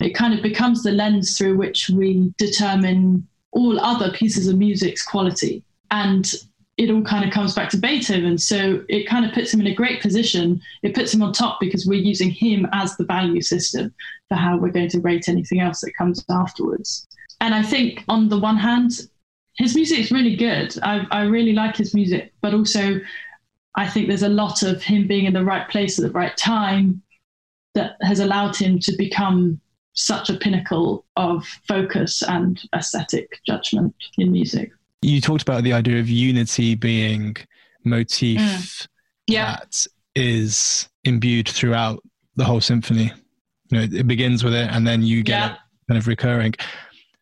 it 0.00 0.14
kind 0.14 0.34
of 0.34 0.42
becomes 0.42 0.82
the 0.82 0.92
lens 0.92 1.36
through 1.36 1.56
which 1.56 1.90
we 1.90 2.32
determine 2.38 3.26
all 3.50 3.80
other 3.80 4.12
pieces 4.12 4.46
of 4.46 4.56
music's 4.56 5.04
quality. 5.04 5.64
And 5.90 6.32
it 6.76 6.90
all 6.90 7.02
kind 7.02 7.24
of 7.24 7.32
comes 7.32 7.54
back 7.54 7.70
to 7.70 7.76
Beethoven. 7.76 8.38
So 8.38 8.84
it 8.88 9.08
kind 9.08 9.24
of 9.24 9.32
puts 9.32 9.52
him 9.52 9.60
in 9.60 9.66
a 9.66 9.74
great 9.74 10.00
position. 10.00 10.60
It 10.82 10.94
puts 10.94 11.12
him 11.12 11.22
on 11.22 11.32
top 11.32 11.58
because 11.58 11.86
we're 11.86 12.00
using 12.00 12.30
him 12.30 12.68
as 12.72 12.96
the 12.96 13.04
value 13.04 13.42
system 13.42 13.92
for 14.28 14.36
how 14.36 14.56
we're 14.56 14.70
going 14.70 14.90
to 14.90 15.00
rate 15.00 15.28
anything 15.28 15.60
else 15.60 15.80
that 15.80 15.96
comes 15.96 16.24
afterwards. 16.30 17.08
And 17.40 17.54
I 17.54 17.62
think, 17.62 18.04
on 18.08 18.28
the 18.28 18.38
one 18.38 18.56
hand, 18.56 19.08
his 19.56 19.74
music 19.74 19.98
is 19.98 20.10
really 20.10 20.36
good. 20.36 20.74
I, 20.82 21.06
I 21.10 21.22
really 21.22 21.52
like 21.52 21.76
his 21.76 21.94
music, 21.94 22.32
but 22.40 22.54
also 22.54 23.00
I 23.76 23.88
think 23.88 24.08
there's 24.08 24.22
a 24.22 24.28
lot 24.28 24.62
of 24.62 24.82
him 24.82 25.06
being 25.06 25.26
in 25.26 25.32
the 25.32 25.44
right 25.44 25.68
place 25.68 25.98
at 25.98 26.04
the 26.04 26.10
right 26.10 26.36
time 26.36 27.02
that 27.74 27.96
has 28.02 28.20
allowed 28.20 28.56
him 28.56 28.78
to 28.80 28.96
become 28.96 29.60
such 29.92 30.30
a 30.30 30.34
pinnacle 30.34 31.04
of 31.16 31.46
focus 31.66 32.22
and 32.22 32.60
aesthetic 32.74 33.40
judgment 33.46 33.94
in 34.16 34.32
music. 34.32 34.72
You 35.02 35.20
talked 35.20 35.42
about 35.42 35.64
the 35.64 35.72
idea 35.72 36.00
of 36.00 36.08
unity 36.08 36.74
being 36.74 37.36
motif 37.84 38.40
mm. 38.40 38.86
yeah. 39.26 39.56
that 39.56 39.86
is 40.14 40.88
imbued 41.04 41.48
throughout 41.48 42.02
the 42.36 42.44
whole 42.44 42.60
symphony. 42.60 43.12
You 43.70 43.78
know, 43.78 43.84
it 43.84 44.06
begins 44.06 44.42
with 44.42 44.54
it 44.54 44.70
and 44.70 44.86
then 44.86 45.02
you 45.02 45.22
get 45.22 45.38
yeah. 45.38 45.52
it 45.52 45.58
kind 45.88 45.98
of 45.98 46.06
recurring. 46.06 46.54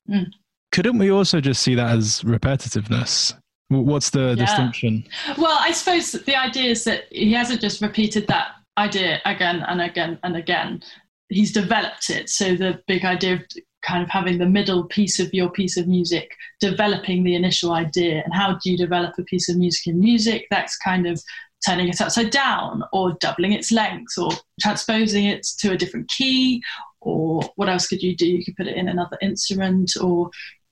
Mm. 0.08 0.32
Couldn't 0.72 0.98
we 0.98 1.10
also 1.10 1.40
just 1.40 1.62
see 1.62 1.74
that 1.74 1.90
as 1.90 2.22
repetitiveness? 2.22 3.34
What's 3.68 4.10
the 4.10 4.34
yeah. 4.36 4.44
distinction? 4.44 5.04
Well, 5.36 5.56
I 5.58 5.72
suppose 5.72 6.12
the 6.12 6.36
idea 6.36 6.70
is 6.70 6.84
that 6.84 7.04
he 7.10 7.32
hasn't 7.32 7.60
just 7.60 7.80
repeated 7.80 8.26
that 8.28 8.48
idea 8.78 9.20
again 9.24 9.64
and 9.66 9.80
again 9.80 10.18
and 10.22 10.36
again 10.36 10.82
he's 11.28 11.52
developed 11.52 12.10
it. 12.10 12.28
So 12.28 12.54
the 12.54 12.80
big 12.86 13.04
idea 13.04 13.34
of 13.34 13.42
kind 13.82 14.02
of 14.02 14.10
having 14.10 14.38
the 14.38 14.46
middle 14.46 14.84
piece 14.84 15.20
of 15.20 15.32
your 15.32 15.50
piece 15.50 15.76
of 15.76 15.86
music, 15.86 16.30
developing 16.60 17.22
the 17.22 17.34
initial 17.34 17.72
idea, 17.72 18.22
and 18.24 18.34
how 18.34 18.58
do 18.62 18.70
you 18.70 18.76
develop 18.76 19.14
a 19.18 19.24
piece 19.24 19.48
of 19.48 19.56
music 19.56 19.86
in 19.86 20.00
music? 20.00 20.46
That's 20.50 20.76
kind 20.76 21.06
of 21.06 21.22
turning 21.64 21.88
it 21.88 22.00
upside 22.00 22.30
down, 22.30 22.82
or 22.92 23.16
doubling 23.20 23.52
its 23.52 23.72
length, 23.72 24.18
or 24.18 24.30
transposing 24.60 25.24
it 25.24 25.46
to 25.58 25.72
a 25.72 25.76
different 25.76 26.08
key, 26.08 26.62
or 27.06 27.40
what 27.54 27.68
else 27.68 27.86
could 27.86 28.02
you 28.02 28.16
do? 28.16 28.26
You 28.26 28.44
could 28.44 28.56
put 28.56 28.66
it 28.66 28.76
in 28.76 28.88
another 28.88 29.16
instrument, 29.22 29.92
or 30.00 30.30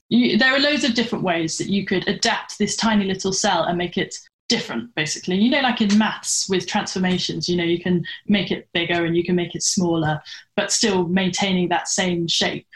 you, 0.09 0.37
there 0.37 0.53
are 0.53 0.59
loads 0.59 0.85
of 0.85 0.95
different 0.95 1.25
ways 1.25 1.57
that 1.59 1.69
you 1.69 1.87
could 1.87 2.07
adapt 2.09 2.59
this 2.59 2.77
tiny 2.77 3.05
little 3.05 3.33
cell 3.33 3.65
and 3.65 3.79
make 3.79 3.97
it 3.97 4.15
different 4.51 4.95
basically 4.95 5.37
you 5.37 5.49
know 5.49 5.63
like 5.63 5.81
in 5.81 5.97
maths 5.97 6.47
with 6.51 6.67
transformations 6.67 7.49
you 7.49 7.57
know 7.57 7.65
you 7.65 7.81
can 7.83 8.05
make 8.27 8.51
it 8.51 8.69
bigger 8.75 9.07
and 9.07 9.17
you 9.17 9.25
can 9.25 9.35
make 9.35 9.55
it 9.55 9.63
smaller 9.63 10.21
but 10.55 10.71
still 10.71 11.09
maintaining 11.09 11.67
that 11.67 11.89
same 11.89 12.29
shape 12.29 12.67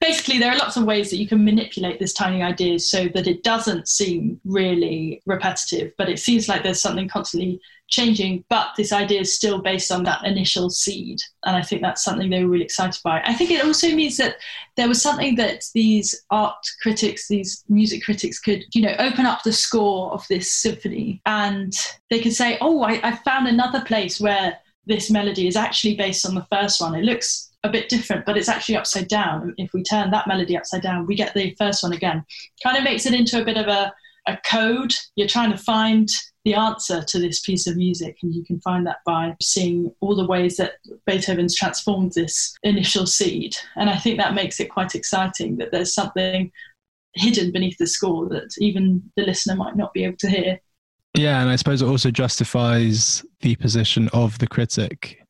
basically 0.00 0.38
there 0.38 0.52
are 0.52 0.58
lots 0.58 0.76
of 0.76 0.84
ways 0.84 1.10
that 1.10 1.16
you 1.16 1.26
can 1.26 1.44
manipulate 1.44 1.98
this 1.98 2.12
tiny 2.12 2.42
idea 2.42 2.78
so 2.78 3.08
that 3.08 3.26
it 3.26 3.42
doesn't 3.42 3.88
seem 3.88 4.40
really 4.44 5.22
repetitive 5.26 5.92
but 5.98 6.08
it 6.08 6.18
seems 6.18 6.48
like 6.48 6.62
there's 6.62 6.80
something 6.80 7.08
constantly 7.08 7.60
changing 7.88 8.44
but 8.50 8.68
this 8.76 8.92
idea 8.92 9.20
is 9.20 9.34
still 9.34 9.62
based 9.62 9.90
on 9.90 10.04
that 10.04 10.22
initial 10.24 10.68
seed 10.68 11.18
and 11.44 11.56
i 11.56 11.62
think 11.62 11.80
that's 11.80 12.04
something 12.04 12.28
they 12.28 12.44
were 12.44 12.50
really 12.50 12.64
excited 12.64 13.00
by. 13.02 13.20
I 13.24 13.32
think 13.32 13.50
it 13.50 13.64
also 13.64 13.88
means 13.88 14.18
that 14.18 14.36
there 14.76 14.88
was 14.88 15.00
something 15.00 15.36
that 15.36 15.64
these 15.74 16.24
art 16.30 16.64
critics 16.82 17.28
these 17.28 17.64
music 17.68 18.04
critics 18.04 18.38
could 18.38 18.64
you 18.74 18.82
know 18.82 18.94
open 18.98 19.26
up 19.26 19.42
the 19.42 19.52
score 19.52 20.12
of 20.12 20.26
this 20.28 20.52
symphony 20.52 21.22
and 21.24 21.72
they 22.10 22.20
could 22.20 22.34
say 22.34 22.58
oh 22.60 22.82
i, 22.82 23.00
I 23.02 23.16
found 23.16 23.48
another 23.48 23.80
place 23.80 24.20
where 24.20 24.58
this 24.88 25.10
melody 25.10 25.46
is 25.46 25.54
actually 25.54 25.94
based 25.94 26.26
on 26.26 26.34
the 26.34 26.46
first 26.50 26.80
one. 26.80 26.94
It 26.94 27.04
looks 27.04 27.47
a 27.64 27.70
bit 27.70 27.88
different, 27.88 28.24
but 28.24 28.36
it's 28.36 28.48
actually 28.48 28.76
upside 28.76 29.08
down. 29.08 29.54
If 29.58 29.72
we 29.72 29.82
turn 29.82 30.10
that 30.10 30.28
melody 30.28 30.56
upside 30.56 30.82
down, 30.82 31.06
we 31.06 31.14
get 31.14 31.34
the 31.34 31.54
first 31.58 31.82
one 31.82 31.92
again. 31.92 32.24
Kind 32.62 32.76
of 32.76 32.84
makes 32.84 33.06
it 33.06 33.14
into 33.14 33.40
a 33.40 33.44
bit 33.44 33.56
of 33.56 33.66
a, 33.66 33.92
a 34.26 34.38
code. 34.44 34.92
You're 35.16 35.28
trying 35.28 35.50
to 35.50 35.58
find 35.58 36.08
the 36.44 36.54
answer 36.54 37.02
to 37.02 37.18
this 37.18 37.40
piece 37.40 37.66
of 37.66 37.76
music. 37.76 38.18
And 38.22 38.34
you 38.34 38.44
can 38.44 38.60
find 38.60 38.86
that 38.86 38.98
by 39.04 39.34
seeing 39.42 39.92
all 40.00 40.14
the 40.14 40.26
ways 40.26 40.56
that 40.56 40.74
Beethoven's 41.06 41.56
transformed 41.56 42.12
this 42.12 42.54
initial 42.62 43.06
seed. 43.06 43.56
And 43.76 43.90
I 43.90 43.96
think 43.96 44.18
that 44.18 44.34
makes 44.34 44.60
it 44.60 44.70
quite 44.70 44.94
exciting 44.94 45.56
that 45.56 45.72
there's 45.72 45.94
something 45.94 46.52
hidden 47.14 47.50
beneath 47.50 47.78
the 47.78 47.86
score 47.86 48.28
that 48.28 48.50
even 48.58 49.02
the 49.16 49.24
listener 49.24 49.56
might 49.56 49.76
not 49.76 49.92
be 49.92 50.04
able 50.04 50.16
to 50.18 50.30
hear. 50.30 50.60
Yeah, 51.14 51.40
and 51.40 51.50
I 51.50 51.56
suppose 51.56 51.82
it 51.82 51.86
also 51.86 52.10
justifies 52.10 53.24
the 53.40 53.56
position 53.56 54.08
of 54.12 54.38
the 54.38 54.46
critic 54.46 55.20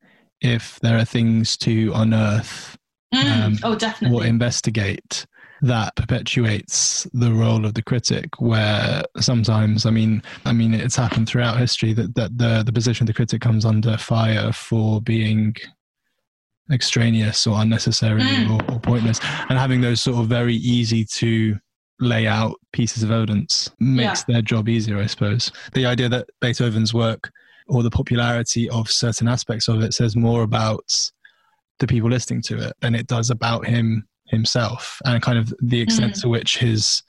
if 0.41 0.79
there 0.81 0.97
are 0.97 1.05
things 1.05 1.57
to 1.57 1.91
unearth 1.95 2.77
mm. 3.13 3.45
um, 3.45 3.57
oh, 3.63 3.75
definitely. 3.75 4.17
or 4.17 4.25
investigate 4.25 5.25
that 5.61 5.95
perpetuates 5.95 7.05
the 7.13 7.31
role 7.31 7.65
of 7.65 7.73
the 7.73 7.81
critic 7.81 8.29
where 8.39 9.03
sometimes 9.19 9.85
i 9.85 9.89
mean 9.89 10.21
i 10.45 10.53
mean 10.53 10.73
it's 10.73 10.95
happened 10.95 11.27
throughout 11.27 11.57
history 11.57 11.93
that, 11.93 12.15
that 12.15 12.37
the, 12.37 12.63
the 12.65 12.71
position 12.71 13.03
of 13.03 13.07
the 13.07 13.13
critic 13.13 13.41
comes 13.41 13.65
under 13.65 13.97
fire 13.97 14.51
for 14.53 15.01
being 15.01 15.53
extraneous 16.71 17.45
or 17.47 17.59
unnecessary 17.61 18.21
mm. 18.21 18.49
or, 18.49 18.73
or 18.73 18.79
pointless 18.79 19.19
and 19.49 19.57
having 19.57 19.81
those 19.81 20.01
sort 20.01 20.19
of 20.19 20.27
very 20.27 20.55
easy 20.55 21.03
to 21.03 21.57
lay 21.99 22.25
out 22.25 22.55
pieces 22.71 23.03
of 23.03 23.11
evidence 23.11 23.69
makes 23.79 24.23
yeah. 24.27 24.35
their 24.35 24.41
job 24.41 24.69
easier 24.69 24.97
i 24.97 25.05
suppose 25.05 25.51
the 25.73 25.85
idea 25.85 26.07
that 26.07 26.27
beethoven's 26.39 26.93
work 26.93 27.31
or 27.69 27.83
the 27.83 27.89
popularity 27.89 28.69
of 28.69 28.89
certain 28.89 29.27
aspects 29.27 29.67
of 29.67 29.81
it 29.81 29.93
says 29.93 30.15
more 30.15 30.43
about 30.43 31.11
the 31.79 31.87
people 31.87 32.09
listening 32.09 32.41
to 32.41 32.57
it 32.57 32.73
than 32.81 32.95
it 32.95 33.07
does 33.07 33.29
about 33.29 33.65
him 33.65 34.05
himself 34.25 34.99
and 35.05 35.21
kind 35.21 35.37
of 35.37 35.53
the 35.61 35.79
extent 35.79 36.13
mm. 36.13 36.21
to 36.21 36.29
which 36.29 36.57
his 36.57 37.01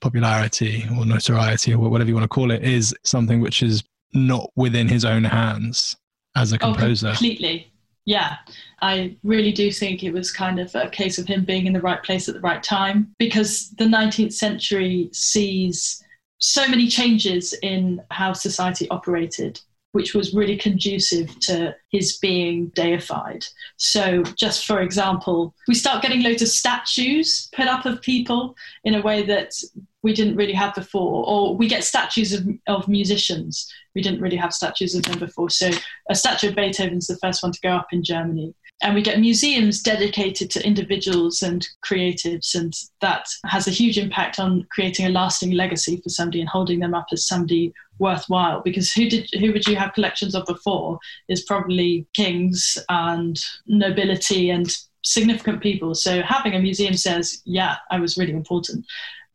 popularity 0.00 0.84
or 0.96 1.04
notoriety 1.04 1.74
or 1.74 1.88
whatever 1.88 2.08
you 2.08 2.14
want 2.14 2.24
to 2.24 2.28
call 2.28 2.50
it 2.50 2.62
is 2.62 2.94
something 3.04 3.40
which 3.40 3.62
is 3.62 3.82
not 4.12 4.50
within 4.54 4.88
his 4.88 5.04
own 5.04 5.24
hands 5.24 5.96
as 6.36 6.52
a 6.52 6.56
oh, 6.56 6.58
composer. 6.72 7.08
Oh, 7.08 7.10
completely. 7.10 7.72
Yeah, 8.04 8.36
I 8.80 9.16
really 9.22 9.52
do 9.52 9.70
think 9.70 10.02
it 10.02 10.12
was 10.12 10.30
kind 10.30 10.58
of 10.58 10.74
a 10.74 10.88
case 10.88 11.18
of 11.18 11.26
him 11.26 11.44
being 11.44 11.66
in 11.66 11.74
the 11.74 11.80
right 11.80 12.02
place 12.02 12.28
at 12.28 12.34
the 12.34 12.40
right 12.40 12.62
time 12.62 13.14
because 13.18 13.70
the 13.76 13.84
19th 13.84 14.32
century 14.32 15.10
sees 15.12 16.02
so 16.38 16.66
many 16.68 16.88
changes 16.88 17.52
in 17.62 18.00
how 18.10 18.32
society 18.32 18.88
operated 18.90 19.60
which 19.98 20.14
was 20.14 20.32
really 20.32 20.56
conducive 20.56 21.36
to 21.40 21.74
his 21.88 22.18
being 22.18 22.68
deified. 22.68 23.44
So, 23.78 24.22
just 24.22 24.64
for 24.64 24.80
example, 24.80 25.56
we 25.66 25.74
start 25.74 26.02
getting 26.02 26.22
loads 26.22 26.40
of 26.40 26.46
statues 26.46 27.48
put 27.52 27.66
up 27.66 27.84
of 27.84 28.00
people 28.00 28.54
in 28.84 28.94
a 28.94 29.02
way 29.02 29.24
that 29.24 29.54
we 30.02 30.12
didn't 30.12 30.36
really 30.36 30.52
have 30.52 30.72
before, 30.76 31.26
or 31.26 31.56
we 31.56 31.66
get 31.66 31.82
statues 31.82 32.32
of, 32.32 32.46
of 32.68 32.86
musicians. 32.86 33.68
We 33.96 34.02
didn't 34.02 34.20
really 34.20 34.36
have 34.36 34.52
statues 34.54 34.94
of 34.94 35.02
them 35.02 35.18
before. 35.18 35.50
So, 35.50 35.68
a 36.08 36.14
statue 36.14 36.50
of 36.50 36.54
Beethoven's 36.54 37.08
the 37.08 37.18
first 37.18 37.42
one 37.42 37.50
to 37.50 37.60
go 37.60 37.70
up 37.70 37.88
in 37.90 38.04
Germany 38.04 38.54
and 38.80 38.94
we 38.94 39.02
get 39.02 39.18
museums 39.18 39.82
dedicated 39.82 40.50
to 40.50 40.64
individuals 40.64 41.42
and 41.42 41.66
creatives 41.84 42.54
and 42.54 42.74
that 43.00 43.26
has 43.46 43.66
a 43.66 43.72
huge 43.72 43.98
impact 43.98 44.38
on 44.38 44.66
creating 44.70 45.06
a 45.06 45.10
lasting 45.10 45.50
legacy 45.52 45.96
for 45.96 46.10
somebody 46.10 46.40
and 46.40 46.48
holding 46.48 46.78
them 46.78 46.94
up 46.94 47.06
as 47.12 47.26
somebody 47.26 47.72
worthwhile. 47.98 48.60
Because 48.60 48.92
who 48.92 49.08
did 49.08 49.28
who 49.40 49.52
would 49.52 49.66
you 49.66 49.74
have 49.74 49.94
collections 49.94 50.34
of 50.34 50.46
before 50.46 50.98
is 51.28 51.42
probably 51.42 52.06
kings 52.14 52.78
and 52.88 53.38
nobility 53.66 54.50
and 54.50 54.76
significant 55.02 55.60
people. 55.60 55.94
So 55.94 56.22
having 56.22 56.54
a 56.54 56.60
museum 56.60 56.94
says 56.94 57.42
yeah 57.44 57.76
i 57.90 57.98
was 57.98 58.16
really 58.16 58.32
important. 58.32 58.86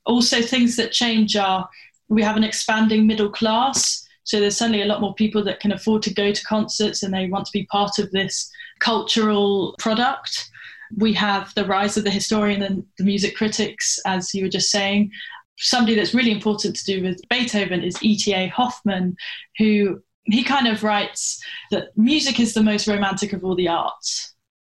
Also 0.05 0.41
things 0.41 0.77
that 0.77 0.91
change 0.91 1.35
are 1.35 1.67
we 2.07 2.23
have 2.23 2.37
an 2.37 2.43
expanding 2.43 3.07
middle 3.07 3.29
class 3.29 4.02
so 4.23 4.39
there's 4.39 4.57
suddenly 4.57 4.81
a 4.81 4.85
lot 4.85 5.01
more 5.01 5.13
people 5.15 5.43
that 5.43 5.59
can 5.59 5.71
afford 5.71 6.01
to 6.03 6.13
go 6.13 6.31
to 6.31 6.45
concerts 6.45 7.03
and 7.03 7.13
they 7.13 7.27
want 7.27 7.45
to 7.45 7.51
be 7.51 7.65
part 7.65 7.99
of 7.99 8.11
this 8.11 8.49
cultural 8.79 9.75
product. 9.79 10.49
We 10.97 11.13
have 11.13 11.53
the 11.55 11.65
rise 11.65 11.97
of 11.97 12.03
the 12.03 12.11
historian 12.11 12.61
and 12.61 12.85
the 12.97 13.03
music 13.03 13.35
critics, 13.35 13.99
as 14.05 14.33
you 14.33 14.43
were 14.43 14.49
just 14.49 14.71
saying. 14.71 15.11
Somebody 15.57 15.95
that's 15.95 16.13
really 16.13 16.31
important 16.31 16.75
to 16.75 16.85
do 16.85 17.03
with 17.03 17.21
Beethoven 17.29 17.83
is 17.83 18.01
E.T.A. 18.01 18.47
Hoffmann, 18.47 19.15
who 19.57 20.01
he 20.25 20.43
kind 20.43 20.67
of 20.67 20.83
writes 20.83 21.41
that 21.71 21.89
music 21.97 22.39
is 22.39 22.53
the 22.53 22.63
most 22.63 22.87
romantic 22.87 23.33
of 23.33 23.43
all 23.43 23.55
the 23.55 23.67
arts. 23.67 24.33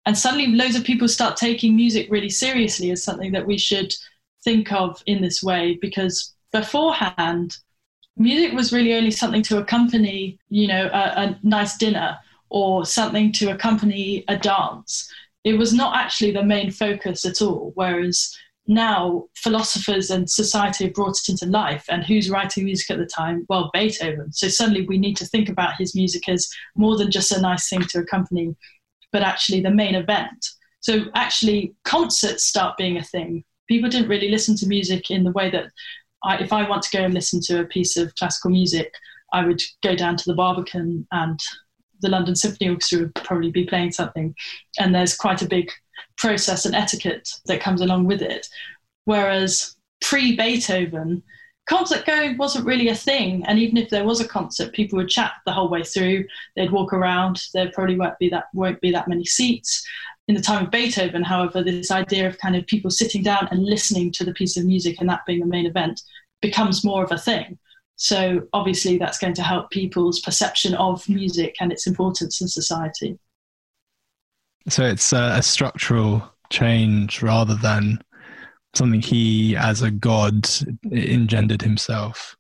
And 0.07 0.17
suddenly, 0.17 0.49
loads 0.49 0.77
of 0.77 0.85
people 0.85 1.09
start 1.09 1.37
taking 1.37 1.77
music 1.77 2.09
really 2.11 2.31
seriously 2.31 2.91
as 2.91 3.03
something 3.03 3.33
that 3.33 3.47
we 3.47 3.59
should 3.59 3.95
think 4.43 4.73
of 4.73 5.03
in 5.07 5.23
this 5.23 5.43
way 5.43 5.79
because 5.81 6.35
beforehand, 6.53 7.57
music 8.17 8.53
was 8.53 8.73
really 8.73 8.95
only 8.95 9.11
something 9.11 9.43
to 9.43 9.59
accompany, 9.59 10.39
you 10.49 10.69
know, 10.69 10.89
a, 10.93 11.23
a 11.23 11.39
nice 11.43 11.77
dinner 11.77 12.19
or 12.49 12.85
something 12.85 13.33
to 13.33 13.51
accompany 13.51 14.25
a 14.29 14.37
dance. 14.37 15.11
It 15.43 15.55
was 15.55 15.73
not 15.73 15.97
actually 15.97 16.31
the 16.31 16.45
main 16.45 16.71
focus 16.71 17.25
at 17.25 17.43
all. 17.43 17.73
Whereas 17.75 18.35
now 18.67 19.25
philosophers 19.35 20.11
and 20.11 20.31
society 20.31 20.85
have 20.85 20.95
brought 20.95 21.19
it 21.19 21.29
into 21.29 21.47
life. 21.47 21.85
And 21.91 22.05
who's 22.05 22.31
writing 22.31 22.65
music 22.65 22.91
at 22.91 22.99
the 22.99 23.07
time? 23.07 23.45
Well, 23.49 23.71
Beethoven. 23.75 24.33
So 24.33 24.49
suddenly 24.49 24.87
we 24.87 24.99
need 24.99 25.17
to 25.19 25.27
think 25.27 25.49
about 25.49 25.77
his 25.77 25.95
music 25.95 26.29
as 26.29 26.49
more 26.77 26.97
than 26.97 27.11
just 27.11 27.33
a 27.33 27.41
nice 27.41 27.69
thing 27.69 27.83
to 27.91 27.99
accompany, 27.99 28.55
but 29.13 29.23
actually 29.23 29.61
the 29.61 29.71
main 29.71 29.95
event. 29.95 30.47
So 30.81 31.07
actually, 31.15 31.75
concerts 31.85 32.45
start 32.45 32.77
being 32.77 32.99
a 32.99 33.03
thing. 33.03 33.45
People 33.69 33.89
didn't 33.89 34.09
really 34.09 34.31
listen 34.31 34.55
to 34.57 34.67
music 34.67 35.11
in 35.11 35.25
the 35.25 35.33
way 35.33 35.51
that 35.51 35.71
I, 36.25 36.39
if 36.39 36.53
I 36.53 36.69
want 36.69 36.83
to 36.83 36.97
go 36.97 37.05
and 37.05 37.15
listen 37.15 37.41
to 37.43 37.61
a 37.61 37.65
piece 37.65 37.97
of 37.97 38.15
classical 38.17 38.51
music, 38.51 38.93
I 39.33 39.45
would 39.45 39.63
go 39.83 39.95
down 39.95 40.17
to 40.17 40.25
the 40.27 40.35
Barbican 40.35 41.07
and 41.13 41.41
the 42.01 42.09
London 42.09 42.37
Symphony 42.37 42.71
Orchestra 42.71 43.01
would 43.01 43.15
probably 43.15 43.51
be 43.51 43.67
playing 43.67 43.93
something. 43.93 44.35
And 44.79 44.95
there's 44.95 45.17
quite 45.17 45.43
a 45.43 45.49
big 45.49 45.71
process 46.17 46.65
and 46.65 46.75
etiquette 46.75 47.29
that 47.47 47.61
comes 47.61 47.81
along 47.81 48.07
with 48.07 48.23
it. 48.23 48.47
Whereas 49.05 49.77
pre 50.01 50.37
Beethoven, 50.37 51.23
concert 51.67 52.05
going 52.05 52.37
wasn't 52.37 52.67
really 52.67 52.89
a 52.89 52.95
thing. 52.95 53.45
And 53.47 53.59
even 53.59 53.77
if 53.77 53.91
there 53.91 54.05
was 54.05 54.21
a 54.21 54.29
concert, 54.29 54.73
people 54.73 54.99
would 54.99 55.09
chat 55.09 55.33
the 55.47 55.53
whole 55.53 55.69
way 55.69 55.83
through. 55.83 56.25
They'd 56.57 56.71
walk 56.71 56.93
around. 56.93 57.43
There 57.55 57.71
probably 57.73 57.97
won't 57.97 58.19
be 58.19 58.29
that 58.31 58.47
won't 58.53 58.81
be 58.81 58.91
that 58.93 59.09
many 59.09 59.25
seats. 59.25 59.87
In 60.27 60.35
the 60.35 60.41
time 60.41 60.65
of 60.65 60.71
Beethoven, 60.71 61.23
however, 61.23 61.63
this 61.63 61.91
idea 61.91 62.27
of 62.27 62.39
kind 62.39 62.57
of 62.57 62.67
people 62.67 62.91
sitting 62.91 63.23
down 63.23 63.49
and 63.51 63.63
listening 63.63 64.11
to 64.13 64.25
the 64.25 64.33
piece 64.33 64.57
of 64.57 64.65
music 64.65 64.97
and 65.01 65.09
that 65.09 65.27
being 65.27 65.41
the 65.41 65.47
main 65.47 65.67
event 65.67 66.01
becomes 66.41 66.85
more 66.85 67.05
of 67.05 67.13
a 67.13 67.19
thing. 67.19 67.59
So 67.97 68.49
obviously, 68.53 68.99
that's 68.99 69.19
going 69.19 69.35
to 69.35 69.43
help 69.43 69.71
people's 69.71 70.21
perception 70.21 70.75
of 70.75 71.09
music 71.09 71.57
and 71.61 71.71
its 71.71 71.87
importance 71.87 72.41
in 72.41 72.49
society. 72.49 73.19
So 74.69 74.85
it's 74.85 75.13
a, 75.13 75.35
a 75.37 75.43
structural 75.43 76.33
change 76.51 77.23
rather 77.23 77.55
than 77.55 78.03
something 78.77 79.01
he, 79.01 79.57
as 79.57 79.83
a 79.83 79.91
god, 79.91 80.49
engendered 80.91 81.63
himself. 81.63 82.37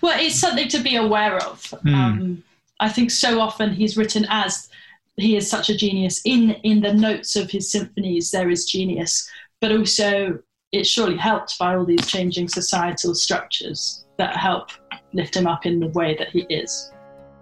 Well, 0.00 0.18
it's 0.18 0.36
something 0.36 0.68
to 0.68 0.78
be 0.80 0.96
aware 0.96 1.36
of. 1.36 1.62
Mm. 1.84 1.94
Um, 1.94 2.44
I 2.80 2.88
think 2.88 3.10
so 3.10 3.40
often 3.40 3.72
he's 3.72 3.96
written 3.96 4.26
as 4.28 4.68
he 5.16 5.36
is 5.36 5.48
such 5.48 5.70
a 5.70 5.76
genius. 5.76 6.20
In 6.24 6.52
in 6.62 6.80
the 6.80 6.92
notes 6.92 7.36
of 7.36 7.50
his 7.50 7.70
symphonies, 7.70 8.30
there 8.30 8.50
is 8.50 8.64
genius, 8.66 9.28
but 9.60 9.72
also 9.72 10.38
it's 10.72 10.88
surely 10.88 11.16
helped 11.16 11.58
by 11.58 11.76
all 11.76 11.84
these 11.84 12.06
changing 12.06 12.48
societal 12.48 13.14
structures 13.14 14.04
that 14.18 14.36
help 14.36 14.70
lift 15.12 15.36
him 15.36 15.46
up 15.46 15.66
in 15.66 15.78
the 15.78 15.88
way 15.88 16.16
that 16.18 16.30
he 16.30 16.40
is. 16.50 16.90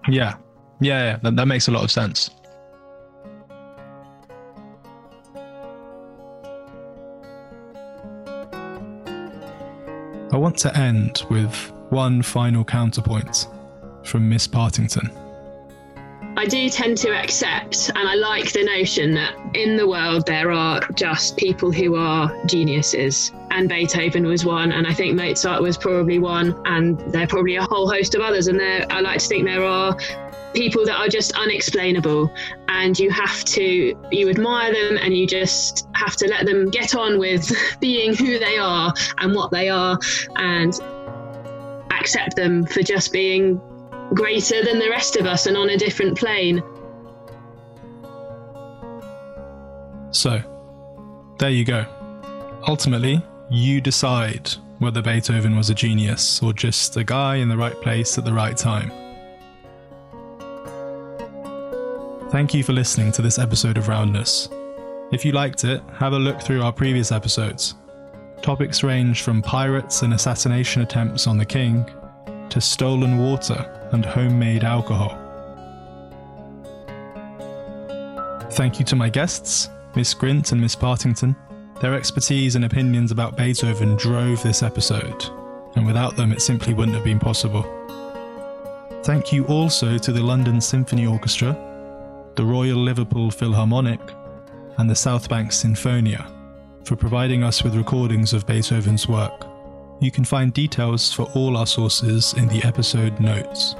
Yeah, 0.09 0.37
yeah, 0.81 1.05
yeah. 1.05 1.17
That, 1.23 1.37
that 1.37 1.47
makes 1.47 1.69
a 1.69 1.71
lot 1.71 1.83
of 1.83 1.91
sense. 1.91 2.31
I 10.33 10.37
want 10.37 10.57
to 10.59 10.75
end 10.75 11.25
with 11.29 11.55
one 11.91 12.23
final 12.23 12.65
counterpoint 12.65 13.49
from 14.03 14.31
Miss 14.31 14.47
Partington. 14.47 15.11
I 16.39 16.47
do 16.47 16.71
tend 16.71 16.97
to 16.99 17.11
accept, 17.11 17.91
and 17.95 18.09
I 18.09 18.15
like 18.15 18.51
the 18.53 18.65
notion 18.65 19.13
that 19.13 19.35
in 19.55 19.77
the 19.77 19.87
world 19.87 20.25
there 20.25 20.51
are 20.51 20.81
just 20.95 21.37
people 21.37 21.71
who 21.71 21.97
are 21.97 22.35
geniuses. 22.47 23.31
And 23.51 23.69
Beethoven 23.69 24.27
was 24.27 24.43
one, 24.47 24.73
and 24.73 24.87
I 24.87 24.95
think 24.95 25.15
Mozart 25.15 25.61
was 25.61 25.77
probably 25.77 26.19
one, 26.19 26.59
and 26.65 26.99
there 27.13 27.25
are 27.25 27.27
probably 27.27 27.57
a 27.57 27.63
whole 27.65 27.87
host 27.87 28.15
of 28.15 28.23
others. 28.23 28.47
And 28.47 28.59
there, 28.59 28.87
I 28.89 29.01
like 29.01 29.19
to 29.19 29.27
think 29.27 29.45
there 29.45 29.63
are 29.63 29.95
people 30.55 30.85
that 30.85 30.97
are 30.97 31.09
just 31.09 31.33
unexplainable 31.33 32.33
and 32.69 32.99
you 32.99 33.11
have 33.11 33.45
to 33.45 33.99
you 34.11 34.29
admire 34.29 34.73
them 34.73 34.99
and 34.99 35.17
you 35.17 35.27
just 35.27 35.89
have 35.95 36.17
to 36.17 36.29
let 36.29 36.47
them 36.47 36.71
get 36.71 36.95
on 36.95 37.19
with 37.19 37.51
being 37.81 38.15
who 38.15 38.39
they 38.39 38.57
are 38.59 38.93
and 39.19 39.35
what 39.35 39.51
they 39.51 39.69
are 39.69 39.99
and 40.37 40.75
accept 41.93 42.37
them 42.37 42.67
for 42.67 42.83
just 42.83 43.13
being 43.13 43.61
greater 44.15 44.63
than 44.65 44.79
the 44.79 44.91
rest 44.91 45.17
of 45.17 45.27
us 45.27 45.47
and 45.47 45.57
on 45.57 45.71
a 45.71 45.77
different 45.77 46.19
plane. 46.19 46.63
So, 50.11 50.43
there 51.39 51.51
you 51.51 51.65
go. 51.65 51.87
Ultimately, 52.69 53.23
you 53.51 53.81
decide 53.81 54.51
whether 54.79 55.01
Beethoven 55.01 55.57
was 55.57 55.71
a 55.71 55.75
genius 55.75 56.43
or 56.43 56.53
just 56.53 56.97
a 56.97 57.05
guy 57.05 57.37
in 57.37 57.49
the 57.49 57.57
right 57.57 57.81
place 57.81 58.19
at 58.19 58.25
the 58.25 58.33
right 58.33 58.57
time. 58.57 58.91
Thank 62.33 62.55
you 62.55 62.65
for 62.65 62.73
listening 62.73 63.13
to 63.13 63.21
this 63.21 63.39
episode 63.39 63.77
of 63.77 63.89
Roundness. 63.89 64.49
If 65.13 65.23
you 65.23 65.33
liked 65.33 65.65
it, 65.65 65.83
have 65.99 66.15
a 66.15 66.19
look 66.19 66.41
through 66.41 66.63
our 66.63 66.73
previous 66.73 67.13
episodes. 67.13 67.75
Topics 68.41 68.83
range 68.83 69.21
from 69.21 69.43
pirates 69.43 70.01
and 70.01 70.15
assassination 70.15 70.81
attempts 70.81 71.27
on 71.27 71.37
the 71.37 71.45
king 71.45 71.85
to 72.49 72.59
stolen 72.59 73.19
water 73.19 73.89
and 73.93 74.03
homemade 74.07 74.65
alcohol. 74.65 75.11
Thank 78.53 78.79
you 78.79 78.87
to 78.87 78.97
my 78.97 79.11
guests, 79.11 79.69
Miss 79.95 80.15
Grint 80.15 80.53
and 80.53 80.61
Miss 80.61 80.75
Partington. 80.75 81.37
Their 81.83 81.95
expertise 81.95 82.57
and 82.57 82.65
opinions 82.65 83.11
about 83.11 83.37
Beethoven 83.37 83.95
drove 83.97 84.43
this 84.43 84.63
episode, 84.63 85.27
and 85.77 85.85
without 85.85 86.17
them, 86.17 86.33
it 86.33 86.41
simply 86.41 86.73
wouldn't 86.73 86.97
have 86.97 87.05
been 87.05 87.21
possible. 87.21 87.63
Thank 89.03 89.35
you 89.35 89.45
also 89.49 89.99
to 89.99 90.13
the 90.13 90.23
London 90.23 90.63
Symphony 90.63 91.07
Orchestra, 91.07 91.69
the 92.37 92.45
Royal 92.45 92.79
Liverpool 92.79 93.31
Philharmonic, 93.31 94.01
and 94.79 94.89
the 94.89 94.95
South 94.95 95.29
Bank 95.29 95.51
Sinfonia 95.51 96.27
for 96.85 96.97
providing 96.97 97.45
us 97.45 97.63
with 97.63 97.77
recordings 97.77 98.33
of 98.33 98.47
Beethoven's 98.47 99.09
work. 99.09 99.47
You 100.01 100.11
can 100.11 100.25
find 100.25 100.53
details 100.53 101.13
for 101.13 101.25
all 101.35 101.57
our 101.57 101.67
sources 101.67 102.35
in 102.35 102.49
the 102.49 102.63
episode 102.65 103.21
notes. 103.21 103.77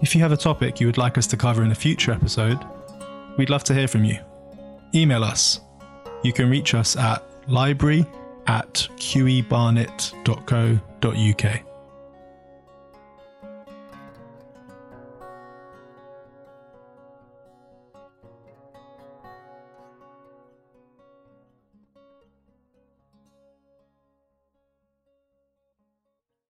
If 0.00 0.14
you 0.14 0.20
have 0.20 0.32
a 0.32 0.36
topic 0.36 0.80
you 0.80 0.86
would 0.86 0.98
like 0.98 1.18
us 1.18 1.26
to 1.28 1.36
cover 1.36 1.64
in 1.64 1.72
a 1.72 1.74
future 1.74 2.12
episode, 2.12 2.58
we'd 3.36 3.50
love 3.50 3.64
to 3.64 3.74
hear 3.74 3.88
from 3.88 4.04
you. 4.04 4.18
Email 4.94 5.24
us. 5.24 5.60
You 6.22 6.32
can 6.32 6.48
reach 6.48 6.74
us 6.74 6.96
at 6.96 7.24
library 7.48 8.06
at 8.46 8.74
qebarnet.co.uk. 8.96 11.67